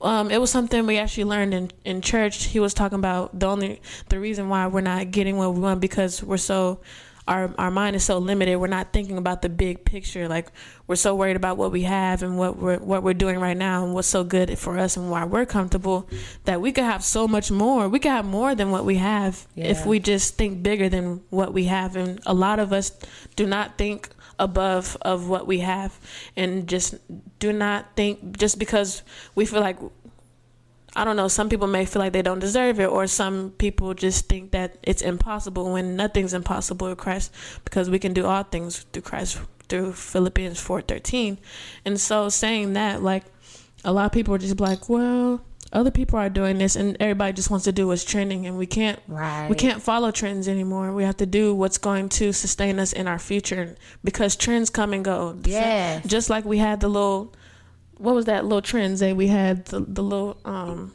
Um, 0.00 0.30
it 0.30 0.40
was 0.40 0.50
something 0.50 0.86
we 0.86 0.98
actually 0.98 1.24
learned 1.24 1.54
in, 1.54 1.70
in 1.84 2.00
church. 2.02 2.44
He 2.44 2.60
was 2.60 2.74
talking 2.74 2.98
about 2.98 3.38
the 3.38 3.46
only 3.46 3.80
the 4.08 4.20
reason 4.20 4.48
why 4.48 4.66
we're 4.66 4.82
not 4.82 5.10
getting 5.10 5.36
what 5.36 5.54
we 5.54 5.60
want 5.60 5.80
because 5.80 6.22
we're 6.22 6.36
so 6.36 6.80
our 7.28 7.52
our 7.58 7.70
mind 7.70 7.96
is 7.96 8.04
so 8.04 8.18
limited. 8.18 8.56
We're 8.56 8.66
not 8.68 8.92
thinking 8.92 9.18
about 9.18 9.42
the 9.42 9.48
big 9.48 9.84
picture. 9.84 10.28
Like 10.28 10.52
we're 10.86 10.96
so 10.96 11.14
worried 11.14 11.36
about 11.36 11.56
what 11.56 11.72
we 11.72 11.82
have 11.82 12.22
and 12.22 12.38
what 12.38 12.56
we're 12.56 12.78
what 12.78 13.02
we're 13.02 13.14
doing 13.14 13.40
right 13.40 13.56
now 13.56 13.84
and 13.84 13.94
what's 13.94 14.08
so 14.08 14.22
good 14.22 14.56
for 14.58 14.78
us 14.78 14.96
and 14.96 15.10
why 15.10 15.24
we're 15.24 15.46
comfortable 15.46 16.08
that 16.44 16.60
we 16.60 16.72
could 16.72 16.84
have 16.84 17.02
so 17.02 17.26
much 17.26 17.50
more. 17.50 17.88
We 17.88 17.98
could 17.98 18.12
have 18.12 18.26
more 18.26 18.54
than 18.54 18.70
what 18.70 18.84
we 18.84 18.96
have 18.96 19.46
if 19.56 19.86
we 19.86 19.98
just 19.98 20.36
think 20.36 20.62
bigger 20.62 20.88
than 20.88 21.22
what 21.30 21.52
we 21.52 21.64
have. 21.64 21.96
And 21.96 22.20
a 22.26 22.34
lot 22.34 22.58
of 22.58 22.72
us 22.72 22.92
do 23.34 23.46
not 23.46 23.76
think 23.76 24.10
above 24.38 24.96
of 25.02 25.28
what 25.28 25.46
we 25.46 25.60
have 25.60 25.98
and 26.36 26.68
just 26.68 26.94
do 27.38 27.52
not 27.52 27.96
think 27.96 28.36
just 28.38 28.58
because 28.58 29.02
we 29.34 29.46
feel 29.46 29.60
like 29.60 29.78
I 30.96 31.04
don't 31.04 31.16
know, 31.16 31.28
some 31.28 31.50
people 31.50 31.66
may 31.66 31.84
feel 31.84 32.00
like 32.00 32.14
they 32.14 32.22
don't 32.22 32.38
deserve 32.38 32.80
it, 32.80 32.86
or 32.86 33.06
some 33.06 33.50
people 33.58 33.92
just 33.92 34.30
think 34.30 34.52
that 34.52 34.78
it's 34.82 35.02
impossible 35.02 35.70
when 35.70 35.94
nothing's 35.94 36.32
impossible 36.32 36.88
with 36.88 36.96
Christ 36.96 37.30
because 37.64 37.90
we 37.90 37.98
can 37.98 38.14
do 38.14 38.24
all 38.24 38.44
things 38.44 38.86
through 38.94 39.02
Christ 39.02 39.38
through 39.68 39.92
Philippians 39.92 40.58
4:13. 40.58 41.36
And 41.84 42.00
so 42.00 42.30
saying 42.30 42.72
that 42.72 43.02
like 43.02 43.24
a 43.84 43.92
lot 43.92 44.06
of 44.06 44.12
people 44.12 44.34
are 44.34 44.38
just 44.38 44.58
like, 44.58 44.88
well, 44.88 45.42
other 45.72 45.90
people 45.90 46.18
are 46.18 46.28
doing 46.30 46.58
this 46.58 46.76
and 46.76 46.96
everybody 47.00 47.32
just 47.32 47.50
wants 47.50 47.64
to 47.64 47.72
do 47.72 47.86
what's 47.88 48.04
trending 48.04 48.46
and 48.46 48.56
we 48.56 48.66
can't 48.66 48.98
Right. 49.08 49.48
we 49.50 49.56
can't 49.56 49.82
follow 49.82 50.10
trends 50.10 50.46
anymore. 50.48 50.92
We 50.92 51.02
have 51.04 51.16
to 51.18 51.26
do 51.26 51.54
what's 51.54 51.76
going 51.78 52.08
to 52.10 52.32
sustain 52.32 52.78
us 52.78 52.92
in 52.92 53.08
our 53.08 53.18
future 53.18 53.74
because 54.04 54.36
trends 54.36 54.70
come 54.70 54.92
and 54.92 55.04
go. 55.04 55.36
Yes. 55.44 56.06
Just 56.06 56.30
like 56.30 56.44
we 56.44 56.58
had 56.58 56.80
the 56.80 56.88
little 56.88 57.34
what 57.98 58.14
was 58.14 58.26
that 58.26 58.44
little 58.44 58.62
trend 58.62 58.98
Zay? 58.98 59.12
We 59.12 59.26
had 59.28 59.64
the, 59.66 59.80
the 59.80 60.02
little 60.02 60.38
um 60.44 60.92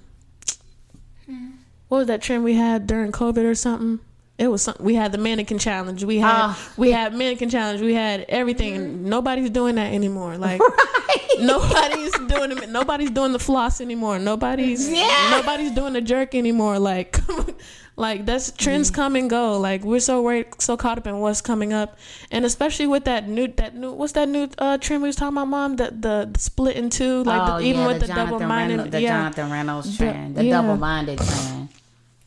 what 1.88 1.98
was 2.00 2.08
that 2.08 2.22
trend 2.22 2.44
we 2.44 2.54
had 2.54 2.88
during 2.88 3.12
COVID 3.12 3.44
or 3.44 3.56
something? 3.56 4.00
It 4.38 4.48
was 4.48 4.62
something 4.64 4.86
we 4.86 4.96
had 4.96 5.12
the 5.12 5.18
mannequin 5.18 5.60
challenge. 5.60 6.04
We 6.04 6.18
had 6.20 6.32
Ah. 6.34 6.72
we 6.78 6.92
had 6.92 7.14
mannequin 7.14 7.50
challenge. 7.50 7.82
We 7.82 7.94
had 7.94 8.26
everything. 8.30 8.76
and 8.76 9.04
Nobody's 9.06 9.50
doing 9.50 9.76
that 9.76 9.94
anymore. 9.94 10.38
Like 10.38 10.62
nobody's 11.40 12.12
doing 12.28 12.52
it. 12.52 12.70
Nobody's 12.70 13.12
doing 13.12 13.32
the 13.34 13.40
floss 13.40 13.82
anymore. 13.82 14.20
Nobody's 14.20 14.90
Yeah. 14.90 15.30
nobody's 15.32 15.72
doing 15.72 15.94
the 15.94 16.02
jerk 16.02 16.36
anymore. 16.36 16.80
Like 16.80 17.20
like 17.96 18.26
that's 18.26 18.52
trends 18.52 18.90
come 18.92 19.16
and 19.16 19.30
go. 19.30 19.58
Like 19.60 19.84
we're 19.84 20.00
so 20.00 20.22
worried, 20.22 20.48
so 20.60 20.78
caught 20.78 20.98
up 20.98 21.08
in 21.08 21.20
what's 21.20 21.42
coming 21.42 21.74
up, 21.74 21.98
and 22.32 22.46
especially 22.46 22.88
with 22.88 23.06
that 23.06 23.28
new 23.28 23.48
that 23.58 23.76
new 23.76 23.92
what's 23.92 24.14
that 24.14 24.30
new 24.30 24.50
uh, 24.58 24.78
trend 24.78 25.04
we 25.04 25.10
was 25.10 25.16
talking 25.16 25.38
about, 25.38 25.48
mom? 25.48 25.76
The 25.76 25.92
the, 25.92 26.30
the 26.32 26.40
split 26.40 26.76
in 26.78 26.90
two, 26.90 27.24
like 27.24 27.42
oh, 27.50 27.58
the, 27.60 27.66
even 27.66 27.82
yeah, 27.82 27.88
with 27.88 28.00
the, 28.02 28.08
double 28.08 28.40
minded, 28.40 28.92
the. 28.92 29.02
Jonathan 29.02 29.52
Reynolds 29.52 29.98
The- 29.98 30.06
trend, 30.06 30.36
the 30.36 30.46
yeah. 30.46 30.62
double 30.62 30.78
minded 30.78 31.18
trend. 31.20 31.70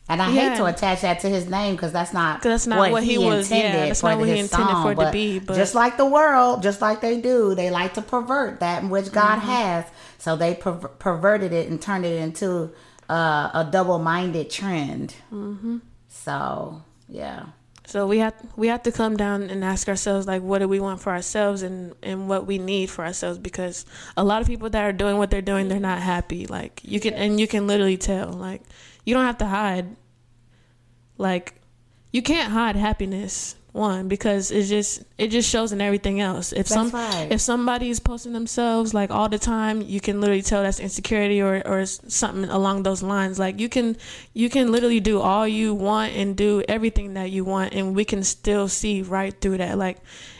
And 0.07 0.21
I 0.21 0.31
Yeah. 0.31 0.49
hate 0.49 0.57
to 0.57 0.65
attach 0.65 1.01
that 1.01 1.19
to 1.21 1.29
his 1.29 1.49
name 1.49 1.75
because 1.75 1.91
that's 1.91 2.13
not 2.13 2.43
that's 2.43 2.67
not 2.67 2.77
what, 2.77 2.91
what 2.91 3.03
he, 3.03 3.13
he 3.13 3.17
was- 3.17 3.49
yeah, 3.49 3.57
intended 3.57 3.89
that's 3.89 4.01
for 4.01 4.09
not 4.09 4.19
what 4.19 4.27
he 4.27 4.37
intended 4.39 4.71
song. 4.71 4.83
for 4.83 4.91
it 5.01 5.05
to 5.05 5.11
be, 5.11 5.39
but- 5.39 5.55
just 5.55 5.73
like 5.73 5.97
the 5.97 6.05
world, 6.05 6.61
just 6.61 6.79
like 6.81 7.01
they 7.01 7.19
do, 7.19 7.55
they 7.55 7.71
like 7.71 7.95
to 7.95 8.01
pervert 8.03 8.59
that 8.59 8.83
which 8.87 9.11
God 9.11 9.39
Mm-hmm. 9.39 9.49
has. 9.49 9.85
So 10.19 10.35
they 10.35 10.53
per- 10.55 10.73
perverted 10.73 11.53
it 11.53 11.69
and 11.69 11.81
turned 11.81 12.05
it 12.05 12.19
into 12.21 12.71
uh, 13.09 13.49
a 13.53 13.67
double 13.71 13.99
minded 13.99 14.49
trend. 14.49 15.15
Mm-hmm. 15.33 15.77
So 16.09 16.81
yeah, 17.09 17.43
So 17.85 18.07
we 18.07 18.17
have 18.19 18.33
we 18.55 18.67
have 18.67 18.81
to 18.83 18.91
come 18.91 19.15
down 19.17 19.43
and 19.43 19.63
ask 19.63 19.87
ourselves 19.87 20.25
like 20.25 20.41
what 20.41 20.59
do 20.59 20.67
we 20.67 20.79
want 20.79 21.01
for 21.01 21.11
ourselves 21.11 21.61
and 21.61 21.93
and 22.01 22.27
what 22.27 22.47
we 22.47 22.57
need 22.57 22.89
for 22.89 23.05
ourselves 23.05 23.37
because 23.37 23.85
a 24.17 24.23
lot 24.23 24.41
of 24.41 24.47
people 24.47 24.69
that 24.71 24.83
are 24.83 24.91
doing 24.93 25.17
what 25.19 25.29
they're 25.29 25.41
doing 25.43 25.67
they're 25.67 25.79
not 25.79 25.99
happy 26.01 26.47
like 26.47 26.81
you 26.83 26.99
can 26.99 27.13
and 27.13 27.39
you 27.39 27.47
can 27.47 27.67
literally 27.67 27.97
tell 27.97 28.29
like 28.31 28.63
you 29.05 29.13
don't 29.13 29.25
have 29.25 29.37
to 29.39 29.45
hide. 29.45 29.95
Like 31.17 31.55
you 32.11 32.21
can't 32.21 32.51
hide 32.51 32.75
happiness 32.75 33.55
one 33.75 34.07
because 34.07 34.51
it 34.51 34.63
just 34.63 35.03
it 35.17 35.27
just 35.27 35.49
shows 35.49 35.73
in 35.73 35.81
everything 35.81 36.21
else. 36.21 36.53
If 36.53 36.65
some 36.67 36.89
right. 36.91 37.27
if 37.29 37.41
somebody's 37.41 37.99
posting 37.99 38.31
themselves 38.31 38.93
like 38.93 39.11
all 39.11 39.27
the 39.27 39.37
time 39.37 39.81
you 39.81 39.99
can 39.99 40.21
literally 40.21 40.41
tell 40.41 40.63
that's 40.63 40.79
insecurity 40.79 41.41
or 41.41 41.61
or 41.67 41.85
something 41.85 42.49
along 42.49 42.83
those 42.83 43.03
lines. 43.03 43.37
Like 43.37 43.59
you 43.59 43.67
can 43.67 43.97
you 44.33 44.49
can 44.49 44.71
literally 44.71 45.01
do 45.01 45.19
all 45.19 45.45
you 45.45 45.73
want 45.73 46.13
and 46.13 46.37
do 46.37 46.63
everything 46.69 47.15
that 47.15 47.31
you 47.31 47.43
want 47.43 47.73
and 47.73 47.95
we 47.95 48.05
can 48.05 48.23
still 48.23 48.69
see 48.69 49.01
right 49.01 49.39
through 49.41 49.57
that. 49.57 49.77
Like 49.77 49.97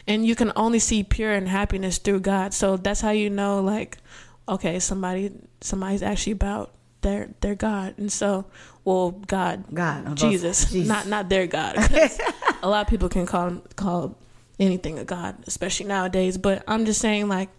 and 0.07 0.26
you 0.26 0.36
can 0.36 0.53
only 0.55 0.80
see 0.80 1.03
pure 1.03 1.34
and 1.34 1.49
happiness 1.49 1.97
through 1.97 2.22
God. 2.22 2.53
So 2.53 2.78
that's 2.78 3.01
how 3.01 3.11
you 3.11 3.30
know 3.30 3.61
like 3.61 3.97
okay 4.47 4.80
somebody 4.80 5.32
somebody's 5.59 6.03
actually 6.03 6.34
about 6.34 6.72
their 7.06 7.30
their 7.41 7.56
God 7.56 7.93
and 7.97 8.12
so 8.12 8.45
well 8.84 9.12
God 9.12 9.64
God, 9.74 10.18
Jesus, 10.18 10.72
Jesus. 10.72 10.88
not 10.88 11.08
not 11.08 11.30
their 11.30 11.45
God. 11.47 11.78
a 12.64 12.68
lot 12.68 12.82
of 12.82 12.88
people 12.88 13.10
can 13.10 13.26
call 13.26 13.62
call 13.76 14.18
anything 14.60 14.97
a 14.99 15.06
God, 15.06 15.36
especially 15.47 15.86
nowadays. 15.86 16.38
But 16.38 16.64
I'm 16.68 16.86
just 16.86 16.99
saying, 16.99 17.28
like, 17.28 17.49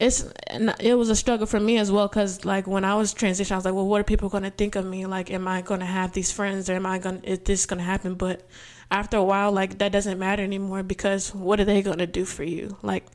it's 0.00 0.24
and 0.46 0.74
it 0.80 0.94
was 0.94 1.10
a 1.10 1.16
struggle 1.16 1.46
for 1.46 1.60
me 1.60 1.76
as 1.78 1.90
well 1.90 2.08
because 2.08 2.44
like 2.44 2.66
when 2.66 2.84
I 2.84 2.94
was 2.94 3.12
transitioning, 3.12 3.52
I 3.52 3.56
was 3.56 3.64
like, 3.64 3.74
well, 3.74 3.86
what 3.86 4.00
are 4.00 4.04
people 4.04 4.28
going 4.28 4.44
to 4.44 4.50
think 4.50 4.76
of 4.76 4.84
me? 4.86 5.06
Like, 5.06 5.30
am 5.30 5.46
I 5.46 5.60
going 5.60 5.80
to 5.80 5.86
have 5.86 6.12
these 6.12 6.32
friends 6.32 6.70
or 6.70 6.74
am 6.74 6.86
I 6.86 6.98
going? 6.98 7.20
to 7.20 7.28
Is 7.28 7.40
this 7.40 7.66
going 7.66 7.78
to 7.78 7.84
happen? 7.84 8.14
But 8.14 8.46
after 8.90 9.16
a 9.16 9.24
while, 9.24 9.52
like 9.52 9.78
that 9.78 9.92
doesn't 9.92 10.18
matter 10.18 10.42
anymore 10.42 10.82
because 10.82 11.34
what 11.34 11.60
are 11.60 11.64
they 11.64 11.82
going 11.82 11.98
to 11.98 12.06
do 12.06 12.24
for 12.24 12.44
you? 12.44 12.78
Like, 12.82 13.06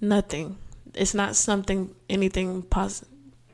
nothing. 0.00 0.58
It's 0.94 1.14
not 1.14 1.36
something 1.36 1.94
anything 2.10 2.62
pos- 2.62 3.04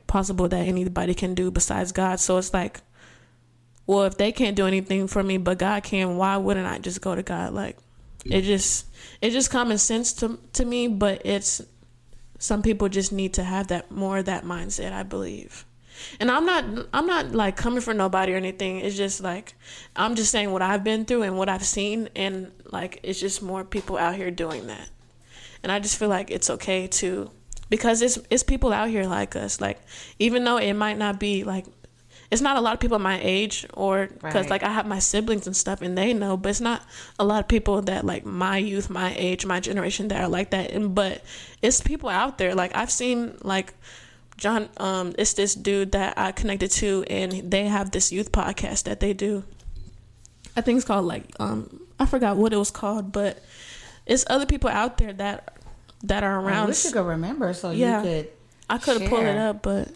possible 0.07 0.47
that 0.47 0.67
anybody 0.67 1.13
can 1.13 1.33
do 1.35 1.51
besides 1.51 1.91
God. 1.91 2.19
So 2.19 2.37
it's 2.37 2.53
like 2.53 2.81
well, 3.87 4.03
if 4.03 4.17
they 4.17 4.31
can't 4.31 4.55
do 4.55 4.65
anything 4.65 5.07
for 5.07 5.21
me, 5.23 5.37
but 5.37 5.59
God 5.59 5.83
can, 5.83 6.17
why 6.17 6.37
wouldn't 6.37 6.67
I 6.67 6.79
just 6.79 7.01
go 7.01 7.13
to 7.13 7.21
God? 7.21 7.53
Like, 7.53 7.77
it 8.25 8.41
just, 8.41 8.87
it's 9.21 9.33
just 9.33 9.51
common 9.51 9.77
sense 9.77 10.13
to 10.13 10.39
to 10.53 10.65
me. 10.65 10.87
But 10.87 11.21
it's 11.23 11.61
some 12.39 12.63
people 12.63 12.89
just 12.89 13.11
need 13.11 13.35
to 13.35 13.43
have 13.43 13.67
that 13.67 13.91
more 13.91 14.17
of 14.17 14.25
that 14.25 14.43
mindset. 14.43 14.91
I 14.91 15.03
believe, 15.03 15.63
and 16.19 16.31
I'm 16.31 16.43
not, 16.43 16.65
I'm 16.91 17.05
not 17.05 17.33
like 17.33 17.55
coming 17.55 17.81
for 17.81 17.93
nobody 17.93 18.33
or 18.33 18.37
anything. 18.37 18.79
It's 18.79 18.97
just 18.97 19.21
like 19.21 19.53
I'm 19.95 20.15
just 20.15 20.31
saying 20.31 20.51
what 20.51 20.63
I've 20.63 20.83
been 20.83 21.05
through 21.05 21.21
and 21.21 21.37
what 21.37 21.49
I've 21.49 21.65
seen, 21.65 22.09
and 22.15 22.51
like 22.71 22.99
it's 23.03 23.19
just 23.19 23.43
more 23.43 23.63
people 23.63 23.95
out 23.95 24.15
here 24.15 24.31
doing 24.31 24.65
that, 24.67 24.89
and 25.61 25.71
I 25.71 25.79
just 25.79 25.99
feel 25.99 26.09
like 26.09 26.31
it's 26.31 26.49
okay 26.49 26.87
to 26.87 27.29
because 27.69 28.01
it's 28.01 28.17
it's 28.29 28.43
people 28.43 28.71
out 28.73 28.89
here 28.89 29.05
like 29.05 29.35
us. 29.35 29.59
Like 29.61 29.79
even 30.19 30.43
though 30.43 30.57
it 30.57 30.73
might 30.73 30.97
not 30.97 31.19
be 31.19 31.43
like 31.43 31.65
it's 32.31 32.41
not 32.41 32.57
a 32.57 32.61
lot 32.61 32.73
of 32.73 32.79
people 32.79 32.97
my 32.97 33.19
age 33.21 33.67
or 33.75 34.07
because 34.07 34.33
Right. 34.45 34.49
like 34.49 34.63
I 34.63 34.69
have 34.69 34.87
my 34.87 34.99
siblings 34.99 35.45
and 35.45 35.55
stuff 35.55 35.81
and 35.81 35.95
they 35.97 36.11
know, 36.13 36.35
but 36.37 36.49
it's 36.49 36.61
not 36.61 36.81
a 37.19 37.23
lot 37.23 37.39
of 37.39 37.47
people 37.47 37.81
that 37.83 38.03
like 38.03 38.25
my 38.25 38.57
youth, 38.57 38.89
my 38.89 39.13
age, 39.15 39.45
my 39.45 39.59
generation 39.59 40.07
that 40.07 40.21
are 40.21 40.27
like 40.27 40.49
that. 40.49 40.71
And 40.71 40.95
but 40.95 41.23
it's 41.61 41.81
people 41.81 42.09
out 42.09 42.37
there. 42.37 42.55
Like 42.55 42.75
I've 42.75 42.91
seen 42.91 43.37
like 43.43 43.73
John, 44.37 44.69
um, 44.77 45.13
it's 45.17 45.33
this 45.33 45.55
dude 45.55 45.93
that 45.93 46.17
I 46.17 46.33
connected 46.33 46.69
to, 46.71 47.03
and 47.09 47.49
they 47.51 47.67
have 47.67 47.91
this 47.91 48.11
youth 48.11 48.31
podcast 48.33 48.83
that 48.83 48.99
they 48.99 49.13
do. 49.13 49.43
I 50.57 50.61
think 50.61 50.77
it's 50.77 50.85
called 50.85 51.05
like 51.05 51.25
um, 51.39 51.79
I 51.99 52.05
forgot 52.05 52.35
what 52.37 52.51
it 52.51 52.57
was 52.57 52.71
called, 52.71 53.11
but 53.11 53.41
it's 54.05 54.25
other 54.27 54.45
people 54.45 54.69
out 54.69 54.97
there 54.97 55.13
that 55.13 55.57
that 56.07 56.23
are 56.23 56.39
I 56.39 56.43
around. 56.43 56.67
wish 56.67 56.85
you 56.85 56.91
could 56.91 57.05
remember 57.05 57.53
so 57.53 57.71
Yeah. 57.71 58.01
you 58.01 58.07
could. 58.07 58.27
I 58.69 58.77
could 58.79 59.01
have 59.01 59.09
pulled 59.09 59.25
it 59.25 59.37
up, 59.37 59.61
but 59.61 59.89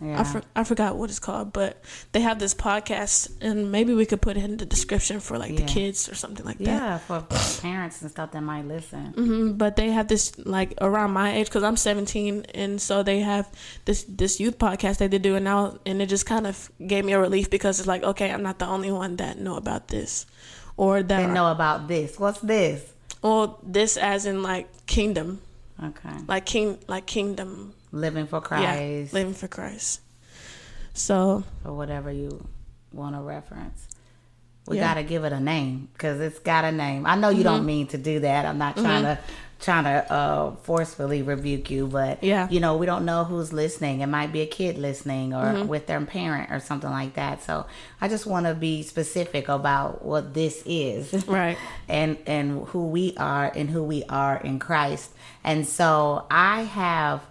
Yeah. 0.00 0.20
I, 0.20 0.24
for, 0.24 0.42
I 0.54 0.64
forgot 0.64 0.96
what 0.96 1.08
it's 1.08 1.18
called, 1.18 1.52
but 1.54 1.80
they 2.12 2.20
have 2.20 2.38
this 2.38 2.52
podcast, 2.52 3.30
and 3.40 3.72
maybe 3.72 3.94
we 3.94 4.04
could 4.04 4.20
put 4.20 4.36
it 4.36 4.44
in 4.44 4.58
the 4.58 4.66
description 4.66 5.20
for 5.20 5.38
like 5.38 5.56
the 5.56 5.62
kids 5.64 6.06
or 6.08 6.14
something 6.14 6.44
like 6.44 6.58
that. 6.58 6.64
yeah, 6.66 6.98
for 6.98 7.20
parents 7.62 8.02
and 8.02 8.10
stuff 8.10 8.32
that 8.32 8.42
might 8.42 8.66
listen. 8.68 9.12
hmm 9.16 9.52
But 9.52 9.76
they 9.76 9.90
have 9.92 10.08
this 10.08 10.32
like 10.44 10.74
around 10.82 11.12
my 11.12 11.32
age 11.36 11.46
because 11.48 11.62
I'm 11.62 11.76
17, 11.78 12.44
and 12.54 12.80
so 12.80 13.02
they 13.02 13.20
have 13.20 13.48
this 13.86 14.04
this 14.08 14.38
youth 14.38 14.58
podcast 14.58 14.98
that 14.98 15.10
they 15.10 15.18
do, 15.18 15.34
and 15.36 15.44
now 15.44 15.78
and 15.86 16.02
it 16.02 16.08
just 16.12 16.26
kind 16.26 16.46
of 16.46 16.70
gave 16.86 17.04
me 17.04 17.12
a 17.14 17.20
relief 17.20 17.48
because 17.48 17.78
it's 17.80 17.88
like 17.88 18.02
okay, 18.04 18.30
I'm 18.30 18.42
not 18.42 18.58
the 18.58 18.66
only 18.68 18.92
one 18.92 19.16
that 19.16 19.38
know 19.38 19.56
about 19.56 19.88
this, 19.88 20.26
or 20.76 21.02
that 21.02 21.08
They 21.26 21.26
know 21.32 21.50
about 21.50 21.88
this. 21.88 22.18
What's 22.20 22.40
this? 22.40 22.84
Well 23.22 23.58
this 23.62 23.96
as 23.96 24.26
in 24.26 24.42
like 24.42 24.68
kingdom, 24.86 25.40
Okay. 25.82 26.16
like 26.28 26.46
king 26.46 26.78
like 26.88 27.06
kingdom, 27.06 27.74
Living 27.92 28.26
for 28.26 28.40
Christ. 28.40 28.62
yeah, 28.62 29.18
living 29.18 29.34
for 29.34 29.48
Christ. 29.48 30.00
So 30.94 31.44
or 31.64 31.72
whatever 31.74 32.10
you 32.10 32.46
want 32.92 33.14
to 33.16 33.20
reference. 33.20 33.88
We 34.66 34.76
Yeah. 34.76 34.88
got 34.88 34.94
to 34.94 35.02
give 35.04 35.24
it 35.24 35.32
a 35.32 35.38
name 35.40 35.88
because 35.92 36.20
it's 36.20 36.38
got 36.40 36.64
a 36.64 36.72
name. 36.72 37.06
I 37.06 37.14
know 37.14 37.28
you 37.28 37.44
don't 37.44 37.58
Mm-hmm. 37.58 37.66
mean 37.66 37.86
to 37.88 37.98
do 37.98 38.20
that. 38.20 38.46
I'm 38.46 38.58
not 38.58 38.76
trying 38.76 39.02
to 39.02 39.18
trying 39.58 39.84
to 39.84 40.12
uh, 40.12 40.54
forcefully 40.64 41.22
rebuke 41.22 41.70
you, 41.70 41.86
but 41.86 42.22
Yeah. 42.22 42.46
you 42.50 42.60
know, 42.60 42.76
we 42.76 42.84
don't 42.84 43.04
know 43.06 43.24
who's 43.24 43.52
listening. 43.54 44.00
It 44.02 44.06
might 44.06 44.30
be 44.32 44.42
a 44.42 44.46
kid 44.46 44.76
listening 44.76 45.32
or 45.32 45.44
Mm-hmm. 45.44 45.66
with 45.68 45.86
their 45.86 46.00
parent 46.02 46.50
or 46.52 46.60
something 46.60 46.90
like 46.90 47.14
that. 47.14 47.42
So 47.42 47.64
I 48.00 48.08
just 48.08 48.26
want 48.26 48.44
to 48.46 48.54
be 48.54 48.82
specific 48.82 49.48
about 49.48 50.04
what 50.04 50.34
this 50.34 50.62
is, 50.66 51.26
Right. 51.26 51.56
and 51.88 52.18
and 52.26 52.66
who 52.68 52.88
we 52.88 53.14
are 53.16 53.50
and 53.54 53.70
who 53.70 53.82
we 53.82 54.04
are 54.04 54.36
in 54.36 54.58
Christ. 54.58 55.10
And 55.42 55.66
so 55.66 56.26
I 56.30 56.62
have 56.62 57.22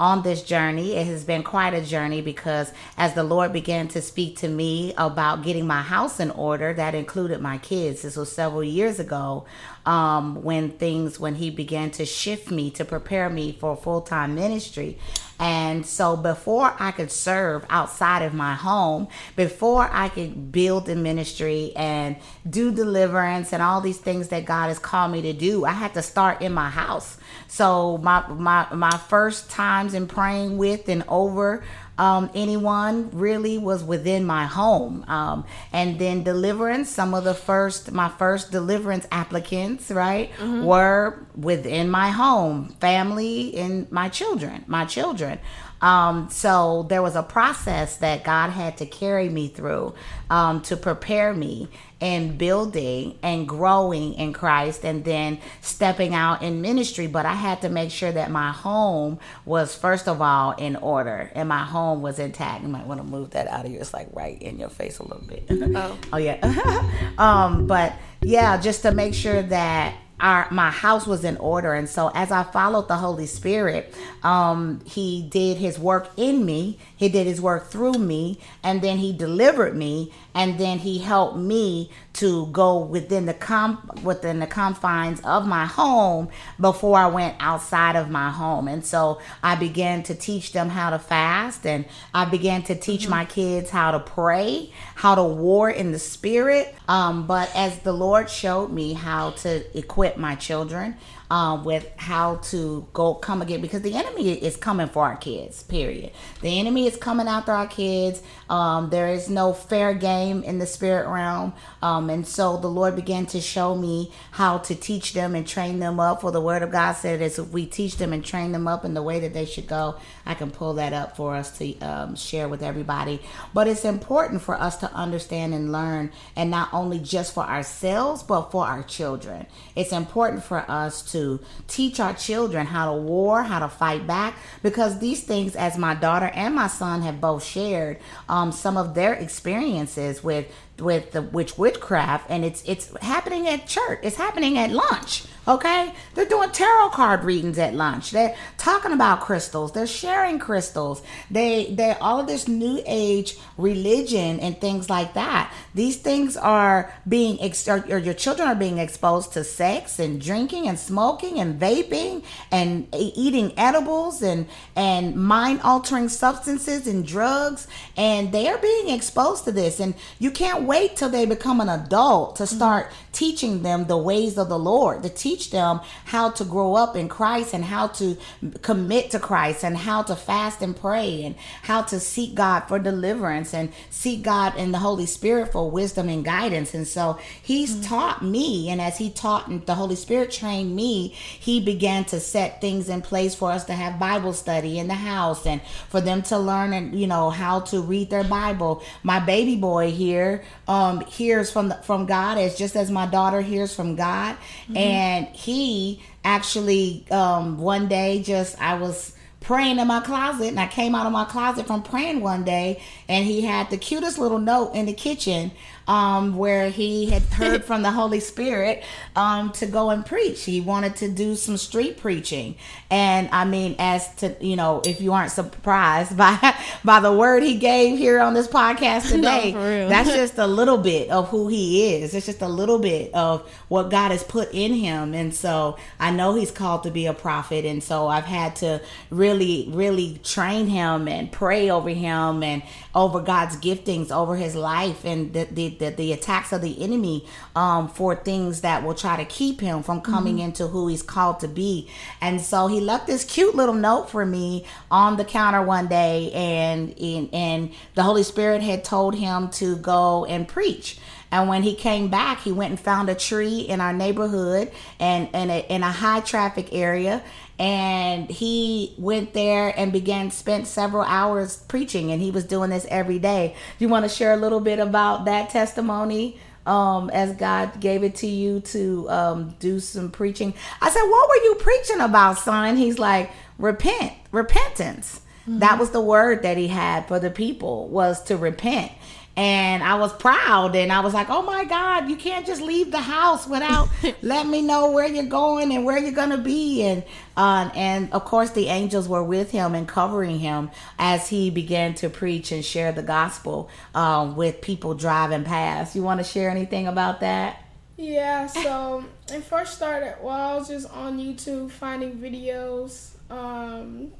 on 0.00 0.22
this 0.22 0.42
journey. 0.42 0.94
It 0.96 1.06
has 1.06 1.22
been 1.22 1.44
quite 1.44 1.72
a 1.72 1.80
journey 1.80 2.20
because 2.20 2.72
as 2.98 3.14
the 3.14 3.22
Lord 3.22 3.52
began 3.52 3.86
to 3.88 4.02
speak 4.02 4.38
to 4.38 4.48
me 4.48 4.92
about 4.98 5.44
getting 5.44 5.66
my 5.68 5.82
house 5.82 6.18
in 6.18 6.30
order, 6.32 6.72
that 6.74 6.94
included 6.96 7.40
my 7.40 7.58
kids. 7.58 8.02
This 8.02 8.16
was 8.16 8.32
several 8.32 8.64
years 8.64 8.98
ago 8.98 9.44
um, 9.86 10.42
when 10.42 10.70
things, 10.70 11.20
when 11.20 11.34
He 11.34 11.50
began 11.50 11.90
to 11.92 12.06
shift 12.06 12.50
me 12.50 12.70
to 12.72 12.84
prepare 12.84 13.28
me 13.28 13.56
for 13.58 13.76
full 13.76 14.00
time 14.00 14.34
ministry. 14.34 14.98
And 15.38 15.84
so 15.84 16.16
before 16.16 16.74
I 16.78 16.92
could 16.92 17.10
serve 17.10 17.66
outside 17.68 18.22
of 18.22 18.34
my 18.34 18.54
home, 18.54 19.08
before 19.34 19.88
I 19.90 20.08
could 20.08 20.52
build 20.52 20.86
the 20.86 20.94
ministry 20.94 21.72
and 21.74 22.16
do 22.48 22.70
deliverance 22.72 23.52
and 23.52 23.60
all 23.60 23.80
these 23.80 23.98
things 23.98 24.28
that 24.28 24.44
God 24.44 24.68
has 24.68 24.78
called 24.78 25.10
me 25.10 25.22
to 25.22 25.32
do, 25.32 25.64
I 25.64 25.72
had 25.72 25.92
to 25.94 26.02
start 26.02 26.40
in 26.40 26.52
my 26.52 26.70
house. 26.70 27.18
So 27.48 27.98
my 27.98 28.26
my 28.28 28.72
my 28.72 28.96
first 28.96 29.50
times 29.50 29.92
in 29.92 30.06
praying 30.06 30.56
with 30.56 30.88
and 30.88 31.02
over 31.08 31.64
um, 31.98 32.30
anyone 32.34 33.10
really 33.12 33.58
was 33.58 33.84
within 33.84 34.24
my 34.24 34.46
home. 34.46 35.04
Um, 35.08 35.44
and 35.72 35.98
then 35.98 36.22
deliverance, 36.22 36.90
some 36.90 37.14
of 37.14 37.24
the 37.24 37.34
first, 37.34 37.92
my 37.92 38.08
first 38.08 38.50
deliverance 38.50 39.06
applicants, 39.10 39.90
right, 39.90 40.30
were 40.64 41.26
within 41.36 41.90
my 41.90 42.10
home, 42.10 42.74
family, 42.80 43.56
and 43.56 43.90
my 43.92 44.08
children, 44.08 44.64
my 44.66 44.84
children. 44.84 45.38
Um, 45.84 46.30
so 46.30 46.86
there 46.88 47.02
was 47.02 47.14
a 47.14 47.22
process 47.22 47.98
that 47.98 48.24
God 48.24 48.48
had 48.48 48.78
to 48.78 48.86
carry 48.86 49.28
me 49.28 49.48
through 49.48 49.92
um, 50.30 50.62
to 50.62 50.78
prepare 50.78 51.34
me 51.34 51.68
in 52.00 52.38
building 52.38 53.18
and 53.22 53.46
growing 53.46 54.14
in 54.14 54.32
Christ 54.32 54.82
and 54.86 55.04
then 55.04 55.40
stepping 55.60 56.14
out 56.14 56.40
in 56.40 56.62
ministry. 56.62 57.06
But 57.06 57.26
I 57.26 57.34
had 57.34 57.60
to 57.60 57.68
make 57.68 57.90
sure 57.90 58.10
that 58.10 58.30
my 58.30 58.50
home 58.50 59.18
was, 59.44 59.74
first 59.74 60.08
of 60.08 60.22
all, 60.22 60.52
in 60.52 60.76
order 60.76 61.30
and 61.34 61.50
my 61.50 61.64
home 61.64 62.00
was 62.00 62.18
intact. 62.18 62.62
You 62.62 62.70
might 62.70 62.86
want 62.86 63.00
to 63.00 63.06
move 63.06 63.32
that 63.32 63.46
out 63.48 63.66
of 63.66 63.70
here. 63.70 63.80
It's 63.80 63.92
like 63.92 64.08
right 64.14 64.40
in 64.40 64.58
your 64.58 64.70
face 64.70 65.00
a 65.00 65.02
little 65.02 65.26
bit. 65.26 65.44
Oh. 65.50 65.98
oh, 66.14 66.16
yeah. 66.16 67.12
um, 67.18 67.66
but 67.66 67.92
yeah, 68.22 68.56
just 68.58 68.80
to 68.82 68.92
make 68.94 69.12
sure 69.12 69.42
that 69.42 69.94
our 70.24 70.48
my 70.50 70.70
house 70.70 71.06
was 71.06 71.22
in 71.22 71.36
order. 71.36 71.74
And 71.74 71.88
so 71.88 72.10
as 72.14 72.32
i 72.32 72.42
followed 72.42 72.88
the 72.88 72.96
holy 72.96 73.26
spirit 73.26 73.94
um 74.22 74.80
he 74.86 75.22
did 75.22 75.58
his 75.58 75.78
work 75.78 76.08
in 76.16 76.44
me. 76.46 76.78
He 76.96 77.08
did 77.10 77.26
his 77.26 77.40
work 77.40 77.66
through 77.66 77.98
me. 77.98 78.38
And 78.62 78.80
then 78.80 78.98
he 78.98 79.12
delivered 79.12 79.76
me 79.76 80.12
and 80.34 80.58
then 80.58 80.78
he 80.78 80.98
helped 80.98 81.36
me 81.36 81.90
to 82.14 82.46
go 82.46 82.78
within 82.78 83.26
the 83.26 83.34
com 83.34 83.90
within 84.02 84.40
the 84.40 84.46
confines 84.46 85.20
of 85.20 85.46
my 85.46 85.66
home 85.66 86.28
before 86.60 86.98
i 86.98 87.06
went 87.06 87.34
outside 87.40 87.96
of 87.96 88.10
my 88.10 88.30
home. 88.30 88.68
And 88.68 88.84
so 88.84 89.20
i 89.42 89.54
began 89.54 90.02
to 90.04 90.14
teach 90.14 90.52
them 90.52 90.68
how 90.68 90.90
to 90.90 90.98
fast 90.98 91.66
and 91.66 91.84
i 92.12 92.24
began 92.24 92.62
to 92.64 92.74
teach 92.74 93.08
my 93.08 93.24
kids 93.24 93.70
how 93.70 93.92
to 93.92 94.00
pray 94.00 94.72
how 94.94 95.14
to 95.14 95.24
war 95.24 95.70
in 95.70 95.92
the 95.92 95.98
spirit. 95.98 96.74
Um 96.88 97.26
but 97.26 97.50
as 97.54 97.78
the 97.80 97.92
lord 97.92 98.30
showed 98.30 98.70
me 98.70 98.92
how 98.92 99.30
to 99.30 99.78
equip 99.78 100.16
my 100.16 100.34
children 100.34 100.96
um, 101.34 101.64
with 101.64 101.90
how 101.96 102.36
to 102.36 102.86
go 102.92 103.12
come 103.12 103.42
again 103.42 103.60
because 103.60 103.82
the 103.82 103.96
enemy 103.96 104.30
is 104.30 104.56
coming 104.56 104.86
for 104.86 105.02
our 105.04 105.16
kids. 105.16 105.64
Period. 105.64 106.12
The 106.42 106.60
enemy 106.60 106.86
is 106.86 106.96
coming 106.96 107.26
after 107.26 107.50
our 107.50 107.66
kids. 107.66 108.22
Um, 108.48 108.88
there 108.90 109.08
is 109.08 109.28
no 109.28 109.52
fair 109.52 109.94
game 109.94 110.44
in 110.44 110.60
the 110.60 110.66
spirit 110.66 111.08
realm, 111.10 111.52
um, 111.82 112.08
and 112.08 112.24
so 112.24 112.56
the 112.56 112.68
Lord 112.68 112.94
began 112.94 113.26
to 113.26 113.40
show 113.40 113.74
me 113.74 114.12
how 114.30 114.58
to 114.58 114.76
teach 114.76 115.12
them 115.12 115.34
and 115.34 115.44
train 115.44 115.80
them 115.80 115.98
up. 115.98 116.20
For 116.20 116.30
the 116.30 116.40
Word 116.40 116.62
of 116.62 116.70
God 116.70 116.92
said, 116.92 117.20
"As 117.20 117.36
if 117.36 117.48
we 117.48 117.66
teach 117.66 117.96
them 117.96 118.12
and 118.12 118.24
train 118.24 118.52
them 118.52 118.68
up 118.68 118.84
in 118.84 118.94
the 118.94 119.02
way 119.02 119.18
that 119.18 119.34
they 119.34 119.44
should 119.44 119.66
go." 119.66 119.96
I 120.24 120.34
can 120.34 120.52
pull 120.52 120.74
that 120.74 120.92
up 120.92 121.16
for 121.16 121.34
us 121.34 121.58
to 121.58 121.76
um, 121.80 122.14
share 122.14 122.48
with 122.48 122.62
everybody. 122.62 123.20
But 123.52 123.66
it's 123.66 123.84
important 123.84 124.40
for 124.40 124.54
us 124.54 124.76
to 124.76 124.92
understand 124.92 125.52
and 125.52 125.72
learn, 125.72 126.12
and 126.36 126.48
not 126.48 126.72
only 126.72 127.00
just 127.00 127.34
for 127.34 127.42
ourselves, 127.42 128.22
but 128.22 128.52
for 128.52 128.64
our 128.64 128.84
children. 128.84 129.46
It's 129.74 129.90
important 129.90 130.44
for 130.44 130.64
us 130.70 131.02
to 131.10 131.23
teach 131.68 132.00
our 132.00 132.14
children 132.14 132.66
how 132.66 132.92
to 132.92 132.98
war, 133.00 133.42
how 133.42 133.58
to 133.60 133.68
fight 133.68 134.06
back, 134.06 134.34
because 134.62 134.98
these 134.98 135.22
things, 135.24 135.56
as 135.56 135.78
my 135.78 135.94
daughter 135.94 136.30
and 136.34 136.54
my 136.54 136.68
son 136.68 137.02
have 137.02 137.20
both 137.20 137.44
shared, 137.44 137.98
um, 138.28 138.52
some 138.52 138.76
of 138.76 138.94
their 138.94 139.14
experiences 139.14 140.22
with 140.22 140.46
with 140.78 141.12
the 141.12 141.22
witch 141.22 141.56
witchcraft, 141.56 142.26
and 142.30 142.44
it's 142.44 142.62
it's 142.66 142.96
happening 143.02 143.46
at 143.48 143.66
church. 143.66 144.00
It's 144.02 144.16
happening 144.16 144.58
at 144.58 144.70
lunch. 144.70 145.24
Okay, 145.46 145.92
they're 146.14 146.24
doing 146.24 146.50
tarot 146.50 146.88
card 146.90 147.22
readings 147.22 147.58
at 147.58 147.74
lunch. 147.74 148.12
They're 148.12 148.34
talking 148.56 148.92
about 148.92 149.20
crystals. 149.20 149.72
They're 149.72 149.86
sharing 149.86 150.38
crystals. 150.38 151.02
They 151.30 151.74
they 151.74 151.92
all 151.92 152.20
of 152.20 152.26
this 152.26 152.48
new 152.48 152.82
age 152.86 153.36
religion 153.58 154.40
and 154.40 154.58
things 154.58 154.88
like 154.88 155.12
that. 155.14 155.52
These 155.74 155.98
things 155.98 156.38
are 156.38 156.94
being 157.06 157.38
ex- 157.42 157.68
or 157.68 157.98
your 157.98 158.14
children 158.14 158.48
are 158.48 158.54
being 158.54 158.78
exposed 158.78 159.34
to 159.34 159.44
sex 159.44 159.98
and 159.98 160.18
drinking 160.18 160.66
and 160.66 160.78
smoking 160.78 161.38
and 161.38 161.60
vaping 161.60 162.24
and 162.50 162.88
eating 162.94 163.52
edibles 163.58 164.22
and 164.22 164.46
and 164.74 165.14
mind 165.14 165.60
altering 165.62 166.08
substances 166.08 166.86
and 166.86 167.06
drugs 167.06 167.66
and 167.98 168.32
they 168.32 168.48
are 168.48 168.58
being 168.58 168.88
exposed 168.88 169.44
to 169.44 169.52
this 169.52 169.78
and 169.78 169.94
you 170.18 170.30
can't 170.30 170.63
wait 170.66 170.96
till 170.96 171.08
they 171.08 171.26
become 171.26 171.60
an 171.60 171.68
adult 171.68 172.36
to 172.36 172.44
mm-hmm. 172.44 172.56
start 172.56 172.92
teaching 173.12 173.62
them 173.62 173.86
the 173.86 173.96
ways 173.96 174.36
of 174.36 174.48
the 174.48 174.58
Lord 174.58 175.02
to 175.04 175.08
teach 175.08 175.50
them 175.50 175.80
how 176.06 176.30
to 176.30 176.44
grow 176.44 176.74
up 176.74 176.96
in 176.96 177.08
Christ 177.08 177.54
and 177.54 177.64
how 177.64 177.86
to 177.88 178.16
commit 178.62 179.12
to 179.12 179.20
Christ 179.20 179.64
and 179.64 179.76
how 179.76 180.02
to 180.02 180.16
fast 180.16 180.60
and 180.62 180.76
pray 180.76 181.22
and 181.22 181.36
how 181.62 181.82
to 181.82 182.00
seek 182.00 182.34
God 182.34 182.60
for 182.60 182.78
deliverance 182.78 183.54
and 183.54 183.72
seek 183.88 184.22
God 184.22 184.54
and 184.56 184.74
the 184.74 184.78
Holy 184.78 185.06
Spirit 185.06 185.52
for 185.52 185.70
wisdom 185.70 186.08
and 186.08 186.24
guidance. 186.24 186.74
And 186.74 186.86
so 186.86 187.18
he's 187.40 187.72
mm-hmm. 187.72 187.82
taught 187.82 188.24
me 188.24 188.68
and 188.68 188.80
as 188.80 188.98
he 188.98 189.10
taught 189.10 189.48
and 189.48 189.64
the 189.64 189.74
Holy 189.76 189.96
Spirit 189.96 190.32
trained 190.32 190.74
me 190.74 191.08
he 191.08 191.60
began 191.60 192.04
to 192.06 192.18
set 192.18 192.60
things 192.60 192.88
in 192.88 193.00
place 193.00 193.34
for 193.34 193.52
us 193.52 193.64
to 193.64 193.72
have 193.74 193.98
Bible 193.98 194.32
study 194.32 194.78
in 194.78 194.88
the 194.88 194.94
house 194.94 195.46
and 195.46 195.62
for 195.88 196.00
them 196.00 196.22
to 196.22 196.38
learn 196.38 196.72
and 196.72 196.98
you 196.98 197.06
know 197.06 197.30
how 197.30 197.60
to 197.60 197.80
read 197.80 198.10
their 198.10 198.24
Bible. 198.24 198.82
My 199.02 199.20
baby 199.20 199.56
boy 199.56 199.92
here 199.92 200.42
um 200.68 201.00
hears 201.00 201.50
from 201.50 201.68
the, 201.68 201.74
from 201.76 202.06
God 202.06 202.38
as 202.38 202.56
just 202.56 202.76
as 202.76 202.90
my 202.90 203.06
daughter 203.06 203.40
hears 203.40 203.74
from 203.74 203.96
God. 203.96 204.36
And 204.74 205.26
he 205.28 206.02
actually 206.24 207.06
um 207.10 207.58
one 207.58 207.88
day 207.88 208.22
just 208.22 208.60
I 208.60 208.74
was 208.74 209.14
praying 209.44 209.78
in 209.78 209.86
my 209.86 210.00
closet 210.00 210.48
and 210.48 210.58
I 210.58 210.66
came 210.66 210.94
out 210.94 211.06
of 211.06 211.12
my 211.12 211.26
closet 211.26 211.66
from 211.66 211.82
praying 211.82 212.20
one 212.20 212.44
day 212.44 212.80
and 213.08 213.26
he 213.26 213.42
had 213.42 213.68
the 213.68 213.76
cutest 213.76 214.18
little 214.18 214.38
note 214.38 214.72
in 214.72 214.86
the 214.86 214.94
kitchen 214.94 215.52
um, 215.86 216.36
where 216.36 216.70
he 216.70 217.10
had 217.10 217.22
heard 217.22 217.64
from 217.64 217.82
the 217.82 217.90
Holy 217.90 218.20
Spirit 218.20 218.82
um, 219.16 219.52
to 219.52 219.66
go 219.66 219.90
and 219.90 220.04
preach. 220.04 220.44
He 220.44 220.60
wanted 220.60 220.96
to 220.96 221.08
do 221.08 221.36
some 221.36 221.56
street 221.56 221.98
preaching. 221.98 222.56
And 222.90 223.28
I 223.32 223.44
mean, 223.44 223.76
as 223.78 224.14
to, 224.16 224.36
you 224.40 224.56
know, 224.56 224.82
if 224.84 225.00
you 225.00 225.12
aren't 225.12 225.30
surprised 225.30 226.16
by, 226.16 226.56
by 226.84 227.00
the 227.00 227.12
word 227.12 227.42
he 227.42 227.56
gave 227.58 227.98
here 227.98 228.20
on 228.20 228.34
this 228.34 228.48
podcast 228.48 229.08
today, 229.10 229.54
real. 229.54 229.88
that's 229.88 230.10
just 230.10 230.38
a 230.38 230.46
little 230.46 230.78
bit 230.78 231.10
of 231.10 231.28
who 231.28 231.48
he 231.48 231.94
is. 231.94 232.14
It's 232.14 232.26
just 232.26 232.42
a 232.42 232.48
little 232.48 232.78
bit 232.78 233.12
of 233.14 233.48
what 233.68 233.90
God 233.90 234.10
has 234.10 234.24
put 234.24 234.52
in 234.52 234.72
him. 234.72 235.14
And 235.14 235.34
so 235.34 235.76
I 236.00 236.10
know 236.10 236.34
he's 236.34 236.50
called 236.50 236.84
to 236.84 236.90
be 236.90 237.06
a 237.06 237.14
prophet. 237.14 237.64
And 237.64 237.82
so 237.82 238.06
I've 238.08 238.24
had 238.24 238.56
to 238.56 238.80
really, 239.10 239.68
really 239.70 240.20
train 240.24 240.66
him 240.66 241.08
and 241.08 241.30
pray 241.30 241.70
over 241.70 241.90
him 241.90 242.42
and 242.42 242.62
over 242.94 243.20
God's 243.20 243.56
giftings 243.56 244.10
over 244.10 244.36
his 244.36 244.54
life 244.54 245.04
and 245.04 245.32
the, 245.32 245.44
the, 245.44 245.68
the, 245.70 245.90
the 245.90 246.12
attacks 246.12 246.52
of 246.52 246.62
the 246.62 246.82
enemy 246.82 247.26
um, 247.56 247.88
for 247.88 248.14
things 248.14 248.60
that 248.60 248.84
will 248.84 248.94
try 248.94 249.16
to 249.16 249.24
keep 249.24 249.60
him 249.60 249.82
from 249.82 250.00
coming 250.00 250.38
into 250.38 250.68
who 250.68 250.88
he's 250.88 251.02
called 251.02 251.40
to 251.40 251.48
be. 251.48 251.88
And 252.20 252.40
so 252.40 252.66
he 252.68 252.80
left 252.80 253.06
this 253.06 253.24
cute 253.24 253.54
little 253.54 253.74
note 253.74 254.10
for 254.10 254.24
me 254.24 254.64
on 254.90 255.16
the 255.16 255.24
counter 255.24 255.62
one 255.62 255.88
day 255.88 256.30
and, 256.32 256.98
and, 256.98 257.28
and 257.32 257.72
the 257.94 258.02
Holy 258.02 258.22
Spirit 258.22 258.62
had 258.62 258.84
told 258.84 259.14
him 259.14 259.50
to 259.50 259.76
go 259.76 260.24
and 260.24 260.46
preach. 260.46 260.98
And 261.34 261.48
when 261.48 261.64
he 261.64 261.74
came 261.74 262.08
back, 262.08 262.42
he 262.42 262.52
went 262.52 262.70
and 262.70 262.78
found 262.78 263.08
a 263.08 263.14
tree 263.16 263.58
in 263.58 263.80
our 263.80 263.92
neighborhood 263.92 264.70
and 265.00 265.28
in 265.34 265.50
a, 265.50 265.66
in 265.66 265.82
a 265.82 265.90
high 265.90 266.20
traffic 266.20 266.68
area. 266.70 267.24
And 267.58 268.28
he 268.28 268.94
went 268.98 269.32
there 269.32 269.72
and 269.78 269.92
began 269.92 270.30
spent 270.30 270.66
several 270.66 271.04
hours 271.04 271.56
preaching. 271.68 272.10
And 272.10 272.20
he 272.20 272.30
was 272.30 272.44
doing 272.44 272.70
this 272.70 272.86
every 272.90 273.18
day. 273.18 273.54
Do 273.78 273.84
you 273.84 273.88
want 273.88 274.04
to 274.04 274.08
share 274.08 274.32
a 274.32 274.36
little 274.36 274.60
bit 274.60 274.78
about 274.78 275.24
that 275.26 275.50
testimony? 275.50 276.38
um, 276.66 277.10
as 277.10 277.36
God 277.36 277.80
gave 277.80 278.02
it 278.02 278.16
to 278.16 278.26
you 278.26 278.60
to 278.60 279.08
um, 279.10 279.54
do 279.60 279.80
some 279.80 280.10
preaching. 280.10 280.54
I 280.80 280.90
said, 280.90 281.02
What 281.02 281.28
were 281.28 281.44
you 281.44 281.54
preaching 281.56 282.00
about, 282.00 282.38
son? 282.38 282.76
He's 282.76 282.98
like, 282.98 283.30
Repent, 283.58 284.12
repentance. 284.32 285.20
Mm-hmm. 285.42 285.58
That 285.58 285.78
was 285.78 285.90
the 285.90 286.00
word 286.00 286.42
that 286.42 286.56
he 286.56 286.68
had 286.68 287.06
for 287.06 287.18
the 287.18 287.30
people 287.30 287.88
was 287.88 288.22
to 288.24 288.36
repent 288.36 288.90
and 289.36 289.82
I 289.82 289.94
was 289.96 290.12
proud 290.12 290.76
and 290.76 290.92
I 290.92 291.00
was 291.00 291.12
like, 291.12 291.28
"Oh 291.28 291.42
my 291.42 291.64
God, 291.64 292.08
you 292.08 292.16
can't 292.16 292.46
just 292.46 292.62
leave 292.62 292.92
the 292.92 293.00
house 293.00 293.46
without 293.46 293.88
let 294.22 294.46
me 294.46 294.62
know 294.62 294.92
where 294.92 295.06
you're 295.06 295.24
going 295.24 295.74
and 295.74 295.84
where 295.84 295.98
you're 295.98 296.12
gonna 296.12 296.38
be." 296.38 296.82
And 296.82 297.02
uh, 297.36 297.70
and 297.74 298.12
of 298.12 298.24
course, 298.24 298.50
the 298.50 298.68
angels 298.68 299.08
were 299.08 299.24
with 299.24 299.50
him 299.50 299.74
and 299.74 299.88
covering 299.88 300.38
him 300.38 300.70
as 300.98 301.28
he 301.28 301.50
began 301.50 301.94
to 301.94 302.08
preach 302.08 302.52
and 302.52 302.64
share 302.64 302.92
the 302.92 303.02
gospel 303.02 303.68
um, 303.94 304.36
with 304.36 304.60
people 304.60 304.94
driving 304.94 305.42
past. 305.44 305.96
You 305.96 306.02
want 306.02 306.20
to 306.20 306.24
share 306.24 306.48
anything 306.48 306.86
about 306.86 307.20
that? 307.20 307.60
Yeah. 307.96 308.46
So 308.46 309.04
it 309.32 309.42
first 309.42 309.74
started 309.74 310.16
while 310.20 310.52
I 310.52 310.54
was 310.56 310.68
just 310.68 310.90
on 310.90 311.18
YouTube 311.18 311.72
finding 311.72 312.18
videos, 312.18 313.10
um, 313.30 314.12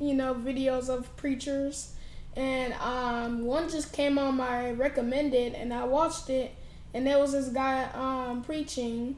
you 0.00 0.14
know, 0.14 0.34
videos 0.34 0.88
of 0.88 1.14
preachers 1.16 1.94
and 2.36 2.72
um, 2.74 3.44
one 3.44 3.68
just 3.68 3.92
came 3.92 4.18
on 4.18 4.36
my 4.36 4.72
recommended, 4.72 5.54
and 5.54 5.72
I 5.72 5.84
watched 5.84 6.30
it, 6.30 6.54
and 6.92 7.06
there 7.06 7.18
was 7.18 7.32
this 7.32 7.48
guy 7.48 7.84
um, 7.94 8.42
preaching, 8.42 9.16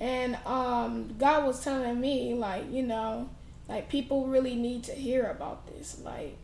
and 0.00 0.36
um, 0.46 1.14
God 1.18 1.46
was 1.46 1.62
telling 1.62 2.00
me 2.00 2.34
like 2.34 2.70
you 2.70 2.82
know 2.82 3.28
like 3.68 3.88
people 3.88 4.26
really 4.26 4.54
need 4.54 4.84
to 4.84 4.92
hear 4.92 5.24
about 5.30 5.66
this. 5.66 6.00
Like 6.04 6.36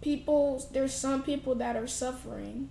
people 0.00 0.64
there's 0.72 0.94
some 0.94 1.22
people 1.22 1.54
that 1.56 1.76
are 1.76 1.86
suffering 1.86 2.70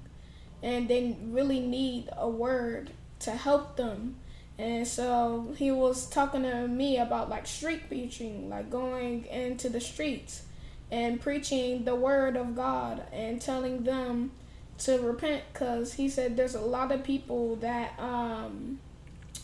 and 0.61 0.87
they 0.87 1.15
really 1.27 1.59
need 1.59 2.09
a 2.17 2.27
word 2.27 2.91
to 3.19 3.31
help 3.31 3.77
them. 3.77 4.15
And 4.57 4.85
so 4.85 5.53
he 5.57 5.71
was 5.71 6.05
talking 6.09 6.43
to 6.43 6.67
me 6.67 6.97
about 6.97 7.29
like 7.29 7.47
street 7.47 7.87
preaching 7.87 8.49
like 8.49 8.69
going 8.69 9.25
into 9.25 9.69
the 9.69 9.79
streets 9.79 10.43
and 10.91 11.21
preaching 11.21 11.85
the 11.85 11.95
word 11.95 12.35
of 12.35 12.55
God 12.55 13.03
and 13.11 13.41
telling 13.41 13.83
them 13.83 14.31
to 14.79 14.97
repent 14.99 15.43
because 15.51 15.93
he 15.93 16.09
said 16.09 16.37
there's 16.37 16.55
a 16.55 16.61
lot 16.61 16.91
of 16.91 17.03
people 17.03 17.55
that 17.57 17.93
um, 17.99 18.79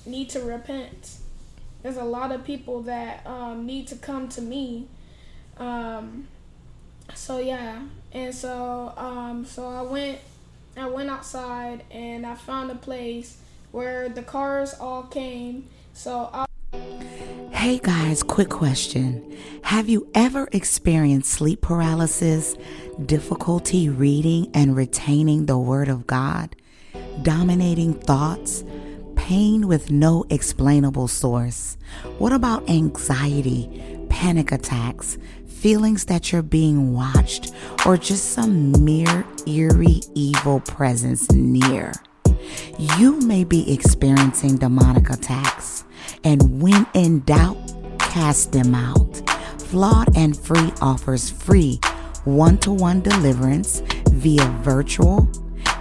need 0.06 0.30
to 0.30 0.40
repent. 0.42 1.18
There's 1.84 1.98
a 1.98 2.04
lot 2.04 2.32
of 2.32 2.44
people 2.44 2.82
that 2.84 3.26
um, 3.28 3.66
need 3.66 3.88
to 3.88 3.96
come 3.96 4.28
to 4.30 4.42
me. 4.42 4.88
Um, 5.58 6.28
so 7.14 7.38
yeah, 7.38 7.84
and 8.12 8.34
so 8.34 8.94
um, 8.98 9.46
so 9.46 9.68
I 9.68 9.82
went 9.82 10.20
I 10.76 10.88
went 10.88 11.10
outside 11.10 11.84
and 11.92 12.26
I 12.26 12.36
found 12.36 12.72
a 12.72 12.76
place 12.76 13.38
where 13.72 14.10
the 14.10 14.24
cars 14.24 14.74
all 14.74 15.04
came. 15.04 15.70
So 15.94 16.30
I 16.34 16.46
Hey 17.56 17.80
guys, 17.80 18.22
quick 18.22 18.50
question. 18.50 19.34
Have 19.64 19.88
you 19.88 20.08
ever 20.14 20.50
experienced 20.52 21.32
sleep 21.32 21.62
paralysis, 21.62 22.54
difficulty 23.04 23.88
reading 23.90 24.52
and 24.54 24.76
retaining 24.76 25.46
the 25.46 25.58
Word 25.58 25.88
of 25.88 26.06
God, 26.06 26.56
dominating 27.24 27.94
thoughts, 27.94 28.64
pain 29.16 29.68
with 29.68 29.90
no 29.90 30.26
explainable 30.30 31.08
source? 31.08 31.78
What 32.20 32.34
about 32.34 32.70
anxiety, 32.70 33.82
panic 34.10 34.52
attacks, 34.52 35.18
feelings 35.48 36.06
that 36.06 36.32
you're 36.32 36.44
being 36.44 36.94
watched, 36.94 37.54
or 37.86 37.96
just 37.98 38.32
some 38.34 38.84
mere 38.84 39.26
eerie 39.48 40.02
evil 40.14 40.60
presence 40.60 41.32
near? 41.32 41.94
You 42.98 43.20
may 43.22 43.44
be 43.44 43.74
experiencing 43.74 44.58
demonic 44.58 45.10
attacks 45.10 45.84
and 46.24 46.62
when 46.62 46.86
in 46.94 47.22
doubt, 47.22 47.58
cast 48.00 48.52
them 48.52 48.76
out. 48.76 49.22
Flawed 49.60 50.16
and 50.18 50.38
Free 50.38 50.72
offers 50.82 51.30
free 51.30 51.80
one 52.24 52.58
to 52.60 52.72
one 52.72 53.02
deliverance 53.02 53.82
via 54.10 54.46
virtual, 54.64 55.30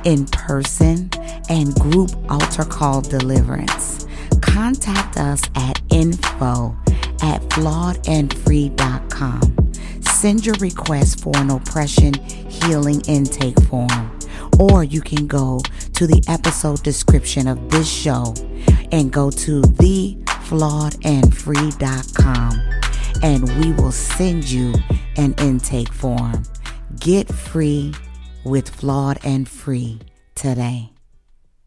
in 0.04 0.26
person, 0.26 1.08
and 1.48 1.74
group 1.76 2.10
altar 2.30 2.64
call 2.64 3.00
deliverance. 3.00 4.06
Contact 4.40 5.16
us 5.16 5.40
at 5.54 5.80
info 5.90 6.76
at 7.22 7.40
flawedandfree.com. 7.50 9.56
Send 10.02 10.44
your 10.46 10.56
request 10.56 11.20
for 11.20 11.36
an 11.36 11.50
oppression 11.50 12.14
healing 12.48 13.00
intake 13.02 13.60
form. 13.64 14.13
Or 14.58 14.84
you 14.84 15.00
can 15.00 15.26
go 15.26 15.60
to 15.94 16.06
the 16.06 16.22
episode 16.28 16.82
description 16.82 17.48
of 17.48 17.70
this 17.70 17.90
show 17.90 18.34
and 18.92 19.10
go 19.12 19.30
to 19.30 19.62
the 19.62 20.16
flawedandfree.com 20.26 22.60
and 23.22 23.48
we 23.58 23.72
will 23.72 23.92
send 23.92 24.50
you 24.50 24.74
an 25.16 25.34
intake 25.38 25.92
form. 25.92 26.42
Get 27.00 27.28
free 27.28 27.94
with 28.44 28.68
Flawed 28.68 29.18
and 29.24 29.48
Free 29.48 30.00
today. 30.34 30.90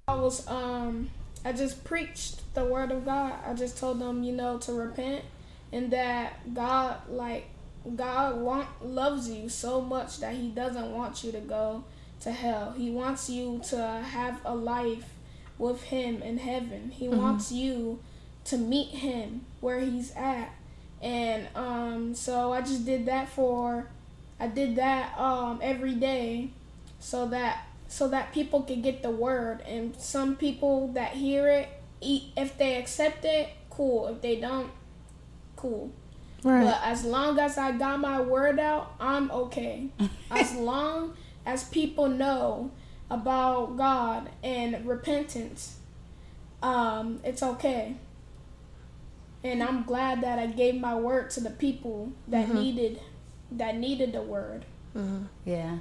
I 0.07 0.15
was 0.15 0.47
um 0.47 1.09
I 1.43 1.53
just 1.53 1.83
preached 1.83 2.53
the 2.53 2.65
word 2.65 2.91
of 2.91 3.05
God. 3.05 3.33
I 3.45 3.53
just 3.53 3.77
told 3.77 3.99
them, 3.99 4.23
you 4.23 4.33
know, 4.33 4.57
to 4.59 4.73
repent 4.73 5.23
and 5.71 5.91
that 5.91 6.53
God 6.53 6.97
like 7.09 7.47
God 7.95 8.37
want 8.37 8.67
loves 8.85 9.29
you 9.29 9.49
so 9.49 9.81
much 9.81 10.19
that 10.19 10.35
he 10.35 10.49
doesn't 10.49 10.91
want 10.91 11.23
you 11.23 11.31
to 11.31 11.39
go 11.39 11.83
to 12.27 12.33
hell. 12.33 12.73
He 12.77 12.89
wants 12.89 13.29
you 13.29 13.61
to 13.69 13.77
have 13.77 14.41
a 14.43 14.53
life 14.53 15.05
with 15.57 15.81
him 15.83 16.21
in 16.21 16.37
heaven. 16.37 16.91
He 16.91 17.07
mm-hmm. 17.07 17.17
wants 17.17 17.51
you 17.53 17.99
to 18.45 18.57
meet 18.57 18.89
him 18.89 19.45
where 19.61 19.79
he's 19.79 20.11
at. 20.11 20.53
And 21.01 21.47
um, 21.55 22.13
so 22.15 22.51
I 22.51 22.61
just 22.61 22.85
did 22.85 23.05
that 23.05 23.29
for, 23.29 23.87
I 24.39 24.47
did 24.47 24.75
that 24.75 25.17
um, 25.17 25.59
every 25.61 25.95
day, 25.95 26.49
so 26.99 27.27
that 27.27 27.65
so 27.87 28.09
that 28.09 28.33
people 28.33 28.63
could 28.63 28.83
get 28.83 29.01
the 29.01 29.11
word. 29.11 29.61
And 29.61 29.95
some 29.95 30.35
people 30.35 30.89
that 30.89 31.13
hear 31.13 31.47
it, 31.47 31.69
eat 32.01 32.33
if 32.35 32.57
they 32.57 32.75
accept 32.75 33.23
it, 33.23 33.49
cool. 33.69 34.07
If 34.07 34.21
they 34.21 34.41
don't, 34.41 34.69
cool. 35.55 35.93
Right. 36.43 36.65
But 36.65 36.81
as 36.83 37.05
long 37.05 37.39
as 37.39 37.57
I 37.57 37.71
got 37.71 38.01
my 38.01 38.19
word 38.19 38.59
out, 38.59 38.93
I'm 38.99 39.31
okay. 39.31 39.87
as 40.31 40.55
long 40.55 41.15
as 41.47 41.63
people 41.63 42.07
know 42.07 42.71
about 43.09 43.77
God 43.77 44.29
and 44.43 44.85
repentance, 44.85 45.77
um, 46.61 47.19
it's 47.23 47.41
okay 47.41 47.95
and 49.43 49.63
I'm 49.63 49.83
glad 49.83 50.21
that 50.21 50.39
I 50.39 50.47
gave 50.47 50.79
my 50.79 50.95
word 50.95 51.29
to 51.31 51.39
the 51.39 51.49
people 51.49 52.11
that 52.27 52.47
mm-hmm. 52.47 52.57
needed 52.57 53.01
that 53.51 53.77
needed 53.77 54.13
the 54.13 54.21
word. 54.21 54.65
Mm-hmm. 54.95 55.23
Yeah. 55.45 55.77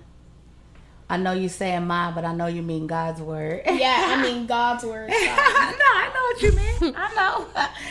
I 1.08 1.16
know 1.18 1.32
you 1.32 1.48
saying 1.48 1.86
mine, 1.86 2.14
but 2.14 2.24
I 2.24 2.34
know 2.34 2.46
you 2.46 2.62
mean 2.62 2.86
God's 2.86 3.20
word. 3.20 3.62
Yeah, 3.64 3.96
I 4.08 4.22
mean 4.28 4.46
God's 4.46 4.84
word. 4.84 5.08
no, 5.10 5.16
I 5.16 6.10
know 6.12 6.22
what 6.22 6.42
you 6.42 6.52
mean. 6.52 6.94
I 6.96 7.14
know, 7.14 7.46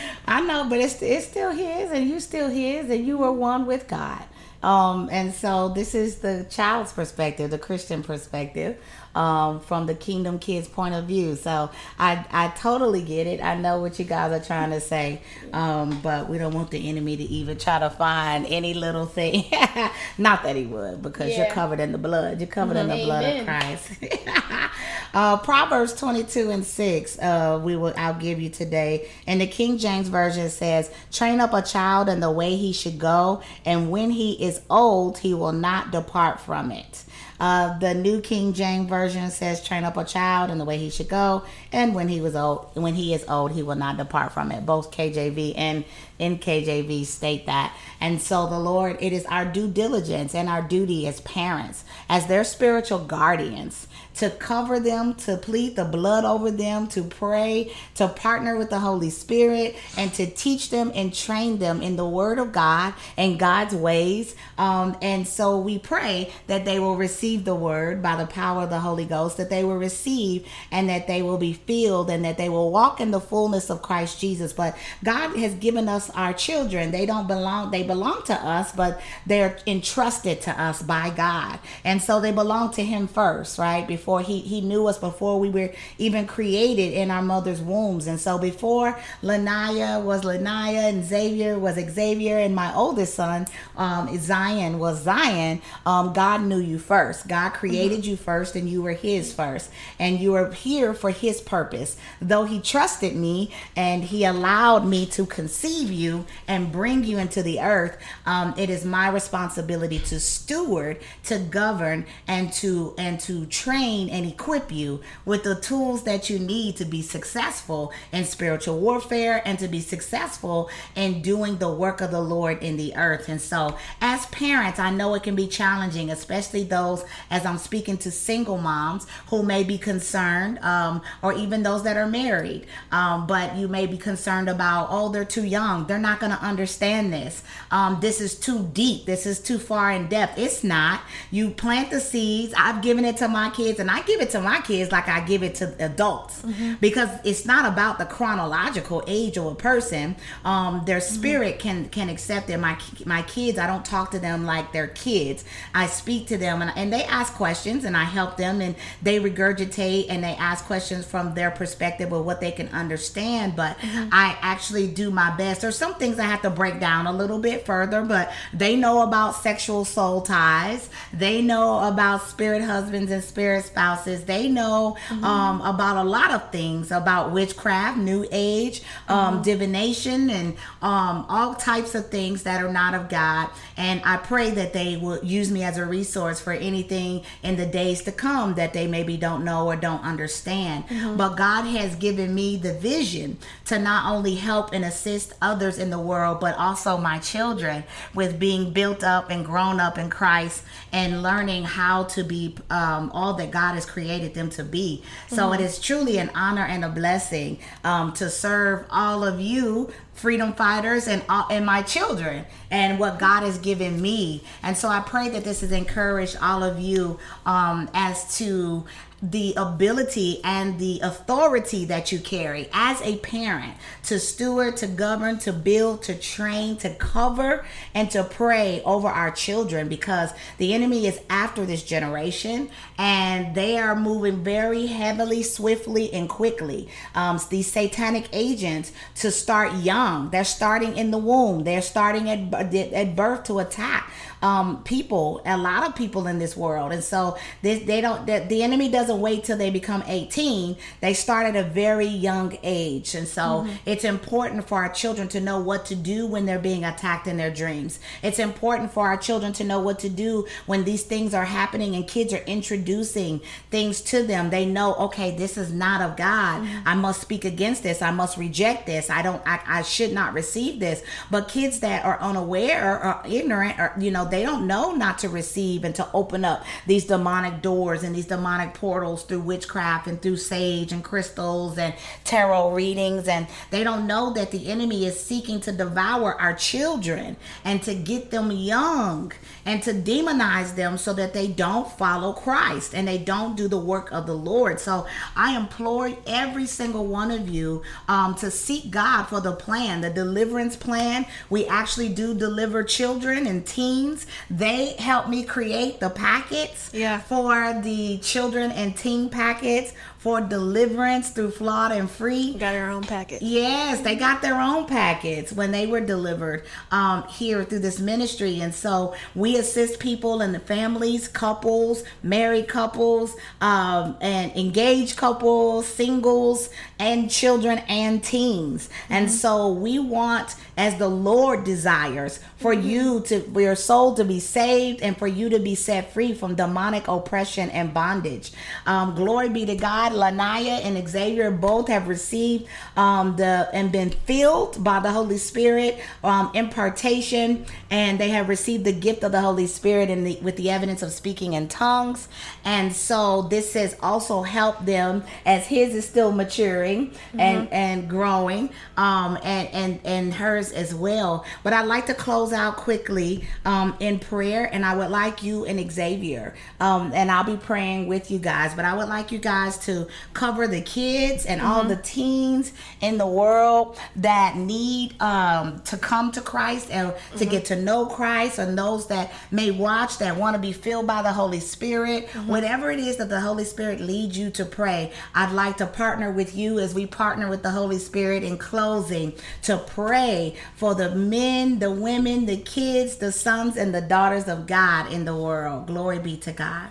I 0.26 0.40
know, 0.42 0.68
but 0.68 0.78
it's 0.78 1.00
it's 1.02 1.26
still 1.26 1.50
His, 1.50 1.90
and 1.90 2.08
you 2.08 2.20
still 2.20 2.48
His, 2.48 2.90
and 2.90 3.06
you 3.06 3.22
are 3.22 3.32
one 3.32 3.66
with 3.66 3.88
God. 3.88 4.22
Um, 4.62 5.08
and 5.12 5.32
so 5.32 5.68
this 5.68 5.94
is 5.94 6.16
the 6.18 6.46
child's 6.50 6.92
perspective, 6.92 7.50
the 7.50 7.58
Christian 7.58 8.02
perspective 8.02 8.78
um, 9.16 9.60
from 9.60 9.86
the 9.86 9.94
Kingdom 9.94 10.38
Kids 10.38 10.68
point 10.68 10.94
of 10.94 11.06
view. 11.06 11.34
So 11.36 11.70
I, 11.98 12.24
I 12.30 12.48
totally 12.48 13.02
get 13.02 13.26
it. 13.26 13.42
I 13.42 13.56
know 13.56 13.80
what 13.80 13.98
you 13.98 14.04
guys 14.04 14.30
are 14.30 14.44
trying 14.44 14.70
to 14.70 14.80
say, 14.80 15.22
um, 15.52 16.00
but 16.02 16.28
we 16.28 16.38
don't 16.38 16.54
want 16.54 16.70
the 16.70 16.88
enemy 16.88 17.16
to 17.16 17.22
even 17.24 17.56
try 17.58 17.78
to 17.78 17.88
find 17.90 18.46
any 18.46 18.74
little 18.74 19.06
thing. 19.06 19.46
Not 20.18 20.42
that 20.42 20.54
he 20.54 20.66
would, 20.66 21.02
because 21.02 21.30
yeah. 21.30 21.44
you're 21.44 21.54
covered 21.54 21.80
in 21.80 21.92
the 21.92 21.98
blood. 21.98 22.40
You're 22.40 22.46
covered 22.46 22.76
mm-hmm. 22.76 22.90
in 22.90 22.98
the 22.98 23.04
Amen. 23.04 23.06
blood 23.06 23.24
of 23.24 23.46
Christ. 23.46 24.70
uh, 25.14 25.38
Proverbs 25.38 25.94
22 25.94 26.50
and 26.50 26.64
6, 26.64 27.18
uh, 27.18 27.60
we 27.64 27.74
will, 27.74 27.94
I'll 27.96 28.14
give 28.14 28.38
you 28.38 28.50
today. 28.50 29.08
And 29.26 29.40
the 29.40 29.46
King 29.46 29.78
James 29.78 30.08
Version 30.08 30.50
says, 30.50 30.92
Train 31.10 31.40
up 31.40 31.54
a 31.54 31.62
child 31.62 32.10
in 32.10 32.20
the 32.20 32.30
way 32.30 32.56
he 32.56 32.74
should 32.74 32.98
go, 32.98 33.42
and 33.64 33.90
when 33.90 34.10
he 34.10 34.32
is 34.44 34.60
old, 34.68 35.18
he 35.18 35.32
will 35.32 35.52
not 35.52 35.90
depart 35.90 36.38
from 36.38 36.70
it. 36.70 37.04
Uh, 37.38 37.78
the 37.78 37.94
New 37.94 38.20
King 38.20 38.52
James 38.52 38.88
Version 38.88 39.30
says, 39.30 39.62
"Train 39.62 39.84
up 39.84 39.96
a 39.96 40.04
child 40.04 40.50
in 40.50 40.58
the 40.58 40.64
way 40.64 40.78
he 40.78 40.90
should 40.90 41.08
go, 41.08 41.42
and 41.72 41.94
when 41.94 42.08
he 42.08 42.20
was 42.20 42.34
old, 42.34 42.68
when 42.74 42.94
he 42.94 43.12
is 43.12 43.24
old, 43.28 43.52
he 43.52 43.62
will 43.62 43.76
not 43.76 43.96
depart 43.96 44.32
from 44.32 44.50
it." 44.52 44.64
Both 44.64 44.90
KJV 44.90 45.54
and 45.56 45.84
NKJV 46.18 47.04
state 47.04 47.46
that. 47.46 47.74
And 48.00 48.20
so 48.20 48.46
the 48.46 48.58
Lord, 48.58 48.96
it 49.00 49.12
is 49.12 49.26
our 49.26 49.44
due 49.44 49.68
diligence 49.68 50.34
and 50.34 50.48
our 50.48 50.62
duty 50.62 51.06
as 51.06 51.20
parents, 51.20 51.84
as 52.08 52.26
their 52.26 52.44
spiritual 52.44 53.00
guardians, 53.00 53.85
to 54.16 54.30
cover 54.30 54.80
them, 54.80 55.14
to 55.14 55.36
plead 55.36 55.76
the 55.76 55.84
blood 55.84 56.24
over 56.24 56.50
them, 56.50 56.86
to 56.88 57.02
pray, 57.02 57.72
to 57.94 58.08
partner 58.08 58.56
with 58.56 58.70
the 58.70 58.78
Holy 58.78 59.10
Spirit, 59.10 59.76
and 59.96 60.12
to 60.14 60.26
teach 60.26 60.70
them 60.70 60.90
and 60.94 61.14
train 61.14 61.58
them 61.58 61.82
in 61.82 61.96
the 61.96 62.08
Word 62.08 62.38
of 62.38 62.52
God 62.52 62.94
and 63.16 63.38
God's 63.38 63.74
ways. 63.74 64.34
Um, 64.56 64.96
and 65.02 65.28
so 65.28 65.58
we 65.58 65.78
pray 65.78 66.32
that 66.46 66.64
they 66.64 66.78
will 66.78 66.96
receive 66.96 67.44
the 67.44 67.54
word 67.54 68.02
by 68.02 68.16
the 68.16 68.26
power 68.26 68.62
of 68.62 68.70
the 68.70 68.80
Holy 68.80 69.04
Ghost, 69.04 69.36
that 69.36 69.50
they 69.50 69.64
will 69.64 69.76
receive 69.76 70.46
and 70.70 70.88
that 70.88 71.06
they 71.06 71.20
will 71.22 71.38
be 71.38 71.52
filled 71.52 72.08
and 72.10 72.24
that 72.24 72.38
they 72.38 72.48
will 72.48 72.70
walk 72.70 73.00
in 73.00 73.10
the 73.10 73.20
fullness 73.20 73.70
of 73.70 73.82
Christ 73.82 74.18
Jesus. 74.18 74.52
But 74.52 74.76
God 75.04 75.36
has 75.36 75.54
given 75.54 75.88
us 75.88 76.08
our 76.10 76.32
children. 76.32 76.90
They 76.90 77.04
don't 77.04 77.26
belong, 77.26 77.70
they 77.70 77.82
belong 77.82 78.22
to 78.24 78.34
us, 78.34 78.72
but 78.72 79.00
they're 79.26 79.58
entrusted 79.66 80.40
to 80.42 80.60
us 80.60 80.82
by 80.82 81.10
God. 81.10 81.58
And 81.84 82.02
so 82.02 82.20
they 82.20 82.32
belong 82.32 82.72
to 82.72 82.82
Him 82.82 83.06
first, 83.06 83.58
right? 83.58 83.86
Before 83.86 84.05
He, 84.06 84.40
he 84.40 84.60
knew 84.60 84.86
us, 84.86 84.98
before 84.98 85.38
we 85.40 85.50
were 85.50 85.72
even 85.98 86.26
created 86.26 86.92
in 86.92 87.10
our 87.10 87.22
mother's 87.22 87.60
wombs. 87.60 88.06
And 88.06 88.18
so 88.18 88.38
before 88.38 88.98
Lanaya 89.22 90.02
was 90.02 90.22
Lanaya 90.22 90.88
and 90.88 91.04
Xavier 91.04 91.58
was 91.58 91.74
Xavier, 91.74 92.38
and 92.38 92.54
my 92.54 92.74
oldest 92.74 93.14
son, 93.14 93.46
um, 93.76 94.16
Zion, 94.18 94.78
was 94.78 95.02
Zion, 95.02 95.60
um, 95.84 96.12
God 96.12 96.42
knew 96.42 96.58
you 96.58 96.78
first. 96.78 97.26
God 97.28 97.50
created 97.50 98.00
mm-hmm. 98.00 98.10
you 98.10 98.16
first, 98.16 98.54
and 98.54 98.68
you 98.68 98.80
were 98.82 98.92
His 98.92 99.32
first. 99.32 99.70
And 99.98 100.20
you 100.20 100.32
were 100.32 100.52
here 100.52 100.94
for 100.94 101.10
His 101.10 101.40
purpose. 101.40 101.96
Though 102.20 102.44
He 102.44 102.60
trusted 102.60 103.16
me 103.16 103.50
and 103.74 104.04
He 104.04 104.24
allowed 104.24 104.86
me 104.86 105.06
to 105.06 105.26
conceive 105.26 105.90
you 105.90 106.24
and 106.46 106.70
bring 106.70 107.02
you 107.04 107.18
into 107.18 107.42
the 107.42 107.60
earth, 107.60 107.98
um, 108.24 108.54
it 108.56 108.70
is 108.70 108.84
my 108.84 109.08
responsibility 109.08 109.98
to 109.98 110.20
steward, 110.20 111.00
to 111.24 111.38
govern, 111.38 112.06
and 112.28 112.52
to 112.52 112.94
and 112.98 113.18
to 113.20 113.46
train 113.46 113.95
and 113.96 114.26
equip 114.26 114.70
you 114.70 115.00
with 115.24 115.42
the 115.42 115.54
tools 115.54 116.04
that 116.04 116.28
you 116.28 116.38
need 116.38 116.76
to 116.76 116.84
be 116.84 117.02
successful 117.02 117.92
in 118.12 118.24
spiritual 118.24 118.78
warfare 118.78 119.42
and 119.44 119.58
to 119.58 119.68
be 119.68 119.80
successful 119.80 120.70
in 120.94 121.22
doing 121.22 121.58
the 121.58 121.72
work 121.72 122.00
of 122.00 122.10
the 122.10 122.20
Lord 122.20 122.62
in 122.62 122.76
the 122.76 122.94
earth. 122.96 123.28
And 123.28 123.40
so, 123.40 123.76
as 124.00 124.26
parents, 124.26 124.78
I 124.78 124.90
know 124.90 125.14
it 125.14 125.22
can 125.22 125.34
be 125.34 125.48
challenging, 125.48 126.10
especially 126.10 126.64
those 126.64 127.04
as 127.30 127.46
I'm 127.46 127.58
speaking 127.58 127.96
to 127.98 128.10
single 128.10 128.58
moms 128.58 129.06
who 129.28 129.42
may 129.42 129.64
be 129.64 129.78
concerned, 129.78 130.58
um, 130.60 131.02
or 131.22 131.32
even 131.32 131.62
those 131.62 131.82
that 131.84 131.96
are 131.96 132.06
married. 132.06 132.66
Um, 132.92 133.26
but 133.26 133.56
you 133.56 133.68
may 133.68 133.86
be 133.86 133.96
concerned 133.96 134.48
about, 134.48 134.88
oh, 134.90 135.10
they're 135.10 135.24
too 135.24 135.44
young. 135.44 135.86
They're 135.86 135.98
not 135.98 136.20
going 136.20 136.32
to 136.32 136.42
understand 136.42 137.12
this. 137.12 137.42
Um, 137.70 137.98
this 138.00 138.20
is 138.20 138.38
too 138.38 138.68
deep. 138.72 139.06
This 139.06 139.26
is 139.26 139.40
too 139.40 139.58
far 139.58 139.90
in 139.92 140.08
depth. 140.08 140.38
It's 140.38 140.62
not. 140.62 141.00
You 141.30 141.50
plant 141.50 141.90
the 141.90 142.00
seeds. 142.00 142.54
I've 142.56 142.82
given 142.82 143.04
it 143.04 143.16
to 143.18 143.28
my 143.28 143.50
kids, 143.50 143.75
and 143.78 143.90
I 143.90 144.02
give 144.02 144.20
it 144.20 144.30
to 144.30 144.40
my 144.40 144.60
kids 144.60 144.92
like 144.92 145.08
I 145.08 145.20
give 145.20 145.42
it 145.42 145.56
to 145.56 145.74
adults 145.78 146.42
mm-hmm. 146.42 146.74
because 146.80 147.08
it's 147.24 147.46
not 147.46 147.70
about 147.70 147.98
the 147.98 148.06
chronological 148.06 149.02
age 149.06 149.36
of 149.36 149.46
a 149.46 149.54
person. 149.54 150.16
Um, 150.44 150.82
their 150.84 150.98
mm-hmm. 150.98 151.14
spirit 151.14 151.58
mm-hmm. 151.58 151.68
can 151.68 151.88
can 151.88 152.08
accept 152.08 152.50
it. 152.50 152.58
My 152.58 152.78
my 153.04 153.22
kids, 153.22 153.58
I 153.58 153.66
don't 153.66 153.84
talk 153.84 154.10
to 154.12 154.18
them 154.18 154.44
like 154.44 154.72
they're 154.72 154.88
kids. 154.88 155.44
I 155.74 155.86
speak 155.86 156.28
to 156.28 156.38
them, 156.38 156.62
and, 156.62 156.72
and 156.76 156.92
they 156.92 157.04
ask 157.04 157.34
questions, 157.34 157.84
and 157.84 157.96
I 157.96 158.04
help 158.04 158.36
them, 158.36 158.60
and 158.60 158.74
they 159.02 159.20
regurgitate 159.20 160.06
and 160.08 160.22
they 160.22 160.34
ask 160.36 160.64
questions 160.64 161.04
from 161.04 161.34
their 161.34 161.50
perspective 161.50 162.12
of 162.12 162.24
what 162.24 162.40
they 162.40 162.50
can 162.50 162.68
understand. 162.68 163.56
But 163.56 163.78
mm-hmm. 163.78 164.08
I 164.12 164.36
actually 164.40 164.88
do 164.88 165.10
my 165.10 165.34
best. 165.36 165.60
There's 165.60 165.78
some 165.78 165.94
things 165.94 166.18
I 166.18 166.24
have 166.24 166.42
to 166.42 166.50
break 166.50 166.80
down 166.80 167.06
a 167.06 167.12
little 167.12 167.38
bit 167.38 167.66
further, 167.66 168.02
but 168.02 168.32
they 168.52 168.76
know 168.76 169.02
about 169.02 169.36
sexual 169.36 169.84
soul 169.84 170.22
ties. 170.22 170.88
They 171.12 171.42
know 171.42 171.86
about 171.86 172.22
spirit 172.22 172.62
husbands 172.62 173.10
and 173.10 173.22
spirit 173.22 173.64
spouses. 173.66 174.24
They 174.24 174.48
know 174.48 174.96
mm-hmm. 175.08 175.24
um, 175.24 175.60
about 175.60 175.96
a 175.96 176.08
lot 176.08 176.30
of 176.30 176.50
things 176.50 176.90
about 176.90 177.32
witchcraft, 177.32 177.98
new 177.98 178.26
age, 178.30 178.82
um, 179.08 179.34
mm-hmm. 179.34 179.42
divination, 179.42 180.30
and 180.30 180.56
um, 180.82 181.26
all 181.28 181.54
types 181.54 181.94
of 181.94 182.08
things 182.08 182.42
that 182.44 182.62
are 182.62 182.72
not 182.72 182.94
of 182.94 183.08
God. 183.08 183.50
And 183.76 184.00
I 184.04 184.16
pray 184.16 184.50
that 184.50 184.72
they 184.72 184.96
will 184.96 185.22
use 185.24 185.50
me 185.50 185.62
as 185.62 185.76
a 185.76 185.84
resource 185.84 186.40
for 186.40 186.52
anything 186.52 187.22
in 187.42 187.56
the 187.56 187.66
days 187.66 188.02
to 188.02 188.12
come 188.12 188.54
that 188.54 188.72
they 188.72 188.86
maybe 188.86 189.16
don't 189.16 189.44
know 189.44 189.66
or 189.66 189.76
don't 189.76 190.02
understand. 190.02 190.88
Mm-hmm. 190.88 191.16
But 191.16 191.36
God 191.36 191.64
has 191.64 191.94
given 191.96 192.34
me 192.34 192.56
the 192.56 192.72
vision 192.74 193.38
to 193.66 193.78
not 193.78 194.10
only 194.10 194.36
help 194.36 194.72
and 194.72 194.84
assist 194.84 195.34
others 195.42 195.78
in 195.78 195.90
the 195.90 195.98
world, 195.98 196.40
but 196.40 196.56
also 196.56 196.96
my 196.96 197.18
children 197.18 197.84
with 198.14 198.38
being 198.38 198.72
built 198.72 199.04
up 199.04 199.30
and 199.30 199.44
grown 199.44 199.80
up 199.80 199.98
in 199.98 200.08
Christ 200.10 200.64
and 200.92 201.22
learning 201.22 201.64
how 201.64 202.04
to 202.04 202.24
be 202.24 202.56
um, 202.70 203.10
all 203.12 203.34
that 203.34 203.50
God 203.50 203.74
has 203.74 203.84
created 203.84 204.34
them 204.34 204.50
to 204.50 204.64
be. 204.64 205.02
So 205.28 205.50
mm-hmm. 205.50 205.54
it 205.54 205.64
is 205.64 205.78
truly 205.78 206.18
an 206.18 206.30
honor 206.34 206.64
and 206.64 206.84
a 206.84 206.88
blessing 206.88 207.58
um, 207.84 208.12
to 208.14 208.30
serve 208.30 208.86
all 208.90 209.24
of 209.24 209.40
you 209.40 209.92
freedom 210.16 210.54
fighters 210.54 211.06
and 211.06 211.22
uh, 211.28 211.46
and 211.50 211.64
my 211.64 211.82
children 211.82 212.44
and 212.70 212.98
what 212.98 213.18
God 213.18 213.42
has 213.42 213.58
given 213.58 214.00
me. 214.00 214.42
And 214.62 214.76
so 214.76 214.88
I 214.88 215.00
pray 215.00 215.28
that 215.28 215.44
this 215.44 215.60
has 215.60 215.72
encouraged 215.72 216.36
all 216.40 216.64
of 216.64 216.80
you 216.80 217.18
um, 217.44 217.88
as 217.94 218.36
to 218.38 218.84
the 219.22 219.54
ability 219.56 220.40
and 220.44 220.78
the 220.78 221.00
authority 221.02 221.86
that 221.86 222.12
you 222.12 222.18
carry 222.18 222.68
as 222.72 223.00
a 223.00 223.16
parent 223.18 223.74
to 224.02 224.20
steward, 224.20 224.76
to 224.76 224.86
govern, 224.86 225.38
to 225.38 225.52
build, 225.52 226.02
to 226.02 226.14
train, 226.14 226.76
to 226.76 226.90
cover, 226.94 227.64
and 227.94 228.10
to 228.10 228.22
pray 228.22 228.82
over 228.84 229.08
our 229.08 229.30
children 229.30 229.88
because 229.88 230.32
the 230.58 230.74
enemy 230.74 231.06
is 231.06 231.18
after 231.30 231.64
this 231.64 231.82
generation 231.82 232.68
and 232.98 233.54
they 233.54 233.78
are 233.78 233.96
moving 233.96 234.44
very 234.44 234.86
heavily, 234.86 235.42
swiftly, 235.42 236.12
and 236.12 236.28
quickly. 236.28 236.88
Um, 237.14 237.40
these 237.48 237.72
satanic 237.72 238.28
agents 238.32 238.92
to 239.16 239.30
start 239.30 239.72
young, 239.76 240.30
they're 240.30 240.44
starting 240.44 240.96
in 240.96 241.10
the 241.10 241.18
womb, 241.18 241.64
they're 241.64 241.82
starting 241.82 242.28
at, 242.28 242.74
at 242.74 243.16
birth 243.16 243.44
to 243.44 243.60
attack 243.60 244.10
um, 244.42 244.82
people, 244.84 245.40
a 245.44 245.56
lot 245.56 245.86
of 245.86 245.94
people 245.94 246.26
in 246.26 246.38
this 246.38 246.56
world. 246.56 246.92
And 246.92 247.02
so 247.02 247.36
this, 247.62 247.84
they 247.84 248.00
don't, 248.00 248.26
the, 248.26 248.44
the 248.48 248.62
enemy 248.62 248.88
doesn't 248.88 249.20
wait 249.20 249.44
till 249.44 249.56
they 249.56 249.70
become 249.70 250.02
18. 250.06 250.76
They 251.00 251.14
start 251.14 251.46
at 251.46 251.56
a 251.56 251.68
very 251.68 252.06
young 252.06 252.58
age. 252.62 253.14
And 253.14 253.26
so 253.26 253.42
mm-hmm. 253.42 253.72
it's 253.86 254.04
important 254.04 254.68
for 254.68 254.78
our 254.78 254.88
children 254.88 255.28
to 255.28 255.40
know 255.40 255.58
what 255.58 255.86
to 255.86 255.94
do 255.94 256.26
when 256.26 256.46
they're 256.46 256.58
being 256.58 256.84
attacked 256.84 257.26
in 257.26 257.36
their 257.36 257.50
dreams. 257.50 257.98
It's 258.22 258.38
important 258.38 258.92
for 258.92 259.06
our 259.06 259.16
children 259.16 259.52
to 259.54 259.64
know 259.64 259.80
what 259.80 259.98
to 260.00 260.08
do 260.08 260.46
when 260.66 260.84
these 260.84 261.02
things 261.02 261.34
are 261.34 261.44
happening 261.44 261.94
and 261.94 262.06
kids 262.06 262.32
are 262.32 262.44
introducing 262.44 263.40
things 263.70 264.00
to 264.02 264.22
them. 264.22 264.50
They 264.50 264.66
know, 264.66 264.94
okay, 264.96 265.36
this 265.36 265.56
is 265.56 265.72
not 265.72 266.00
of 266.02 266.16
God. 266.16 266.62
Mm-hmm. 266.62 266.88
I 266.88 266.94
must 266.94 267.20
speak 267.20 267.44
against 267.44 267.82
this. 267.82 268.02
I 268.02 268.10
must 268.10 268.36
reject 268.36 268.86
this. 268.86 269.10
I 269.10 269.22
don't, 269.22 269.42
I, 269.46 269.60
I 269.66 269.82
should 269.82 270.12
not 270.12 270.34
receive 270.34 270.80
this. 270.80 271.02
But 271.30 271.48
kids 271.48 271.80
that 271.80 272.04
are 272.04 272.20
unaware 272.20 273.02
or 273.02 273.22
ignorant 273.26 273.78
or, 273.78 273.94
you 273.98 274.10
know, 274.10 274.25
they 274.30 274.42
don't 274.42 274.66
know 274.66 274.94
not 274.94 275.18
to 275.18 275.28
receive 275.28 275.84
and 275.84 275.94
to 275.94 276.08
open 276.12 276.44
up 276.44 276.64
these 276.86 277.04
demonic 277.04 277.62
doors 277.62 278.02
and 278.02 278.14
these 278.14 278.26
demonic 278.26 278.74
portals 278.74 279.24
through 279.24 279.40
witchcraft 279.40 280.06
and 280.06 280.20
through 280.20 280.36
sage 280.36 280.92
and 280.92 281.02
crystals 281.02 281.78
and 281.78 281.94
tarot 282.24 282.72
readings. 282.72 283.28
And 283.28 283.46
they 283.70 283.84
don't 283.84 284.06
know 284.06 284.32
that 284.34 284.50
the 284.50 284.68
enemy 284.68 285.06
is 285.06 285.18
seeking 285.18 285.60
to 285.60 285.72
devour 285.72 286.40
our 286.40 286.54
children 286.54 287.36
and 287.64 287.82
to 287.82 287.94
get 287.94 288.30
them 288.30 288.50
young 288.50 289.32
and 289.64 289.82
to 289.82 289.92
demonize 289.92 290.74
them 290.76 290.96
so 290.98 291.12
that 291.14 291.32
they 291.32 291.48
don't 291.48 291.90
follow 291.90 292.32
Christ 292.32 292.94
and 292.94 293.06
they 293.06 293.18
don't 293.18 293.56
do 293.56 293.68
the 293.68 293.78
work 293.78 294.12
of 294.12 294.26
the 294.26 294.36
Lord. 294.36 294.80
So 294.80 295.06
I 295.34 295.56
implore 295.56 296.12
every 296.26 296.66
single 296.66 297.06
one 297.06 297.30
of 297.30 297.48
you 297.48 297.82
um, 298.08 298.34
to 298.36 298.50
seek 298.50 298.90
God 298.90 299.24
for 299.24 299.40
the 299.40 299.52
plan, 299.52 300.00
the 300.00 300.10
deliverance 300.10 300.76
plan. 300.76 301.26
We 301.50 301.66
actually 301.66 302.10
do 302.10 302.34
deliver 302.34 302.84
children 302.84 303.46
and 303.46 303.66
teens 303.66 304.15
they 304.48 304.94
helped 304.98 305.28
me 305.28 305.42
create 305.42 306.00
the 306.00 306.08
packets 306.08 306.90
yeah. 306.94 307.18
for 307.18 307.74
the 307.82 308.18
children 308.18 308.70
and 308.70 308.96
teen 308.96 309.28
packets 309.28 309.92
for 310.26 310.40
deliverance 310.40 311.30
through 311.30 311.52
flawed 311.52 311.92
and 311.92 312.10
free. 312.10 312.52
Got 312.54 312.72
their 312.72 312.90
own 312.90 313.04
packet. 313.04 313.42
Yes, 313.42 314.00
they 314.00 314.16
got 314.16 314.42
their 314.42 314.60
own 314.60 314.86
packets 314.86 315.52
when 315.52 315.70
they 315.70 315.86
were 315.86 316.00
delivered 316.00 316.64
um, 316.90 317.22
here 317.28 317.62
through 317.62 317.78
this 317.78 318.00
ministry. 318.00 318.60
And 318.60 318.74
so 318.74 319.14
we 319.36 319.56
assist 319.56 320.00
people 320.00 320.40
and 320.40 320.52
the 320.52 320.58
families, 320.58 321.28
couples, 321.28 322.02
married 322.24 322.66
couples, 322.66 323.36
um, 323.60 324.16
and 324.20 324.50
engaged 324.56 325.16
couples, 325.16 325.86
singles, 325.86 326.70
and 326.98 327.30
children 327.30 327.78
and 327.86 328.24
teens. 328.24 328.88
Mm-hmm. 328.88 329.12
And 329.12 329.30
so 329.30 329.70
we 329.70 330.00
want, 330.00 330.56
as 330.76 330.96
the 330.96 331.08
Lord 331.08 331.64
desires, 331.64 332.40
for 332.56 332.74
mm-hmm. 332.74 332.88
you 332.88 333.20
to, 333.22 333.40
for 333.40 333.60
your 333.60 333.76
soul 333.76 334.14
to 334.14 334.24
be 334.24 334.40
saved 334.40 335.02
and 335.02 335.16
for 335.16 335.26
you 335.26 335.48
to 335.48 335.58
be 335.58 335.74
set 335.74 336.12
free 336.12 336.34
from 336.34 336.54
demonic 336.54 337.08
oppression 337.08 337.70
and 337.70 337.94
bondage. 337.94 338.52
Um, 338.86 339.14
glory 339.14 339.48
be 339.48 339.64
to 339.66 339.76
God 339.76 340.12
Lanaya 340.12 340.84
and 340.84 341.08
Xavier 341.08 341.50
both 341.50 341.88
have 341.88 342.08
received 342.08 342.66
um, 342.96 343.36
the 343.36 343.68
and 343.72 343.90
been 343.90 344.10
filled 344.10 344.82
by 344.82 345.00
the 345.00 345.10
Holy 345.10 345.38
Spirit, 345.38 345.98
um, 346.22 346.50
impartation, 346.54 347.66
and 347.90 348.18
they 348.18 348.30
have 348.30 348.48
received 348.48 348.84
the 348.84 348.92
gift 348.92 349.24
of 349.24 349.32
the 349.32 349.40
Holy 349.40 349.66
Spirit 349.66 350.10
and 350.10 350.26
the 350.26 350.38
with 350.42 350.56
the 350.56 350.70
evidence 350.70 351.02
of 351.02 351.12
speaking 351.12 351.54
in 351.54 351.68
tongues. 351.68 352.28
And 352.64 352.92
so 352.92 353.42
this 353.42 353.74
has 353.74 353.96
also 354.02 354.42
helped 354.42 354.86
them 354.86 355.24
as 355.44 355.66
his 355.66 355.94
is 355.94 356.06
still 356.06 356.32
maturing 356.32 357.12
and 357.38 357.72
and 357.72 358.08
growing, 358.08 358.70
um, 358.96 359.38
and 359.42 359.68
and 359.68 360.00
and 360.04 360.34
hers 360.34 360.65
as 360.72 360.94
well. 360.94 361.44
But 361.62 361.72
I'd 361.72 361.86
like 361.86 362.06
to 362.06 362.14
close 362.14 362.52
out 362.52 362.76
quickly 362.76 363.46
um, 363.64 363.96
in 364.00 364.18
prayer, 364.18 364.68
and 364.72 364.84
I 364.84 364.96
would 364.96 365.10
like 365.10 365.42
you 365.42 365.64
and 365.64 365.90
Xavier, 365.90 366.54
um, 366.80 367.12
and 367.14 367.30
I'll 367.30 367.44
be 367.44 367.56
praying 367.56 368.06
with 368.06 368.30
you 368.30 368.38
guys. 368.38 368.74
But 368.74 368.84
I 368.84 368.94
would 368.94 369.08
like 369.08 369.32
you 369.32 369.38
guys 369.38 369.78
to 369.86 370.06
cover 370.32 370.66
the 370.66 370.80
kids 370.80 371.46
and 371.46 371.60
all 371.60 371.84
the 371.84 371.96
teens 371.96 372.72
in 373.00 373.18
the 373.18 373.26
world 373.26 373.98
that 374.16 374.56
need 374.56 375.20
um, 375.20 375.80
to 375.82 375.96
come 375.96 376.32
to 376.32 376.40
Christ 376.40 376.90
and 376.90 377.14
to 377.36 377.46
get 377.46 377.66
to 377.66 377.76
know 377.76 378.06
Christ, 378.06 378.58
and 378.58 378.78
those 378.78 379.06
that 379.08 379.32
may 379.50 379.70
watch 379.70 380.18
that 380.18 380.36
want 380.36 380.54
to 380.54 380.60
be 380.60 380.72
filled 380.72 381.06
by 381.06 381.22
the 381.22 381.32
Holy 381.32 381.60
Spirit. 381.60 382.28
Whatever 382.46 382.90
it 382.90 382.98
is 382.98 383.16
that 383.18 383.28
the 383.28 383.40
Holy 383.40 383.64
Spirit 383.64 384.00
leads 384.00 384.36
you 384.36 384.50
to 384.50 384.64
pray, 384.64 385.12
I'd 385.34 385.52
like 385.52 385.76
to 385.78 385.86
partner 385.86 386.30
with 386.30 386.56
you 386.56 386.78
as 386.78 386.94
we 386.94 387.06
partner 387.06 387.48
with 387.48 387.62
the 387.62 387.70
Holy 387.70 387.98
Spirit 387.98 388.42
in 388.42 388.58
closing 388.58 389.32
to 389.62 389.78
pray 389.78 390.55
for 390.74 390.94
the 390.94 391.14
men, 391.14 391.78
the 391.78 391.90
women, 391.90 392.46
the 392.46 392.56
kids, 392.58 393.16
the 393.16 393.32
sons, 393.32 393.76
and 393.76 393.94
the 393.94 394.00
daughters 394.00 394.48
of 394.48 394.66
God 394.66 395.12
in 395.12 395.24
the 395.24 395.36
world. 395.36 395.86
Glory 395.86 396.18
be 396.18 396.36
to 396.38 396.52
God. 396.52 396.90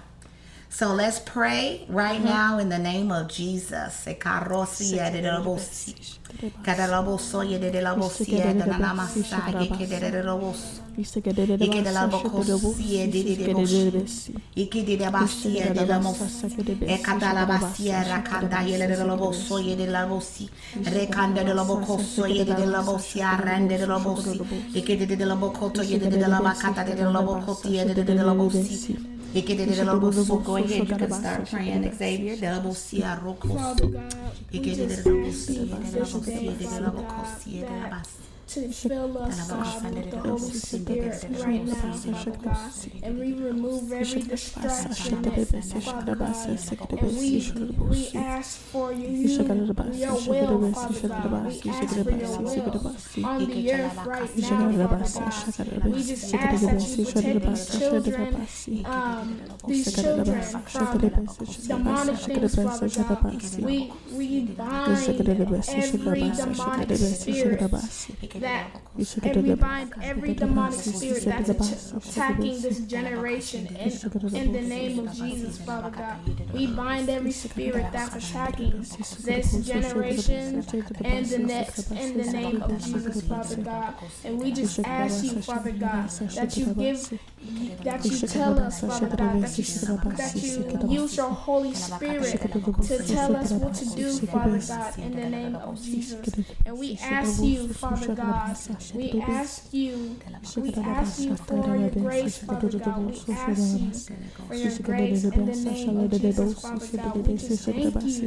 So 0.77 0.93
let's 0.93 1.19
pray 1.21 1.85
right 1.87 2.21
now 2.21 2.59
in 2.59 2.67
the 2.67 2.77
name 2.77 3.09
of 3.09 3.29
Jesus. 3.29 4.05
Go 30.43 30.57
ahead, 30.57 30.87
you 30.89 30.95
can 30.95 31.11
start 31.11 31.49
praying, 31.49 31.83
Xavier. 31.93 32.35
Father 33.55 33.87
God, 33.87 34.13
we 34.51 34.59
just 34.75 35.03
ask 37.09 37.47
you 37.47 37.65
this 38.47 38.83
day, 38.83 38.89
Father 38.89 39.13
God, 39.13 39.15
to 39.15 39.15
fill 39.15 39.17
us, 39.17 39.49
God, 39.49 39.95
with 39.95 40.11
the 40.11 40.17
Holy 40.19 40.51
Spirit 40.51 41.25
right 41.45 41.65
now, 41.65 41.93
Father 41.93 42.37
God. 42.43 42.71
And 43.03 43.19
we 43.19 43.33
remove 43.33 43.91
every 43.91 44.21
distraction, 44.21 45.23
Father 45.81 46.15
God. 46.15 46.35
And 46.99 47.17
we, 47.17 47.51
we 47.79 48.11
ask 48.15 48.59
for 48.59 48.91
you, 48.93 49.07
your 49.93 50.13
will, 50.27 50.73
Father 50.73 51.07
God. 51.07 51.45
We 51.47 51.69
ask 51.69 51.95
for 51.95 52.11
your 52.11 52.39
will 52.39 52.95
on 53.23 53.45
the 53.45 53.73
earth 53.73 54.05
right 54.05 54.37
now, 54.37 55.03
Father 55.03 55.79
God. 55.79 55.85
We 55.85 56.03
just 56.03 56.33
ask 56.33 56.61
that 56.65 56.97
you 56.97 57.05
protect 57.05 57.45
these 57.45 57.79
children, 57.79 58.47
um, 58.85 59.41
these 59.67 59.93
children 59.93 60.41
from 60.41 60.97
demonic 61.67 62.17
things, 62.17 62.55
Father 62.55 62.89
God. 62.89 63.59
We, 63.59 63.93
we 64.11 64.41
bind 64.45 65.09
every 65.09 66.29
demonic 66.31 66.97
spirit 66.97 67.61
that 68.39 68.81
and 69.23 69.43
we 69.43 69.55
bind 69.55 69.93
every 70.01 70.33
demonic 70.33 70.79
spirit 70.79 71.23
that's 71.23 71.49
att- 71.49 72.03
attacking 72.03 72.61
this 72.61 72.79
generation 72.81 73.67
in, 73.67 73.91
in 74.33 74.53
the 74.53 74.61
name 74.61 74.99
of 74.99 75.13
Jesus, 75.13 75.57
Father 75.57 75.89
God. 75.89 76.53
We 76.53 76.67
bind 76.67 77.09
every 77.09 77.31
spirit 77.31 77.85
that's 77.91 78.15
attacking 78.15 78.85
this 79.23 79.65
generation 79.65 80.65
and 81.03 81.25
the 81.25 81.39
next 81.39 81.91
in 81.91 82.17
the 82.17 82.31
name 82.31 82.61
of 82.61 82.83
Jesus, 82.83 83.21
Father 83.21 83.57
God. 83.57 83.93
And 84.23 84.39
we 84.41 84.51
just 84.51 84.79
ask 84.79 85.23
you, 85.23 85.41
Father 85.41 85.71
God, 85.71 86.09
that 86.09 86.55
you 86.57 86.73
give 86.73 87.19
that 87.83 88.03
you 88.05 88.27
tell 88.27 88.59
us, 88.59 88.81
Father 88.81 89.07
God, 89.15 89.41
that 89.41 89.57
you, 89.57 89.63
that 90.17 90.35
you 90.89 91.01
use 91.01 91.17
your 91.17 91.29
Holy 91.29 91.73
Spirit 91.73 92.41
to 92.41 93.03
tell 93.07 93.35
us 93.35 93.51
what 93.51 93.73
to 93.75 93.85
do, 93.95 94.11
Father 94.27 94.59
God, 94.67 94.97
in 94.99 95.15
the 95.15 95.29
name 95.29 95.55
of 95.55 95.81
Jesus. 95.83 96.39
And 96.65 96.79
we 96.79 96.97
ask 97.01 97.43
you, 97.43 97.67
Father 97.69 98.15
God, 98.15 98.57
we 98.93 99.21
ask 99.21 99.73
you, 99.73 100.17
we 100.57 100.73
ask 100.73 101.19
you 101.21 101.35
for 101.35 101.75
your 101.75 101.89
grace, 101.89 102.37
Father 102.39 102.79
God. 102.79 103.05
We 103.27 103.33
ask 103.33 103.79
you 103.79 103.91
for 104.47 104.55
your 104.55 104.79
grace 104.79 105.23
in 105.23 105.45
the 105.45 105.55
name 105.55 105.97
of 105.97 106.11
Jesus, 106.11 106.61
Father 106.61 106.97
God. 106.97 107.27
We 107.27 107.37
just 107.37 107.65
thank 107.65 107.77
you. 107.77 108.21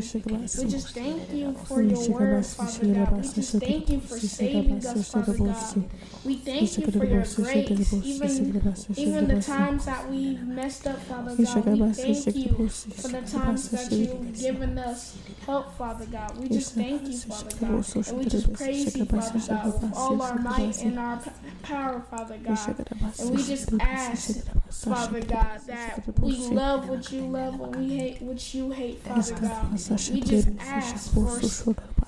We 0.65 0.71
just 0.71 0.95
thank 0.95 1.33
you 1.33 1.55
for 1.67 1.83
your 1.83 2.11
word, 2.11 2.47
Father 2.47 2.87
God. 2.95 3.13
We 3.17 3.23
just 3.23 3.53
thank 3.59 3.89
you 3.91 4.01
for 4.01 4.19
saving 4.19 4.87
us, 4.87 5.13
Father 5.13 5.37
God. 5.37 5.85
We 6.25 6.37
thank 6.37 6.79
you 6.79 6.87
for 6.93 7.05
your 7.05 7.25
grace, 7.25 7.93
even 8.05 8.59
even 8.99 9.08
the 9.13 9.41
times 9.43 9.85
that 9.87 10.09
we've 10.11 10.43
messed 10.43 10.87
up, 10.87 11.01
Father 11.03 11.37
God. 11.37 11.67
We 11.67 11.93
thank 11.95 12.37
you 12.37 12.69
for 12.69 13.09
the 13.09 13.23
times 13.23 13.71
that 13.71 13.91
you've 13.93 14.39
given 14.39 14.79
us 14.79 15.17
help, 15.47 15.77
Father 15.77 16.07
God. 16.07 16.37
We 16.39 16.49
just 16.49 16.75
thank 16.75 17.03
you, 17.09 17.19
Father 17.19 17.57
God, 17.61 17.97
and 18.09 18.19
we 18.19 18.25
just 18.27 18.53
praise 18.53 18.97
you, 18.97 19.05
Father 19.07 19.41
God, 19.49 19.67
with 19.83 19.93
all 19.95 20.21
our 20.23 20.39
might 20.39 20.83
and 20.83 20.99
our 20.99 21.21
power, 21.63 22.01
Father 22.11 22.39
God. 22.39 22.87
And 23.19 23.31
we 23.31 23.43
just 23.43 23.73
ask, 23.81 24.47
Father 24.71 25.21
God, 25.23 25.61
that 25.67 26.03
we 26.21 26.37
love 26.37 26.89
what 26.89 27.11
you 27.13 27.23
love 27.23 27.61
and 27.61 27.77
we 27.77 27.97
hate 27.99 28.23
what 28.23 28.55
you 28.55 28.71
hate, 28.71 29.01
Father 29.03 29.35
God. 29.41 29.73
We 30.13 30.21
just 30.21 30.49
ask 30.61 31.13
for 31.15 31.41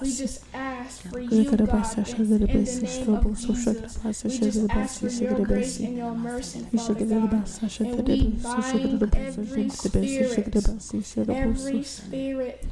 we 0.03 0.15
just 0.17 0.45
ask 0.55 1.03
for 1.11 1.21
you, 1.21 1.45
God, 1.45 1.99
in 1.99 2.65
the 2.65 2.81
name 2.83 3.15
of 3.15 3.39
Jesus. 3.39 4.25
We 4.25 4.31
just 4.39 4.71
ask 4.71 5.01
for 5.01 5.09
your 5.09 5.45
grace 5.45 5.79
and 5.81 5.97
your 5.97 6.15
mercy, 6.15 6.61
Father 6.75 6.89
God. 6.95 7.49
And 7.82 8.07
we 8.07 8.28
bind 8.43 9.03
every 9.14 9.70
spirit, 9.70 10.57
every 11.28 11.82
spirit 11.82 12.64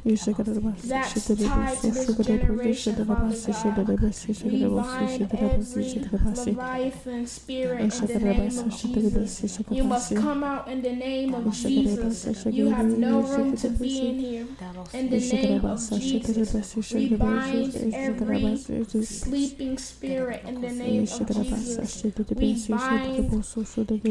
that's 0.83 1.31
tied 1.37 1.81
to 1.81 1.91
this 1.91 2.17
generation, 2.17 2.95
Father 3.05 3.39
God. 3.39 3.99
We 4.43 4.65
bind 4.65 5.29
every 5.33 5.99
Leviathan 6.35 7.27
spirit 7.27 7.93
in 7.93 8.07
the 8.07 8.19
name 8.19 8.57
of 8.59 8.69
Jesus. 8.71 9.59
You 9.69 9.83
must 9.83 10.15
come 10.15 10.43
out 10.43 10.67
in 10.67 10.81
the 10.81 10.93
name 10.93 11.33
of 11.33 11.53
Jesus. 11.53 12.45
You 12.45 12.69
have 12.69 12.87
no 12.87 13.21
room 13.21 13.55
to 13.57 13.69
be 13.69 14.09
in 14.09 14.19
here. 14.19 14.47
In 14.93 15.09
the 15.09 15.19
name 15.19 15.65
of 15.65 15.79
Jesus, 15.89 16.93
we 16.93 17.15
bind 17.15 17.75
every 17.93 18.57
sleeping 19.05 19.77
spirit 19.77 20.43
in 20.45 20.61
the 20.61 20.69
name 20.69 21.03
of 21.03 21.27
Jesus. 21.27 22.03
We 22.35 22.53
bind, 22.69 23.31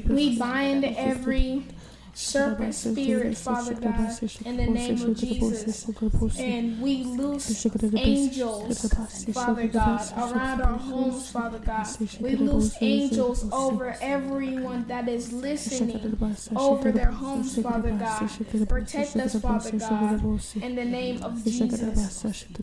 we 0.06 0.38
bind 0.38 0.84
every 0.84 1.64
serpent 2.14 2.74
spirit, 2.74 3.36
Father 3.36 3.74
God, 3.74 4.18
in 4.44 4.56
the 4.56 4.66
name 4.66 5.02
of 5.02 5.16
Jesus. 5.16 5.88
And 6.38 6.80
we 6.82 7.04
loose 7.04 7.66
angels, 7.94 8.92
Father 9.32 9.66
God, 9.68 10.12
around 10.16 10.60
our 10.62 10.78
homes, 10.78 11.30
Father 11.30 11.58
God. 11.58 11.86
We 12.20 12.36
loose 12.36 12.76
angels 12.80 13.48
over 13.52 13.96
everyone 14.00 14.86
that 14.88 15.08
is 15.08 15.32
listening, 15.32 16.18
over 16.56 16.92
their 16.92 17.10
homes, 17.10 17.60
Father 17.62 17.92
God. 17.92 18.30
Protect 18.68 19.16
us, 19.16 19.40
Father 19.40 19.72
God, 19.78 20.22
in 20.62 20.74
the 20.74 20.84
name 20.84 21.22
of 21.22 21.44
Jesus. 21.44 22.22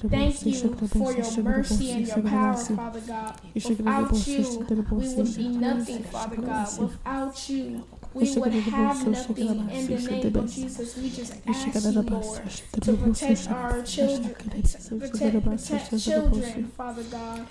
Thank 0.09 0.45
you 0.45 0.75
for 0.87 1.13
your 1.13 1.43
mercy 1.43 1.91
and 1.91 2.07
your 2.07 2.21
power, 2.21 2.55
Father 2.57 3.01
God. 3.01 3.39
Without 3.53 4.27
you, 4.27 4.65
we 4.91 5.15
would 5.15 5.35
be 5.35 5.47
nothing, 5.49 6.03
Father 6.03 6.37
God. 6.37 6.79
Without 6.79 7.49
you, 7.49 7.83
we 8.15 8.33
would 8.37 8.53
have 8.53 9.07
nothing 9.07 9.69
in 9.71 9.87
the 9.87 9.99
name 10.09 10.35
of 10.37 10.51
Jesus. 10.51 10.97
We 10.97 11.09
just 11.09 11.33
ask 11.47 11.67
you, 11.67 12.01
Lord, 12.01 12.49
to 12.81 12.93
protect 12.97 13.49
our 13.51 13.81
children, 13.83 14.35
protect, 14.35 14.89
protect 15.43 15.99
children, 15.99 16.65
Father 16.77 17.03
God. 17.03 17.47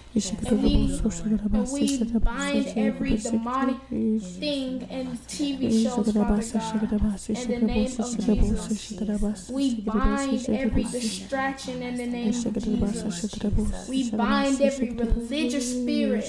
And 0.46 0.62
we, 0.62 1.00
and 1.02 1.72
we 1.72 1.98
bind 2.20 2.66
every 2.76 3.16
demonic 3.18 3.76
thing 3.88 4.82
in 4.90 5.18
TV 5.28 5.82
shows, 5.84 6.12
Father 6.12 6.46
God, 6.92 7.28
in 7.28 7.50
the 7.50 7.66
name 7.66 7.86
of 7.98 8.18
Jesus. 8.20 9.50
We 9.50 9.80
bind 9.82 10.48
every 10.48 10.84
distraction 10.84 11.82
in 11.82 11.96
the 11.96 12.06
name 12.06 12.28
of 12.30 12.54
Jesus. 12.64 13.88
We 13.88 14.10
bind 14.10 14.60
every 14.62 14.90
religious 14.92 15.72
spirit. 15.72 16.24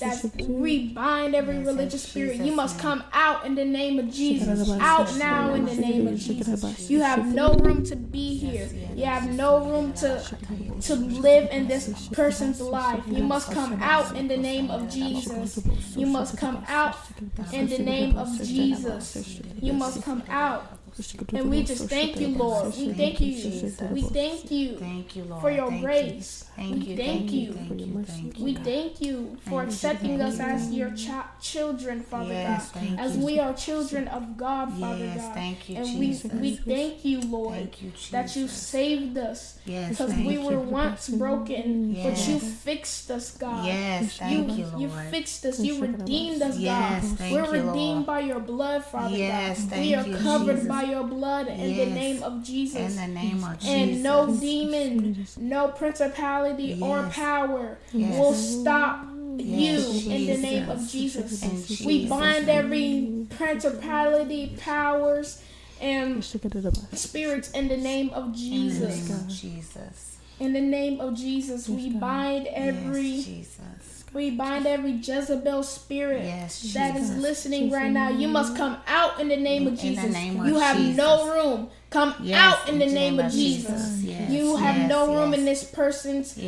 That's, 0.00 0.24
we 0.48 0.88
bind 0.88 1.34
every 1.34 1.58
religious 1.58 2.02
spirit. 2.04 2.36
You 2.40 2.54
must 2.54 2.78
come 2.78 3.04
out 3.12 3.46
in 3.46 3.54
the 3.54 3.61
the 3.62 3.78
name 3.78 3.98
of 3.98 4.12
Jesus. 4.12 4.70
Out 4.80 5.16
now 5.16 5.54
in 5.54 5.64
the 5.64 5.74
name 5.74 6.08
of 6.08 6.18
Jesus. 6.18 6.90
You 6.90 7.00
have 7.00 7.32
no 7.32 7.54
room 7.54 7.84
to 7.84 7.96
be 7.96 8.36
here. 8.36 8.68
You 8.94 9.04
have 9.04 9.32
no 9.32 9.64
room 9.64 9.92
to 9.94 10.22
to 10.82 10.94
live 10.96 11.48
in 11.50 11.68
this 11.68 12.08
person's 12.08 12.60
life. 12.60 13.02
You 13.06 13.22
must 13.22 13.52
come 13.52 13.80
out 13.80 14.16
in 14.16 14.28
the 14.28 14.36
name 14.36 14.70
of 14.70 14.90
Jesus. 14.90 15.60
You 15.96 16.06
must 16.06 16.36
come 16.36 16.64
out 16.66 16.96
in 17.52 17.68
the 17.68 17.78
name 17.78 18.16
of 18.16 18.28
Jesus. 18.42 19.40
You 19.60 19.72
must 19.72 20.02
come 20.02 20.22
out 20.28 20.78
and 21.32 21.48
we 21.50 21.62
just 21.62 21.88
thank 21.88 22.20
you, 22.20 22.28
Lord. 22.28 22.74
We 22.76 22.92
thank 22.92 23.20
you. 23.20 23.72
We 23.90 24.02
thank 24.02 24.50
you. 24.50 24.76
Thank 24.76 25.16
you, 25.16 25.24
Lord. 25.24 25.40
For 25.40 25.50
your 25.50 25.70
grace. 25.80 26.44
Thank 26.54 26.74
We 26.74 26.80
you. 26.90 26.96
thank 26.96 27.18
Thank 27.20 27.32
you. 27.32 27.40
you. 27.40 27.52
Thank 27.54 27.80
you. 27.80 28.04
Thank 28.04 28.38
you. 28.38 28.44
We 28.44 28.54
thank 28.54 29.00
you 29.00 29.38
for 29.48 29.62
accepting 29.62 30.20
us 30.20 30.38
as 30.38 30.70
your 30.72 30.90
chi- 30.90 31.24
children, 31.40 32.02
Father 32.02 32.32
Yes, 32.34 32.70
God. 32.72 32.98
As 32.98 33.16
we 33.16 33.38
are 33.40 33.54
children 33.54 34.06
of 34.08 34.36
God, 34.36 34.72
Father 34.74 35.04
Yes, 35.04 35.16
God. 35.22 35.34
thank 35.34 35.68
you, 35.70 35.76
and 35.76 35.86
Jesus. 35.86 36.30
we 36.32 36.40
we 36.40 36.56
thank 36.56 37.04
you, 37.06 37.20
Lord, 37.22 37.54
Thank 37.54 37.82
you, 37.82 37.90
Jesus. 37.90 38.10
that 38.10 38.36
you 38.36 38.48
saved 38.48 39.16
us. 39.16 39.58
Yes, 39.64 39.90
Because 39.90 40.12
thank 40.12 40.26
we 40.28 40.34
you. 40.34 40.42
were 40.42 40.60
once 40.60 41.08
broken, 41.08 41.94
but 42.02 42.28
you 42.28 42.38
fixed 42.38 43.10
us, 43.10 43.36
God. 43.38 43.64
Yes, 43.64 44.02
You, 44.02 44.44
thank 44.44 44.58
you, 44.58 44.66
you 44.78 44.88
Lord. 44.88 45.06
fixed 45.06 45.44
us. 45.46 45.58
You 45.60 45.80
redeemed 45.80 46.42
us, 46.42 46.58
Yes, 46.58 47.08
God. 47.08 47.18
thank 47.18 47.34
We're 47.34 47.50
redeemed 47.50 47.94
Lord. 47.94 48.06
by 48.06 48.20
your 48.20 48.40
blood, 48.40 48.84
Father 48.84 49.16
Yes, 49.16 49.60
God. 49.60 49.70
thank 49.70 49.82
we 49.86 49.94
are 49.94 50.06
you, 50.06 50.16
covered 50.16 50.56
Jesus. 50.56 50.68
by 50.68 50.81
your 50.84 51.04
blood 51.04 51.48
in 51.48 51.76
the 51.76 51.86
name 51.86 52.22
of 52.22 52.42
Jesus. 52.44 52.96
In 52.98 53.14
the 53.14 53.20
name 53.20 53.44
of 53.44 53.58
Jesus. 53.58 53.68
And 53.68 54.02
no 54.02 54.36
demon, 54.38 55.26
no 55.38 55.68
principality 55.68 56.78
or 56.82 57.04
power 57.12 57.78
Yes. 57.92 58.18
will 58.18 58.32
stop 58.34 59.06
Yes, 59.38 60.04
you 60.06 60.12
in 60.12 60.26
the 60.26 60.36
name 60.36 60.68
of 60.68 60.78
Jesus. 60.88 61.40
Jesus. 61.40 61.86
We 61.86 62.06
bind 62.06 62.48
every 62.48 63.26
principality, 63.30 64.56
powers, 64.58 65.42
and 65.80 66.22
spirits 66.22 67.50
in 67.52 67.68
the 67.68 67.76
name 67.76 68.10
of 68.10 68.26
In 68.26 68.32
the 68.32 68.38
Jesus. 68.38 69.08
name 69.08 69.16
of 69.18 69.28
Jesus. 69.28 70.16
In 70.38 70.52
the 70.52 70.60
name 70.60 71.00
of 71.00 71.14
Jesus, 71.14 71.68
we 71.68 71.90
bind 71.90 72.46
every 72.48 73.02
Yes, 73.02 73.24
Jesus. 73.24 73.58
We 74.14 74.30
bind 74.30 74.66
every 74.66 74.92
Jezebel 74.92 75.62
spirit 75.62 76.22
Yes, 76.24 76.72
that 76.74 76.96
is 76.96 77.08
Jesus. 77.08 77.22
listening 77.22 77.70
right 77.70 77.90
now. 77.90 78.10
You 78.10 78.28
must 78.28 78.56
come 78.56 78.76
out 78.86 79.20
in 79.20 79.28
the 79.28 79.36
name 79.36 79.66
of 79.66 79.74
In 79.74 79.78
Jesus. 79.78 80.12
name 80.12 80.40
of 80.40 80.46
you 80.46 80.58
have 80.58 80.76
Jesus. 80.76 80.96
no 80.96 81.32
room. 81.32 81.70
Come 81.92 82.14
Yes, 82.22 82.38
out 82.40 82.68
in 82.70 82.78
the 82.78 82.86
name 82.86 83.20
of 83.20 83.30
Jesus. 83.30 84.00
Yes, 84.02 84.30
You 84.30 84.56
have 84.56 84.76
yes, 84.76 84.88
no 84.88 85.14
room 85.14 85.34
in 85.34 85.44
this 85.44 85.62
person's 85.62 86.38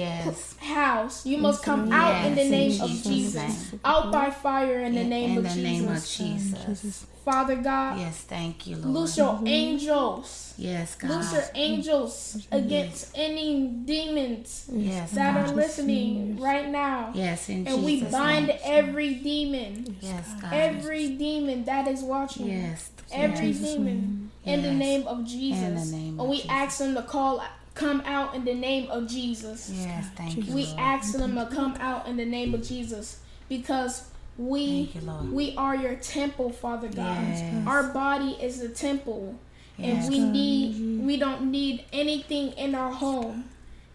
house. 0.59 1.27
You 1.27 1.37
must 1.37 1.63
come 1.63 1.93
out 1.93 2.25
in 2.27 2.35
the 2.35 2.49
name 2.49 2.81
of 2.81 2.89
Jesus' 2.89 3.05
Jesus. 3.05 3.75
Out 3.85 4.11
by 4.11 4.31
fire 4.31 4.81
in 4.81 4.95
the 4.95 5.05
name 5.05 5.33
in 5.33 5.45
of 5.45 5.55
the 5.55 5.61
name 5.61 5.89
of 5.89 6.07
Jesus. 6.07 6.81
Jesus. 6.81 7.07
Father 7.27 7.57
God, 7.57 7.99
Yes, 7.99 8.21
thank 8.21 8.67
you, 8.67 8.77
Lord. 8.77 8.89
loose 8.89 9.17
your 9.17 9.35
mm-hmm. 9.35 9.47
angels. 9.47 10.55
Yes, 10.59 10.95
God. 10.95 11.11
Loose 11.11 11.33
your 11.33 11.45
angels 11.55 12.37
mm-hmm. 12.37 12.55
against 12.57 13.11
any 13.15 13.67
demons 13.67 14.69
Yes, 14.71 15.13
that 15.13 15.37
are 15.37 15.47
God. 15.47 15.57
listening 15.57 16.39
right 16.39 16.69
now. 16.69 17.13
Yes, 17.15 17.49
in 17.49 17.67
And 17.67 17.83
we 17.83 18.03
bind 18.05 18.49
name. 18.49 18.59
every 18.63 19.15
demon, 19.15 19.97
Yes, 20.01 20.35
God. 20.41 20.53
every 20.53 21.17
demon 21.17 21.65
that 21.65 21.89
is 21.89 22.03
watching. 22.03 22.49
Yes. 22.49 22.91
Every 23.11 23.53
demon 23.53 24.24
in 24.45 24.63
the 24.63 24.73
name 24.73 25.07
of 25.07 25.25
Jesus. 25.25 25.91
Name 25.91 26.11
and 26.11 26.21
of 26.21 26.29
we 26.29 26.37
Jesus. 26.37 26.51
ask 26.51 26.79
them 26.79 26.95
to 26.95 27.03
call 27.03 27.43
come 27.75 28.03
out 28.05 28.35
in 28.35 28.45
the 28.45 28.55
name 28.55 28.91
of 28.91 29.09
Jesus. 29.09 29.71
Yes, 29.73 30.07
thank 30.17 30.37
you, 30.37 30.55
We 30.55 30.67
ask 30.79 31.13
them 31.13 31.35
to 31.35 31.47
come 31.47 31.75
out 31.81 32.07
in 32.07 32.17
the 32.17 32.25
name 32.25 32.55
of 32.55 32.63
Jesus 32.63 33.21
because 33.49 34.09
we 34.39 34.91
you, 34.95 35.31
we 35.33 35.57
are 35.57 35.77
your 35.77 35.97
temple, 35.97 36.51
Father 36.51 36.89
God. 36.89 37.23
Yes. 37.23 37.67
Our 37.67 37.85
body 37.93 38.37
is 38.41 38.61
the 38.61 38.69
temple. 38.69 39.39
Yes. 39.77 40.07
And 40.07 40.13
we 40.13 40.19
need 40.21 41.05
we 41.05 41.17
don't 41.17 41.51
need 41.51 41.85
anything 41.93 42.53
in 42.53 42.75
our 42.75 42.93
home 42.93 43.45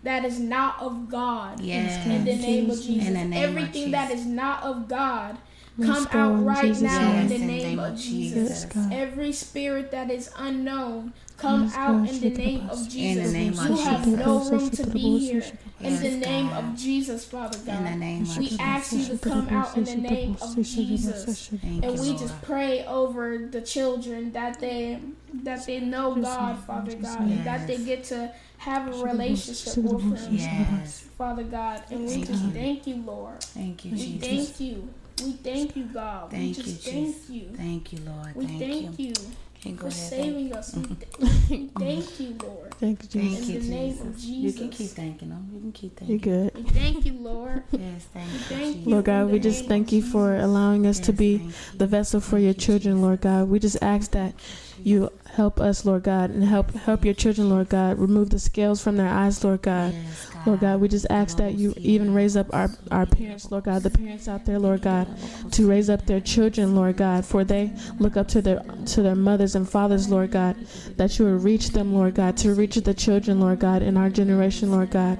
that 0.04 0.26
is 0.26 0.40
not 0.40 0.82
of 0.82 1.10
God. 1.10 1.60
Yes. 1.62 2.06
In 2.06 2.26
the 2.26 2.36
name 2.36 2.70
of 2.70 2.82
Jesus. 2.82 3.10
Name 3.10 3.34
Everything 3.34 3.92
that 3.92 4.10
Jesus. 4.10 4.26
is 4.26 4.32
not 4.32 4.64
of 4.64 4.88
God 4.88 5.38
come 5.86 6.08
go 6.12 6.20
out 6.20 6.46
right 6.46 6.62
Jesus' 6.66 6.82
now 6.82 7.12
in 7.14 7.28
the 7.28 7.34
Yes, 7.36 7.42
in 7.42 7.48
the 7.48 7.48
name 7.48 7.64
name 7.64 7.80
of 7.80 7.94
of 7.94 8.00
Jesus. 8.00 8.66
Jesus. 8.66 8.88
Every 8.92 9.32
spirit 9.32 9.92
that 9.92 10.12
is 10.12 10.32
unknown 10.38 11.14
come 11.38 11.64
Yes, 11.64 11.76
out 11.76 12.06
God. 12.06 12.10
in 12.10 12.20
the 12.22 12.30
name 12.30 12.70
of 12.70 12.90
Jesus. 12.90 13.34
In 13.34 13.54
the 13.54 13.62
of 13.62 13.70
you 13.70 13.76
have 13.86 14.04
Jesus. 14.04 14.20
no 14.20 14.50
room 14.50 14.70
to 14.70 14.88
be 14.88 15.20
here. 15.20 15.44
In 15.80 16.02
the 16.02 16.18
name 16.18 16.50
God. 16.50 16.64
of 16.64 16.76
Jesus, 16.78 17.26
Father 17.26 17.58
God. 17.66 17.78
In 17.78 17.84
the 17.86 17.96
name 17.96 18.22
of 18.24 18.38
we 18.38 18.44
Jesus. 18.46 18.60
ask 18.60 18.94
you 18.94 19.06
to 19.06 19.18
come 19.18 19.48
out 19.50 19.78
in 19.78 19.84
the 19.86 19.96
name 19.96 20.38
of 20.42 20.56
Jesus. 20.56 21.52
And 21.52 22.00
we 22.00 22.12
just 22.18 22.42
pray 22.42 22.86
over 22.86 23.38
the 23.38 23.62
children 23.62 24.32
that 24.34 24.60
they 24.60 25.00
that 25.44 25.66
they 25.66 25.80
know 25.80 26.16
God, 26.16 26.60
Father 26.66 26.96
God, 26.96 27.22
and 27.22 27.46
that 27.46 27.68
they 27.68 27.78
get 27.78 28.04
to 28.06 28.32
have 28.58 28.88
a 28.88 29.04
relationship 29.04 29.78
with 29.78 30.28
Him, 30.38 30.84
Father 31.18 31.44
God. 31.44 31.84
And 31.90 32.06
we 32.06 32.24
just 32.24 32.44
thank 32.46 32.88
you, 32.88 32.96
Lord. 32.98 33.42
Thank 33.42 33.86
you, 33.86 33.92
We 33.92 33.98
Jesus. 33.98 34.28
thank 34.28 34.60
you. 34.60 34.90
We 35.24 35.32
thank 35.34 35.76
you, 35.76 35.84
God. 35.86 36.32
we 36.32 36.38
Thank 36.38 36.58
you, 36.58 36.64
just 36.64 36.84
Jesus. 36.86 37.26
thank 37.28 37.30
you. 37.30 37.50
Thank 37.56 37.94
you, 37.94 38.00
Lord. 38.06 38.36
We 38.36 38.46
Thank, 38.46 38.60
thank 38.60 39.00
you. 39.00 39.08
you 39.08 39.14
Okay, 39.60 39.72
go 39.72 39.82
for 39.82 39.88
ahead. 39.88 40.10
saving 40.10 40.54
us. 40.54 40.74
We 40.74 40.84
mm. 40.84 41.00
th- 41.00 41.12
mm. 41.12 41.70
thank 41.80 42.06
mm. 42.06 42.20
you, 42.22 42.48
Lord. 42.48 42.74
Thank 42.76 43.04
you, 43.04 43.10
Thank 43.10 43.30
Jesus. 43.40 43.50
In 43.50 43.54
you, 43.56 43.60
the 43.60 43.68
name 43.70 43.90
Jesus. 43.92 44.06
of 44.08 44.24
You 44.24 44.54
can 44.54 44.70
keep 44.70 44.90
thanking 44.92 45.30
him. 45.32 45.50
You 45.54 45.60
can 45.60 45.72
keep 45.74 46.00
thanking. 46.00 46.20
You're 46.20 46.52
thanking. 46.52 46.62
good. 46.64 46.74
We 46.74 46.80
thank 46.80 47.06
you, 47.06 47.14
Lord. 47.14 47.64
Yes, 47.72 48.06
thank 48.14 48.32
you. 48.32 48.40
Thank 48.40 48.66
Jesus. 48.76 48.86
you. 48.86 48.92
Lord 48.94 49.06
God, 49.06 49.32
we 49.32 49.40
just 49.40 49.66
thank 49.66 49.92
you 49.92 50.02
for 50.02 50.36
allowing 50.38 50.88
us 50.88 51.00
to 51.02 51.12
be 51.12 51.50
the 51.76 51.88
vessel 51.88 52.22
for 52.22 52.32
Thank 52.32 52.44
your 52.44 52.50
you, 52.50 52.54
children, 52.54 53.02
Lord 53.02 53.20
God. 53.20 53.50
We 53.50 53.60
just 53.60 53.78
ask 53.82 54.12
that 54.12 54.34
you 54.82 55.12
help 55.34 55.60
us, 55.60 55.86
Lord 55.86 56.04
God, 56.04 56.30
and 56.30 56.44
help 56.46 56.72
help 56.74 57.04
your 57.04 57.14
children, 57.14 57.50
Lord 57.50 57.68
God. 57.68 57.98
Remove 57.98 58.30
the 58.30 58.40
scales 58.40 58.82
from 58.82 58.96
their 58.96 59.10
eyes, 59.10 59.44
Lord 59.44 59.62
God. 59.62 59.94
Yes, 59.94 60.26
God. 60.28 60.29
Lord 60.46 60.62
God, 60.62 60.82
we 60.82 60.88
just 60.88 61.08
ask 61.10 61.38
that 61.38 61.56
you 61.56 61.74
even 61.78 62.14
raise 62.14 62.38
up 62.38 62.48
our, 62.54 62.70
our 62.92 63.06
parents, 63.06 63.52
Lord 63.52 63.66
God, 63.66 63.84
the 63.84 63.90
parents 63.90 64.28
out 64.28 64.46
there, 64.46 64.60
Lord 64.60 64.82
God, 64.82 65.08
to 65.52 65.68
raise 65.68 65.90
up 65.90 66.06
their 66.06 66.20
children, 66.20 66.76
Lord 66.76 66.98
God, 66.98 67.26
for 67.26 67.44
they 67.44 67.72
look 68.00 68.18
up 68.18 68.28
to 68.30 68.42
their 68.42 68.60
to 68.88 69.02
their 69.02 69.16
mothers 69.16 69.56
and 69.56 69.68
fathers, 69.70 70.10
Lord 70.10 70.32
God, 70.32 70.56
that 70.98 71.18
you 71.20 71.26
will 71.26 71.38
reach 71.38 71.70
them, 71.70 71.94
Lord 71.94 72.16
God, 72.16 72.38
to 72.38 72.54
reach 72.54 72.76
the 72.76 72.94
children, 72.94 73.40
Lord 73.40 73.60
God, 73.60 73.82
in 73.82 73.98
our 73.98 74.10
generation, 74.10 74.72
Lord 74.72 74.92
God. 74.92 75.20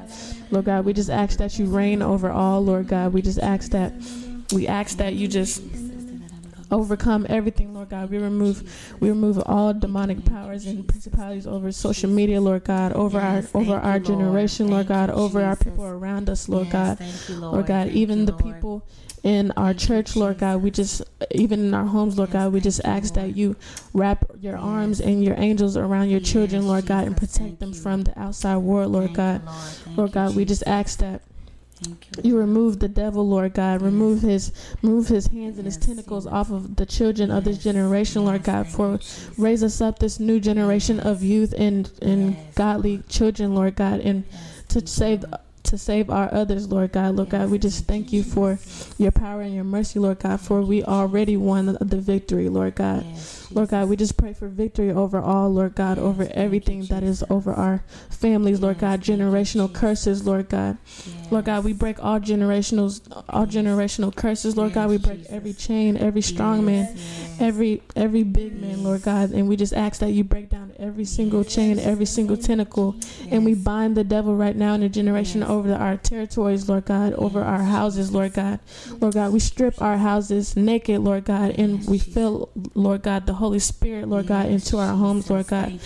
Lord 0.52 0.66
God, 0.66 0.86
we 0.86 0.94
just 0.94 1.10
ask 1.10 1.38
that 1.40 1.60
you 1.60 1.66
reign 1.66 2.02
over 2.02 2.32
all, 2.32 2.62
Lord 2.62 2.88
God. 2.88 3.14
We 3.14 3.22
just 3.22 3.40
ask 3.40 3.72
that 3.72 3.94
we 4.52 4.68
ask 4.68 4.98
that 4.98 5.14
you 5.14 5.28
just 5.28 5.62
overcome 6.72 7.26
everything, 7.30 7.74
Lord 7.74 7.90
God. 7.90 8.10
We 8.10 8.18
remove 8.18 8.64
we 9.00 9.10
remove 9.10 9.42
all 9.46 9.74
demonic 9.74 10.24
powers 10.26 10.66
and 10.66 10.88
principalities 10.88 11.48
over 11.48 11.72
social 11.72 12.10
media, 12.10 12.40
Lord 12.42 12.64
God, 12.64 12.94
over 12.94 13.18
Yes, 13.20 13.54
our 13.54 13.62
over 13.62 13.76
our 13.76 13.94
Lord. 13.94 14.06
generation, 14.06 14.68
Lord 14.68 14.88
Thank 14.88 15.10
God, 15.10 15.18
you, 15.18 15.24
over 15.24 15.44
our 15.44 15.56
people 15.56 15.86
around 15.86 16.30
us, 16.30 16.48
Lord 16.50 16.66
Yes, 16.68 16.74
God. 16.74 16.98
Thank 17.00 17.30
you, 17.30 17.36
Lord. 17.38 17.54
Lord 17.54 17.66
God, 17.68 17.88
Thank 17.88 17.96
even 17.98 18.20
you, 18.20 18.26
the 18.26 18.32
Lord. 18.34 18.44
people 18.56 18.88
in 19.24 19.52
our 19.58 19.68
Thank 19.74 19.80
church, 19.80 20.16
Lord 20.16 20.38
God, 20.38 20.62
we 20.62 20.72
just 20.72 21.02
even 21.32 21.60
in 21.60 21.74
our 21.74 21.86
homes, 21.86 22.18
Lord 22.18 22.30
Yes, 22.30 22.34
God, 22.34 22.54
we 22.54 22.60
just 22.62 22.82
ask 22.86 23.16
Lord. 23.16 23.30
that 23.30 23.36
you 23.38 23.56
wrap 23.94 24.26
your 24.40 24.58
arms 24.58 25.02
and 25.02 25.24
your 25.24 25.36
angels 25.38 25.76
around 25.76 26.10
your 26.10 26.20
children, 26.22 26.68
Lord 26.68 26.86
God, 26.86 27.06
and 27.08 27.18
protect 27.18 27.60
them 27.60 27.70
you. 27.70 27.76
from 27.76 28.04
the 28.04 28.18
outside 28.20 28.58
world, 28.58 28.92
Lord 28.92 29.14
God. 29.14 29.42
Lord, 29.46 29.98
Lord 29.98 30.12
God, 30.14 30.36
we 30.36 30.46
just 30.46 30.64
ask 30.66 31.00
that 31.00 31.22
you. 31.88 31.98
you 32.24 32.38
remove 32.38 32.80
the 32.80 32.88
devil, 32.88 33.28
Lord 33.28 33.54
God. 33.54 33.82
Remove 33.82 34.22
his 34.22 34.52
remove 34.82 35.08
his 35.08 35.28
hands 35.28 35.58
and 35.58 35.66
his 35.66 35.78
tentacles 35.78 36.26
yes. 36.26 36.34
off 36.34 36.52
of 36.52 36.76
the 36.76 36.86
children 36.86 37.32
of 37.32 37.44
this 37.44 37.58
Yes, 37.58 37.64
generation, 37.66 38.26
Lord 38.26 38.44
God. 38.44 38.68
For 38.68 39.00
raise 39.38 39.64
us 39.64 39.82
up 39.82 40.00
this 40.00 40.20
new 40.20 40.40
generation 40.40 41.00
of 41.00 41.24
youth 41.24 41.54
and 41.58 41.90
and 42.02 42.34
Yes. 42.34 42.56
godly 42.56 43.04
children, 43.10 43.56
Lord 43.56 43.76
God, 43.76 44.00
and 44.02 44.24
Yes, 44.32 44.64
to 44.70 44.88
save. 44.88 45.26
To 45.70 45.78
save 45.78 46.10
our 46.10 46.34
others, 46.34 46.68
Lord 46.68 46.92
God. 46.92 47.16
Lord 47.16 47.30
God, 47.30 47.50
we 47.50 47.60
just 47.60 47.86
thank 47.86 48.12
you 48.12 48.24
for 48.24 48.60
your 48.98 49.12
power 49.12 49.42
and 49.42 49.54
your 49.54 49.64
mercy, 49.64 50.00
Lord 50.00 50.20
God. 50.20 50.42
For 50.42 50.62
we 50.62 50.84
already 50.84 51.38
won 51.38 51.78
the, 51.80 52.00
victory, 52.00 52.50
Lord 52.50 52.76
God. 52.76 53.06
Lord 53.52 53.70
God, 53.70 53.90
we 53.90 53.96
just 53.96 54.18
pray 54.18 54.34
for 54.34 54.48
victory 54.48 54.92
over 54.92 55.20
all, 55.20 55.50
Lord 55.52 55.76
God, 55.76 56.00
over 56.00 56.28
everything 56.34 56.86
that 56.86 57.04
is 57.04 57.24
over 57.30 57.54
our 57.54 57.84
families, 58.10 58.62
Lord 58.62 58.80
God, 58.80 59.02
generational 59.02 59.72
curses, 59.72 60.26
Lord 60.26 60.50
God. 60.50 60.78
Lord 61.30 61.46
God, 61.46 61.64
we 61.64 61.74
break 61.74 62.04
all 62.04 62.20
generational 62.20 62.90
all 63.30 63.46
generational 63.46 64.16
curses, 64.16 64.58
Lord 64.58 64.74
God. 64.74 64.90
We 64.90 64.98
break 64.98 65.26
every 65.30 65.54
chain, 65.54 65.98
every 65.98 66.22
strong 66.22 66.66
man. 66.66 66.98
Every 67.40 67.82
every 67.96 68.24
big 68.24 68.60
man, 68.60 68.84
Lord 68.84 69.04
God, 69.04 69.32
and 69.32 69.48
we 69.48 69.56
just 69.56 69.74
ask 69.74 70.00
that 70.02 70.12
you 70.12 70.24
break 70.24 70.50
down 70.50 70.74
every 70.78 71.06
single 71.06 71.44
chain, 71.44 71.80
every 71.80 72.06
single 72.06 72.38
tentacle, 72.38 72.96
and 73.30 73.46
we 73.46 73.54
bind 73.54 73.98
the 73.98 74.04
devil 74.04 74.36
right 74.36 74.56
now 74.56 74.74
in 74.74 74.82
the 74.82 74.90
generation 74.90 75.44
over 75.44 75.74
our 75.74 75.98
territories, 75.98 76.70
Lord 76.70 76.86
God, 76.86 77.14
over 77.14 77.42
our 77.42 77.64
houses, 77.64 78.12
Lord 78.12 78.34
God. 78.34 78.60
Lord 79.00 79.14
God, 79.14 79.34
we 79.34 79.40
strip 79.40 79.82
our 79.82 79.98
houses 79.98 80.56
naked, 80.56 81.00
Lord 81.02 81.26
God, 81.26 81.56
and 81.58 81.86
we 81.88 81.98
fill, 81.98 82.50
Lord 82.76 83.04
God, 83.04 83.26
the 83.26 83.34
Holy 83.34 83.60
Spirit, 83.60 84.08
Lord 84.08 84.28
God, 84.28 84.48
into 84.48 84.78
our 84.78 84.96
homes, 84.96 85.30
Lord. 85.30 85.48
God. 85.48 85.80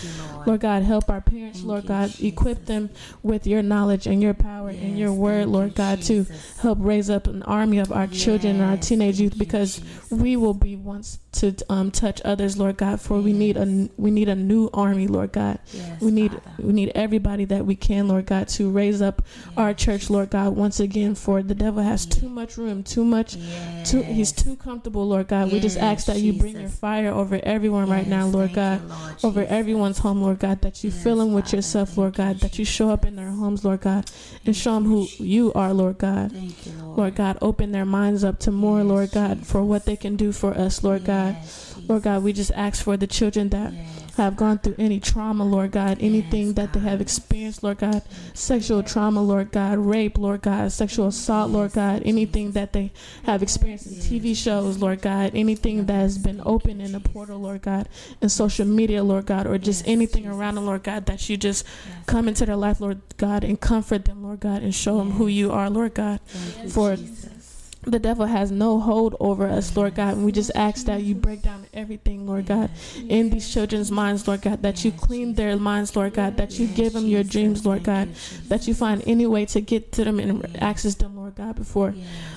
Lord. 0.47 0.61
God, 0.61 0.83
help 0.83 1.09
our 1.09 1.21
parents, 1.21 1.59
Thank 1.59 1.67
Lord 1.69 1.85
God, 1.85 2.13
equip 2.21 2.65
them 2.65 2.89
with 3.21 3.47
your 3.47 3.61
knowledge 3.61 4.07
and 4.07 4.21
your 4.21 4.33
power 4.33 4.69
and 4.69 4.97
your 4.97 5.13
word, 5.13 5.47
Lord 5.47 5.75
God, 5.75 6.01
to 6.03 6.25
help 6.59 6.77
raise 6.81 7.09
up 7.09 7.27
an 7.27 7.43
army 7.43 7.79
of 7.79 7.91
our 7.91 8.07
children 8.07 8.55
and 8.61 8.63
our 8.63 8.77
teenage 8.77 9.19
youth 9.19 9.37
because 9.37 9.79
Jesus. 9.79 10.11
we 10.11 10.35
will 10.35 10.53
be 10.53 10.75
ones 10.75 11.19
to 11.33 11.55
um, 11.69 11.89
touch 11.89 12.21
others, 12.23 12.57
Lord 12.57 12.77
God, 12.77 13.01
for 13.01 13.19
we 13.19 13.33
need 13.33 13.57
a 13.57 13.89
we 13.97 14.11
need 14.11 14.29
a 14.29 14.35
new 14.35 14.69
army, 14.73 15.07
Lord 15.07 15.31
God. 15.31 15.57
Yes, 15.71 15.99
We 15.99 16.11
need 16.11 16.31
Father. 16.31 16.51
we 16.59 16.73
need 16.73 16.91
everybody 16.93 17.45
that 17.45 17.65
we 17.65 17.75
can, 17.75 18.07
Lord 18.07 18.27
God, 18.27 18.47
to 18.49 18.69
raise 18.69 19.01
up 19.01 19.23
our 19.57 19.73
church, 19.73 20.09
Lord 20.11 20.29
God, 20.29 20.55
once 20.55 20.79
again. 20.79 21.15
For 21.15 21.41
the 21.41 21.55
devil 21.55 21.81
has 21.81 22.05
too 22.05 22.29
much 22.29 22.57
room, 22.57 22.83
too 22.83 23.03
much, 23.03 23.35
too 23.85 24.03
he's 24.03 24.31
too 24.31 24.55
comfortable, 24.57 25.07
Lord 25.07 25.27
God. 25.27 25.51
we 25.51 25.59
just 25.59 25.77
ask 25.77 26.05
that 26.05 26.19
you 26.19 26.33
bring 26.33 26.59
your 26.59 26.69
fire 26.69 27.09
over 27.11 27.39
everyone 27.43 27.89
right 27.89 28.07
now, 28.07 28.27
Lord 28.27 28.53
God, 28.53 28.81
you, 28.81 28.87
Lord 28.89 29.15
over 29.23 29.41
Jesus. 29.41 29.51
everyone's 29.57 29.97
home, 29.97 30.21
Lord 30.21 30.32
God. 30.39 30.61
That 30.61 30.83
you 30.83 30.91
fill 30.91 31.17
Yes, 31.17 31.25
them 31.25 31.33
with 31.33 31.53
yourself, 31.53 31.97
Lord 31.97 32.15
God. 32.15 32.39
That 32.39 32.59
you 32.59 32.65
show 32.65 32.89
up 32.89 33.05
in 33.05 33.15
their 33.15 33.29
homes, 33.29 33.63
Lord 33.65 33.81
God, 33.81 34.09
and 34.45 34.55
show 34.55 34.73
them 34.75 34.85
who 34.85 35.07
you 35.17 35.53
are, 35.53 35.73
Lord 35.73 35.97
God. 35.97 36.31
Thank 36.31 36.65
you, 36.65 36.73
Lord. 36.81 36.97
Lord 36.97 37.15
God, 37.15 37.37
open 37.41 37.71
their 37.71 37.85
minds 37.85 38.23
up 38.23 38.39
to 38.41 38.51
more, 38.51 38.79
Yes, 38.79 38.87
Lord 38.87 39.11
God, 39.11 39.45
for 39.45 39.63
what 39.63 39.85
they 39.85 39.95
can 39.95 40.15
do 40.15 40.31
for 40.31 40.53
us, 40.53 40.83
Lord 40.83 41.05
God. 41.05 41.35
Yes, 41.39 41.75
Lord 41.87 42.03
God, 42.03 42.23
we 42.23 42.33
just 42.33 42.51
ask 42.51 42.83
for 42.83 42.97
the 42.97 43.07
children 43.07 43.49
that 43.49 43.73
Yes. 43.73 43.92
Have 44.17 44.35
gone 44.35 44.59
through 44.59 44.75
any 44.77 44.99
trauma, 44.99 45.43
Lord 45.43 45.71
God, 45.71 45.97
anything 45.99 46.47
Yes, 46.47 46.55
that 46.55 46.73
they 46.73 46.79
have 46.81 47.01
experienced, 47.01 47.63
Lord 47.63 47.79
God, 47.79 48.01
sexual 48.33 48.83
trauma, 48.83 49.21
Lord 49.21 49.51
God, 49.51 49.79
rape, 49.79 50.17
Lord 50.17 50.41
God, 50.41 50.71
sexual 50.71 51.07
assault, 51.07 51.49
Lord 51.49 51.73
God, 51.73 52.03
anything 52.05 52.51
that 52.51 52.73
they 52.73 52.91
have 53.23 53.41
experienced 53.41 53.87
in 53.87 53.93
TV 53.93 54.35
shows, 54.35 54.77
Lord 54.77 55.01
God, 55.01 55.31
anything 55.33 55.85
that 55.85 55.93
has 55.93 56.17
been 56.17 56.41
open 56.45 56.79
in 56.79 56.91
the 56.91 56.99
portal, 56.99 57.39
Lord 57.39 57.63
God, 57.63 57.89
in 58.21 58.29
social 58.29 58.65
media, 58.65 59.03
Lord 59.03 59.25
God, 59.25 59.47
or 59.47 59.57
just 59.57 59.87
anything 59.87 60.27
around 60.27 60.55
them, 60.55 60.65
Lord 60.65 60.83
God, 60.83 61.05
that 61.07 61.27
you 61.29 61.37
just 61.37 61.65
come 62.05 62.27
into 62.27 62.45
their 62.45 62.55
life, 62.55 62.79
Lord 62.79 63.01
God, 63.17 63.43
and 63.43 63.59
comfort 63.59 64.05
them, 64.05 64.23
Lord 64.23 64.41
God, 64.41 64.61
and 64.61 64.75
show 64.75 64.97
them 64.97 65.11
who 65.11 65.27
you 65.27 65.51
are, 65.51 65.69
Lord 65.69 65.95
God. 65.95 66.19
For 66.69 66.95
Jesus. 66.95 67.32
The 67.85 67.99
devil 67.99 68.25
has 68.25 68.51
no 68.51 68.79
hold 68.79 69.15
over 69.19 69.47
us, 69.47 69.75
Lord 69.75 69.95
God. 69.95 70.15
And 70.15 70.25
we 70.25 70.31
just 70.31 70.51
ask 70.55 70.85
that 70.85 71.03
you 71.03 71.15
break 71.15 71.41
down 71.41 71.65
everything, 71.73 72.25
Lord 72.25 72.45
God, 72.45 72.69
in 73.07 73.29
these 73.29 73.51
children's 73.51 73.91
minds, 73.91 74.27
Lord 74.27 74.41
God, 74.41 74.61
that 74.61 74.83
you 74.85 74.91
clean 74.91 75.33
their 75.33 75.57
minds, 75.57 75.95
Lord 75.95 76.13
God, 76.13 76.37
that 76.37 76.59
you 76.59 76.67
give 76.67 76.93
them 76.93 77.07
your 77.07 77.23
dreams, 77.23 77.65
Lord 77.65 77.83
God, 77.83 78.09
that 78.47 78.67
you 78.67 78.73
find 78.73 79.03
any 79.05 79.27
way 79.27 79.45
to 79.47 79.61
get 79.61 79.91
to 79.93 80.03
them 80.03 80.19
and 80.19 80.61
access 80.61 80.95
them, 80.95 81.12
Lord 81.37 81.47
God, 81.47 81.55
before 81.55 81.93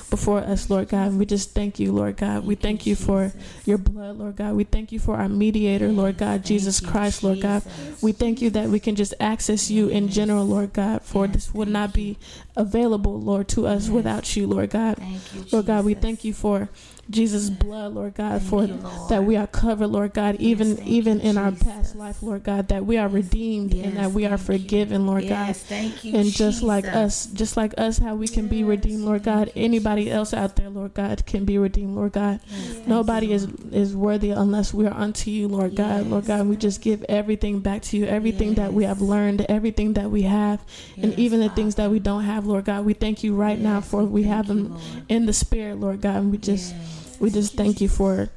before 0.09 0.38
us, 0.38 0.70
Lord 0.70 0.88
God. 0.88 1.09
And 1.09 1.18
we 1.18 1.26
just 1.26 1.53
thank 1.53 1.78
you, 1.78 1.92
Lord 1.92 2.16
God. 2.16 2.47
We 2.47 2.55
thank 2.55 2.86
you 2.86 2.97
for 2.97 3.32
your 3.64 3.76
blood, 3.76 4.16
Lord 4.16 4.36
God. 4.36 4.55
We 4.55 4.64
thank 4.64 4.92
you 4.92 4.99
for 4.99 5.16
our 5.16 5.28
mediator, 5.28 5.88
Lord 5.88 6.16
God, 6.16 6.44
Jesus 6.44 6.80
Christ, 6.80 7.22
Lord 7.22 7.42
God. 7.42 7.62
We 8.01 8.12
thank 8.12 8.40
you 8.40 8.51
that 8.51 8.68
we 8.68 8.80
can 8.80 8.94
just 8.94 9.12
access 9.20 9.70
you 9.70 9.88
in 9.88 10.09
general, 10.09 10.47
Lord 10.47 10.72
God, 10.72 11.03
for 11.03 11.26
this 11.26 11.53
would 11.53 11.68
not 11.68 11.92
be 11.92 12.16
available, 12.57 13.20
Lord, 13.20 13.49
to 13.49 13.66
us 13.66 13.90
without 13.90 14.34
you, 14.36 14.47
Lord 14.47 14.70
God. 14.70 14.97
Thank 14.97 15.34
you, 15.34 15.44
Lord 15.53 15.66
God, 15.66 15.84
we 15.84 15.94
thank 15.94 16.24
you 16.24 16.32
for 16.32 16.68
Jesus' 17.09 17.50
blood, 17.50 17.94
Lord 17.94 18.14
God, 18.14 18.40
Thank 18.40 18.50
for 18.50 18.64
you, 18.64 18.74
Lord. 18.74 19.11
that 19.11 19.24
we 19.24 19.36
are 19.36 19.46
covered, 19.46 19.86
Lord 19.88 20.12
God, 20.12 20.36
even 20.36 20.76
thank 20.76 20.88
even 20.88 21.20
you, 21.20 21.30
in 21.30 21.38
our 21.38 21.52
past 21.52 21.94
life, 21.94 22.22
Lord 22.22 22.42
God, 22.42 22.68
that 22.68 22.84
we 22.84 22.98
are 22.98 23.07
redeemed 23.09 23.74
and 23.74 23.96
that 23.96 24.11
we 24.11 24.26
are 24.26 24.36
thank 24.36 24.40
you. 24.40 24.59
forgiven, 24.59 25.07
Lord 25.07 25.22
God. 25.22 25.48
Yes, 25.48 25.62
thank 25.62 26.04
you, 26.04 26.16
And 26.16 26.26
just 26.30 26.62
like 26.62 26.84
us, 26.84 27.26
just 27.26 27.57
like 27.57 27.74
us, 27.78 27.98
how 27.98 28.16
we 28.16 28.26
can 28.26 28.48
be 28.48 28.64
redeemed, 28.64 29.04
Lord 29.04 29.22
God. 29.22 29.52
Anybody 29.54 30.11
else 30.11 30.34
out 30.34 30.57
there, 30.57 30.68
Lord 30.68 30.94
God, 30.94 31.24
can 31.26 31.44
be 31.44 31.59
redeemed, 31.59 31.94
Lord 31.94 32.12
God. 32.12 32.40
Nobody 32.86 33.32
is 33.32 33.46
is 33.72 33.94
worthy 33.94 34.30
unless 34.30 34.74
we 34.74 34.86
are 34.86 34.94
unto 34.94 35.30
you, 35.30 35.48
Lord 35.48 35.76
God. 35.76 36.07
Lord 36.07 36.26
God, 36.26 36.46
we 36.48 36.57
just 36.57 36.80
give 36.80 37.04
everything 37.04 37.61
back 37.61 37.82
to 37.82 37.96
you, 37.96 38.07
everything 38.07 38.54
that 38.54 38.72
we 38.72 38.84
have 38.84 39.00
learned, 39.00 39.42
everything 39.48 39.92
that 39.94 40.11
we 40.11 40.22
have, 40.22 40.61
and 40.96 41.16
even 41.18 41.40
the 41.40 41.50
things 41.50 41.76
that 41.76 41.90
we 41.90 42.00
don't 42.00 42.24
have, 42.24 42.46
Lord 42.46 42.64
God. 42.64 42.84
We 42.84 42.94
thank 42.94 43.22
you 43.22 43.34
right 43.34 43.59
now 43.59 43.80
for 43.80 44.04
we 44.04 44.24
have 44.24 44.48
them 44.48 44.76
in 45.09 45.26
the 45.26 45.32
spirit, 45.32 45.78
Lord 45.78 46.00
God. 46.00 46.16
And 46.16 46.32
we 46.32 46.38
just 46.38 46.74
Yes. 46.74 46.95
We 47.20 47.30
just 47.30 47.54
thank 47.54 47.80
you 47.80 47.88
for 47.88 48.28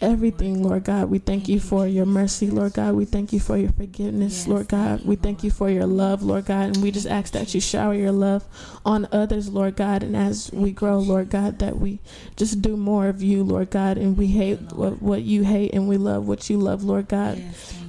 everything, 0.00 0.62
Lord 0.62 0.84
God. 0.84 1.10
We 1.10 1.18
thank 1.18 1.48
you 1.48 1.58
for 1.58 1.86
your 1.86 2.06
mercy, 2.06 2.48
Lord 2.50 2.74
God. 2.74 2.94
We 2.94 3.04
thank 3.04 3.32
you 3.32 3.40
for 3.40 3.56
your 3.56 3.72
forgiveness, 3.72 4.46
Lord 4.46 4.68
God. 4.68 5.04
We 5.04 5.16
thank 5.16 5.42
you 5.42 5.50
for 5.50 5.68
your 5.68 5.86
love, 5.86 6.22
Lord 6.22 6.46
God. 6.46 6.74
And 6.74 6.76
we 6.82 6.90
just 6.90 7.06
ask 7.06 7.32
that 7.32 7.54
you 7.54 7.60
shower 7.60 7.94
your 7.94 8.12
love 8.12 8.44
on 8.84 9.08
others, 9.10 9.48
Lord 9.48 9.76
God. 9.76 10.02
And 10.02 10.16
as 10.16 10.50
we 10.52 10.70
grow, 10.70 10.98
Lord 10.98 11.30
God, 11.30 11.58
that 11.58 11.78
we 11.78 12.00
just 12.36 12.62
do 12.62 12.76
more 12.76 13.08
of 13.08 13.22
you, 13.22 13.42
Lord 13.42 13.70
God. 13.70 13.98
And 13.98 14.16
we 14.16 14.28
hate 14.28 14.60
what, 14.72 15.22
you 15.22 15.42
hate 15.44 15.72
and 15.74 15.88
we 15.88 15.96
love 15.96 16.28
what 16.28 16.48
you 16.48 16.58
love, 16.58 16.84
Lord 16.84 17.08
God. 17.08 17.42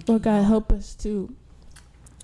Lord 0.08 0.24
God, 0.24 0.44
help 0.44 0.72
us 0.72 0.96
to 0.96 1.34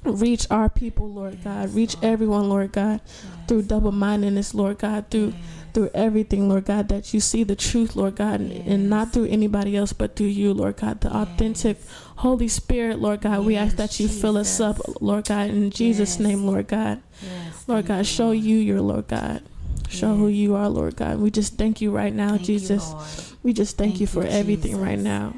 reach 0.04 0.48
our 0.50 0.70
people, 0.70 1.12
Lord 1.12 1.44
God. 1.44 1.74
Reach 1.76 1.96
everyone, 2.02 2.50
Lord 2.50 2.72
God, 2.72 3.02
through 3.48 3.64
double 3.64 3.92
mindedness, 3.92 4.56
Lord 4.56 4.80
God, 4.80 5.10
through 5.12 5.34
through 5.74 5.90
everything, 5.94 6.50
Lord 6.50 6.66
God, 6.66 6.90
that 6.90 7.14
you 7.14 7.20
see 7.20 7.44
the 7.44 7.56
truth, 7.56 7.96
Lord 7.96 8.16
God, 8.16 8.40
and, 8.40 8.52
and 8.52 8.90
not 8.90 9.14
through 9.14 9.26
anybody 9.26 9.76
else, 9.76 9.94
but 9.94 10.16
through 10.16 10.28
you, 10.28 10.54
Lord 10.54 10.78
God, 10.78 11.02
the 11.02 11.16
authentic 11.16 11.78
Holy 12.18 12.48
Spirit, 12.48 13.00
Lord 13.00 13.22
God. 13.22 13.46
we 13.46 13.56
ask 13.56 13.76
that 13.78 14.00
you 14.00 14.08
fill 14.08 14.38
us 14.38 14.60
up, 14.60 14.78
Lord 15.02 15.26
God, 15.26 15.50
in 15.50 15.72
Jesus' 15.72 16.18
Yes. 16.18 16.20
name, 16.20 16.46
Lord 16.46 16.68
God. 16.68 17.02
Yes, 17.22 17.64
Lord 17.68 17.86
God, 17.88 18.00
you, 18.00 18.04
show 18.04 18.26
Lord. 18.26 18.38
you 18.38 18.58
your 18.58 18.82
Lord 18.82 19.08
God. 19.08 19.42
Show 19.90 20.16
who 20.16 20.28
you 20.30 20.56
are, 20.56 20.70
Lord 20.70 20.96
God. 20.96 21.20
We 21.20 21.32
just 21.32 21.58
thank 21.58 21.82
you 21.82 21.92
right 21.92 22.14
now, 22.14 22.30
Thank 22.30 22.44
Jesus. 22.44 22.92
Lord. 22.92 23.08
we 23.44 23.52
just 23.52 23.78
thank, 23.78 23.94
Thank 23.94 24.02
you 24.02 24.08
for 24.08 24.24
you, 24.24 24.30
everything 24.30 24.80
right 24.80 24.98
now. 24.98 25.34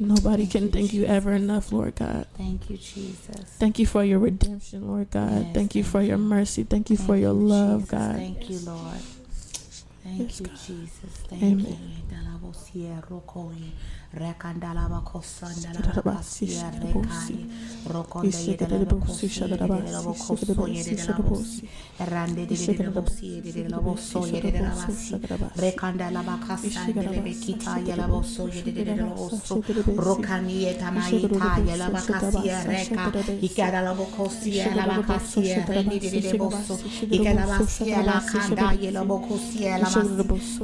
Nobody 0.00 0.44
Thank 0.44 0.52
can 0.52 0.62
you, 0.62 0.70
thank 0.70 0.92
you 0.92 1.04
ever 1.04 1.32
enough, 1.32 1.72
Lord 1.72 1.96
God. 1.96 2.26
Thank 2.36 2.70
you, 2.70 2.76
Jesus. 2.76 3.44
Thank 3.58 3.78
you 3.78 3.86
for 3.86 4.04
your 4.04 4.20
redemption, 4.20 4.86
Lord 4.86 5.10
God. 5.10 5.46
Yes, 5.46 5.54
thank 5.54 5.74
you 5.74 5.82
for 5.82 6.00
your 6.00 6.18
mercy. 6.18 6.62
Thank 6.62 6.88
you 6.88 6.96
for 6.96 7.16
your 7.16 7.34
you, 7.34 7.48
love, 7.48 7.80
Jesus. 7.82 7.90
God. 7.90 8.14
Thank 8.14 8.48
you, 8.48 8.58
Lord. 8.60 9.00
Thank 10.16 10.28
Yes, 10.28 10.40
you, 10.40 10.46
God. 10.46 10.54
Jesus. 10.66 11.24
Thank 11.28 11.42
Amen. 11.42 11.68
you. 11.68 11.76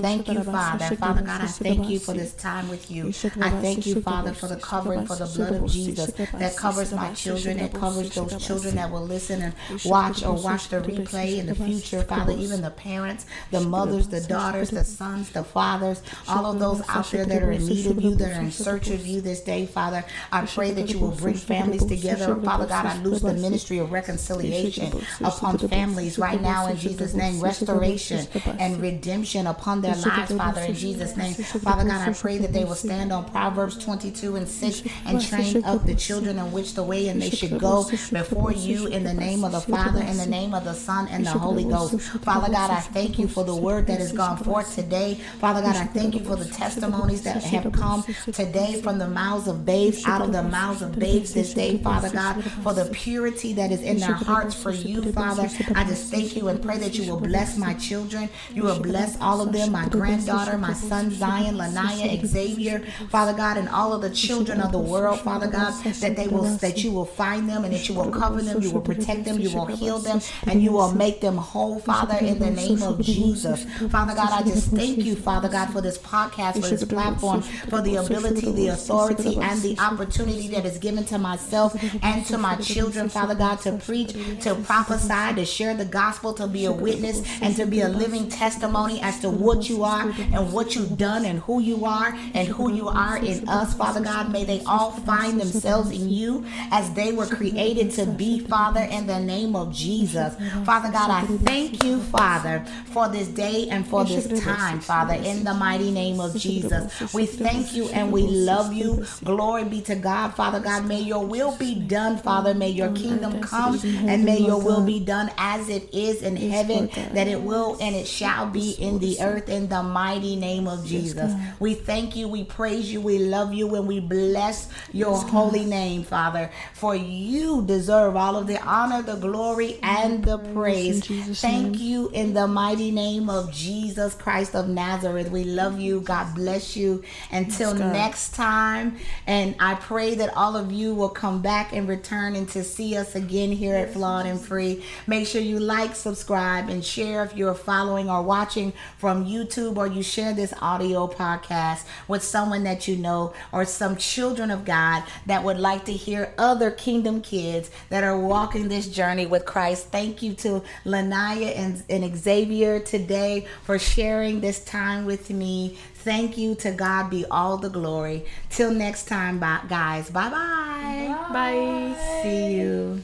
Thank 0.03 0.29
you, 0.29 0.43
Father. 0.45 0.97
Father 0.97 1.23
God, 1.23 1.41
I 1.41 1.47
thank 1.65 1.89
you 1.91 1.99
for 2.01 2.15
this 2.15 2.35
time 2.35 2.69
with 2.71 2.91
you. 2.91 3.05
I 3.41 3.51
thank 3.61 3.87
you, 3.87 4.01
Father, 4.01 4.33
for 4.33 4.47
the 4.47 4.57
covering, 4.57 5.07
for 5.07 5.17
the 5.17 5.27
blood 5.27 5.55
of 5.55 5.71
Jesus 5.71 6.11
that 6.13 6.57
covers 6.57 6.93
my 6.93 7.13
children, 7.15 7.59
that 7.59 7.73
covers 7.73 8.15
those 8.15 8.37
children 8.45 8.77
that 8.77 8.91
will 8.91 9.05
listen 9.07 9.43
and 9.43 9.55
watch 9.85 10.23
or 10.23 10.35
watch 10.35 10.69
the 10.69 10.81
replay 10.81 11.39
in 11.39 11.47
the 11.47 11.55
future, 11.55 12.03
Father, 12.03 12.33
even 12.33 12.63
the 12.63 12.71
parents, 12.71 13.27
the 13.51 13.61
mothers, 13.61 14.09
the 14.09 14.21
daughters, 14.21 14.71
the 14.71 14.85
sons, 14.85 15.31
the 15.31 15.45
fathers, 15.45 16.03
all 16.29 16.47
of 16.47 16.59
those 16.59 16.83
out 16.89 17.11
there 17.11 17.25
that 17.25 17.43
are 17.43 17.53
in 17.53 17.67
need 17.67 17.87
of 17.87 18.01
you, 18.01 18.15
that 18.15 18.37
are 18.37 18.41
in 18.41 18.51
search 18.51 18.91
of 18.91 19.07
you 19.07 19.21
this 19.21 19.41
day, 19.41 19.67
Father. 19.67 20.05
I 20.33 20.47
pray 20.47 20.71
that 20.73 20.89
you 20.91 20.99
will 20.99 21.11
bring 21.13 21.35
families 21.35 21.85
together. 21.85 22.37
Oh 22.39 22.43
Father 22.43 22.67
God, 22.67 22.87
I 22.87 22.97
loose 23.03 23.21
the 23.21 23.35
ministry 23.35 23.79
of 23.79 23.93
reconciliation 23.93 24.93
upon 25.23 25.59
families 25.59 26.19
right 26.19 26.41
now 26.41 26.67
in 26.67 26.77
Jesus' 26.77 27.15
name, 27.15 27.41
restoration 27.41 28.27
and 28.59 28.81
redemption 28.81 29.47
upon 29.47 29.81
their 29.81 29.97
lives, 29.97 30.33
Father, 30.33 30.63
in 30.63 30.75
Jesus' 30.75 31.17
name. 31.17 31.35
Father 31.35 31.85
God, 31.85 32.09
I 32.09 32.13
pray 32.13 32.39
that 32.39 32.53
they 32.53 32.65
will 32.65 32.75
stand 32.75 33.13
on 33.13 33.24
Proverbs 33.25 33.77
22 33.79 34.37
and 34.37 34.49
6 34.49 34.83
and 35.07 35.25
train 35.27 35.65
up 35.65 35.85
the 35.85 35.95
children 35.95 36.39
in 36.39 36.53
which 36.53 36.75
the 36.75 36.83
way 36.83 37.09
and 37.09 37.21
they 37.21 37.31
should 37.31 37.59
go 37.59 37.85
before 38.13 38.53
you 38.53 38.87
in 38.87 39.05
the 39.05 39.15
name 39.15 39.45
of 39.45 39.53
the 39.53 39.61
Father, 39.61 40.01
in 40.03 40.17
the 40.17 40.27
name 40.27 40.55
of 40.55 40.65
the 40.65 40.75
Son, 40.75 41.09
and 41.09 41.25
the 41.27 41.31
Holy 41.31 41.65
Ghost. 41.65 42.01
Father 42.23 42.53
God, 42.53 42.71
I 42.71 42.81
thank 42.81 43.19
you 43.19 43.29
for 43.29 43.45
the 43.45 43.55
word 43.55 43.87
that 43.87 43.99
has 43.99 44.13
gone 44.13 44.37
forth 44.37 44.75
today. 44.75 45.15
Father 45.41 45.63
God, 45.63 45.77
I 45.77 45.85
thank 45.87 46.15
you 46.15 46.25
for 46.25 46.37
the 46.37 46.47
testimonies 46.47 47.23
that 47.23 47.43
have 47.43 47.73
come 47.73 48.03
today 48.33 48.81
from 48.81 48.99
the 48.99 49.09
mouths 49.09 49.49
of 49.49 49.65
babes, 49.65 50.05
out 50.07 50.23
of 50.23 50.33
the 50.33 50.43
mouths 50.43 50.83
of 50.83 50.99
babes 50.99 51.35
this 51.35 51.55
day, 51.55 51.79
Father 51.79 52.11
God, 52.11 52.43
for 52.63 52.73
the 52.75 52.87
purity 52.93 53.53
that 53.55 53.71
is 53.73 53.83
in 53.83 53.99
their 53.99 54.13
hearts 54.15 54.55
for 54.55 54.71
you, 54.71 55.13
Father. 55.13 55.49
I 55.75 55.85
just 55.85 56.11
thank 56.11 56.37
you 56.37 56.49
and 56.49 56.63
pray 56.63 56.79
that 56.79 56.95
you 56.99 57.11
will 57.11 57.21
bless 57.21 57.57
my 57.57 57.75
children. 57.75 58.29
You 58.53 58.63
will 58.63 58.81
bless 58.81 59.21
all 59.21 59.41
of 59.41 59.53
them, 59.53 59.73
my 59.73 59.89
granddaughter, 59.89 60.59
my 60.59 60.73
son 60.73 61.11
Zion, 61.11 61.57
Lanaya, 61.57 62.25
Xavier, 62.25 62.83
Father 63.15 63.33
God, 63.33 63.57
and 63.59 63.69
all 63.69 63.93
of 63.93 64.03
the 64.03 64.11
children 64.11 64.61
of 64.61 64.73
the 64.73 64.79
world, 64.81 65.21
Father 65.21 65.47
God, 65.47 65.73
that 65.85 66.17
they 66.17 66.27
will 66.27 66.57
that 66.57 66.83
you 66.83 66.91
will 66.91 67.05
find 67.05 67.49
them 67.49 67.65
and 67.65 67.73
that 67.73 67.89
you 67.89 67.95
will 67.95 68.11
cover 68.11 68.43
them, 68.43 68.61
you 68.61 68.73
will 68.73 68.81
protect 68.81 69.25
them, 69.25 69.39
you 69.39 69.55
will 69.55 69.67
heal 69.67 70.01
them, 70.01 70.21
and 70.49 70.61
you 70.61 70.73
will 70.73 70.93
make 70.93 71.21
them 71.21 71.37
whole, 71.37 71.79
Father, 71.79 72.17
in 72.17 72.41
the 72.41 72.51
name 72.51 72.83
of 72.83 73.01
Jesus. 73.01 73.63
Father 73.89 74.17
God, 74.17 74.31
I 74.33 74.43
just 74.43 74.73
thank 74.73 74.99
you, 74.99 75.15
Father 75.15 75.49
God, 75.49 75.67
for 75.71 75.81
this 75.81 75.97
podcast, 75.97 76.55
for 76.55 76.69
this 76.69 76.85
platform, 76.85 77.43
for 77.43 77.81
the 77.81 77.95
ability, 77.95 78.51
the 78.51 78.67
authority, 78.69 79.39
and 79.41 79.63
the 79.63 79.79
opportunity 79.79 80.49
that 80.49 80.67
is 80.67 80.79
given 80.79 81.05
to 81.05 81.17
myself 81.17 81.81
and 82.03 82.27
to 82.27 82.37
my 82.37 82.57
children, 82.57 83.09
Father 83.09 83.37
God, 83.37 83.61
to 83.61 83.79
preach, 83.79 84.13
to 84.41 84.57
prophesy, 84.65 85.37
to 85.37 85.45
share 85.45 85.77
the 85.77 85.85
gospel, 85.85 86.33
to 86.35 86.49
be 86.49 86.65
a 86.65 86.73
witness, 86.73 87.23
and 87.41 87.55
to 87.55 87.65
be 87.65 87.81
a 87.81 87.89
living 87.89 88.29
testimony 88.29 89.01
as 89.03 89.21
to 89.21 89.31
what 89.31 89.71
you 89.71 89.85
are 89.85 90.11
and 90.33 90.53
what 90.53 90.75
you've 90.75 90.99
done 90.99 91.25
and 91.25 91.39
who 91.39 91.61
you 91.61 91.85
are 91.85 92.13
and 92.35 92.49
who 92.49 92.73
you 92.73 92.89
are 92.89 93.04
in 93.13 93.49
us, 93.49 93.75
Father 93.75 94.01
God. 94.01 94.33
May 94.33 94.45
they 94.45 94.63
all 94.65 94.91
find 94.93 95.41
themselves 95.41 95.91
in 95.91 96.09
you 96.09 96.45
as 96.71 96.93
they 96.95 97.13
were 97.13 97.27
created 97.27 97.91
to 97.93 98.07
be, 98.07 98.41
Father, 98.41 98.81
in 98.81 99.07
the 99.07 99.21
name 99.21 99.55
of 99.57 99.73
Jesus. 99.73 100.35
Father 100.65 100.91
God, 100.91 101.11
I 101.11 101.27
thank 101.39 101.85
you, 101.85 102.01
Father, 102.01 102.65
for 102.87 103.09
this 103.09 103.29
day 103.29 103.69
and 103.69 103.87
for 103.87 104.05
this 104.05 104.27
time, 104.43 104.81
Father, 104.81 105.15
in 105.15 105.45
the 105.45 105.55
mighty 105.55 105.91
name 105.91 106.21
of 106.21 106.37
Jesus. 106.37 107.13
We 107.13 107.27
thank 107.27 107.75
you 107.75 107.89
and 107.89 108.13
we 108.13 108.23
love 108.23 108.73
you. 108.73 109.05
Glory 109.25 109.65
be 109.65 109.81
to 109.83 109.95
God, 109.95 110.35
Father 110.35 110.61
God. 110.61 110.87
May 110.87 111.01
your 111.01 111.25
will 111.25 111.57
be 111.57 111.75
done, 111.75 112.19
Father. 112.19 112.55
May 112.55 112.71
your 112.71 112.93
kingdom 112.93 113.41
come 113.41 113.81
and 113.85 114.25
may 114.25 114.39
your 114.39 114.61
will 114.61 114.85
be 114.85 115.01
done 115.01 115.31
as 115.39 115.69
it 115.69 115.93
is 115.93 116.23
in 116.23 116.37
heaven, 116.37 116.89
that 117.13 117.29
it 117.29 117.41
will 117.41 117.77
and 117.81 117.95
it 117.95 118.07
shall 118.07 118.47
be 118.47 118.73
in 118.73 118.99
the 118.99 119.21
earth 119.21 119.49
in 119.49 119.69
the 119.69 119.83
mighty 119.83 120.37
name 120.37 120.67
of 120.67 120.87
Jesus. 120.87 121.33
We 121.59 121.75
thank 121.75 122.17
you, 122.17 122.29
we 122.29 122.45
praise 122.45 122.93
you, 122.93 122.94
we 123.01 123.19
love 123.19 123.53
you, 123.53 123.75
and 123.75 123.87
we 123.87 124.01
bless 124.01 124.69
your 124.93 125.17
holy 125.17 125.65
name, 125.65 126.03
Father. 126.03 126.51
For 126.73 126.95
you 126.95 127.65
deserve 127.67 128.17
all 128.17 128.37
of 128.37 128.47
the 128.47 128.61
honor, 128.63 129.03
the 129.03 129.17
glory, 129.17 129.79
and 129.83 130.25
the 130.25 130.39
praise. 130.39 131.07
Thank 131.41 131.79
you 131.79 132.11
in 132.11 132.35
the 132.35 132.47
mighty 132.47 132.91
name 132.91 133.29
of 133.29 133.53
Jesus 133.53 134.15
Christ 134.15 134.55
of 134.55 134.69
Nazareth. 134.69 135.31
We 135.31 135.45
love 135.45 135.81
you. 135.81 136.01
God 136.01 136.35
bless 136.35 136.77
you. 136.77 137.03
Until 137.31 137.75
next 137.75 138.35
time. 138.35 138.99
And 139.27 139.55
I 139.59 139.75
pray 139.75 140.15
that 140.17 140.37
all 140.37 140.57
of 140.57 140.73
you 140.73 140.95
will 140.95 141.09
come 141.09 141.43
back 141.43 141.73
and 141.73 141.89
return 141.89 142.37
and 142.37 142.49
to 142.51 142.65
see 142.65 142.97
us 142.97 143.15
again 143.15 143.53
here 143.53 143.75
at 143.75 143.93
Flawed 143.93 144.27
and 144.27 144.41
Free. 144.41 144.85
Make 145.07 145.27
sure 145.27 145.41
you 145.41 145.59
like, 145.59 145.95
subscribe, 145.97 146.69
and 146.69 146.85
share 146.85 147.25
if 147.25 147.37
you're 147.37 147.55
following 147.55 148.11
or 148.11 148.23
watching 148.23 148.73
from 148.99 149.25
YouTube 149.25 149.77
or 149.77 149.87
you 149.87 150.03
share 150.03 150.33
this 150.33 150.53
audio 150.61 151.07
podcast 151.07 151.85
with 152.09 152.23
someone 152.23 152.65
that 152.65 152.84
you 152.89 152.97
know 152.97 153.35
or 153.53 153.65
some 153.65 153.97
children 153.97 154.51
of 154.51 154.65
God 154.65 155.03
that 155.27 155.43
would 155.45 155.59
like 155.59 155.85
to 155.87 155.93
hear 155.93 156.35
other 156.39 156.71
kingdom 156.71 157.21
kids 157.21 157.71
that 157.89 158.05
are 158.05 158.19
walking 158.19 158.69
this 158.69 158.89
journey 158.89 159.27
with 159.27 159.45
Christ. 159.45 159.89
Thank 159.89 160.23
you 160.23 160.35
to 160.35 160.63
Lanaya 160.85 161.57
and, 161.57 161.83
and 161.89 162.17
Xavier 162.17 162.81
today 162.81 163.47
for 163.65 163.79
sharing 163.79 164.41
this 164.41 164.65
time 164.65 165.05
with 165.05 165.31
me. 165.31 165.79
Thank 165.95 166.37
you 166.37 166.55
to 166.57 166.71
God 166.73 167.09
be 167.09 167.25
all 167.31 167.57
the 167.57 167.71
glory. 167.71 168.27
Till 168.51 168.71
next 168.71 169.07
time, 169.07 169.39
bye, 169.39 169.61
guys. 169.69 170.11
Bye-bye. 170.11 171.29
Bye. 171.33 172.23
See 172.23 172.57
you. 172.57 173.03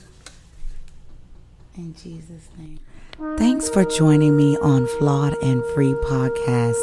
In 1.77 1.95
Jesus' 1.95 2.49
name. 2.59 2.81
Thanks 3.21 3.69
for 3.69 3.85
joining 3.85 4.35
me 4.35 4.57
on 4.63 4.87
Flawed 4.87 5.35
and 5.43 5.63
Free 5.75 5.93
Podcast. 5.93 6.83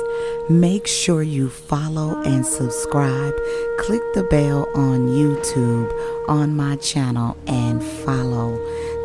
Make 0.51 0.85
sure 0.85 1.23
you 1.23 1.49
follow 1.49 2.21
and 2.21 2.45
subscribe. 2.45 3.33
Click 3.79 4.03
the 4.13 4.23
bell 4.29 4.69
on 4.75 5.07
YouTube 5.07 5.91
on 6.29 6.55
my 6.55 6.75
channel 6.75 7.35
and 7.47 7.83
follow. 7.83 8.55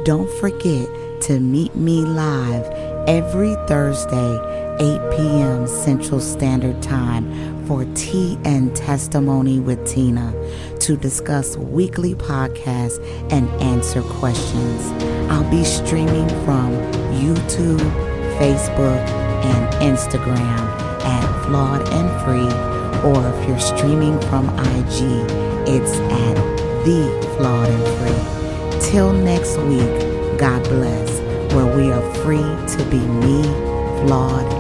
Don't 0.05 0.31
forget 0.41 0.87
to 1.23 1.41
meet 1.41 1.75
me 1.75 2.03
live 2.03 2.67
every 3.09 3.55
Thursday, 3.67 4.77
8 4.79 5.17
p.m. 5.17 5.67
Central 5.67 6.21
Standard 6.21 6.83
Time 6.83 7.52
for 7.67 7.85
Tea 7.95 8.39
and 8.45 8.75
Testimony 8.75 9.61
with 9.61 9.87
Tina 9.87 10.33
to 10.81 10.97
discuss 10.97 11.57
weekly 11.57 12.15
podcasts 12.15 12.99
and 13.33 13.49
answer 13.63 14.03
questions. 14.03 14.87
I'll 15.31 15.49
be 15.51 15.65
streaming 15.65 16.29
from 16.45 16.73
YouTube, 17.15 17.81
Facebook, 18.39 19.07
and 19.45 19.75
Instagram 19.83 20.59
at 21.05 21.45
Flawed 21.45 21.89
and 21.89 22.11
Free, 22.25 23.11
or 23.11 23.29
if 23.29 23.49
you're 23.49 23.61
streaming 23.61 24.21
from 24.23 24.49
IG, 24.49 25.31
it's 25.69 25.97
at 25.99 26.37
The 26.85 27.37
Flawed 27.37 27.69
and 27.69 27.87
Free. 27.99 28.91
Till 28.91 29.13
next 29.13 29.57
week, 29.59 30.39
God 30.39 30.63
bless, 30.65 31.21
where 31.55 31.77
we 31.77 31.93
are 31.93 32.15
free 32.17 32.39
to 32.39 32.91
be 32.91 32.99
me, 32.99 33.43
flawed 34.07 34.53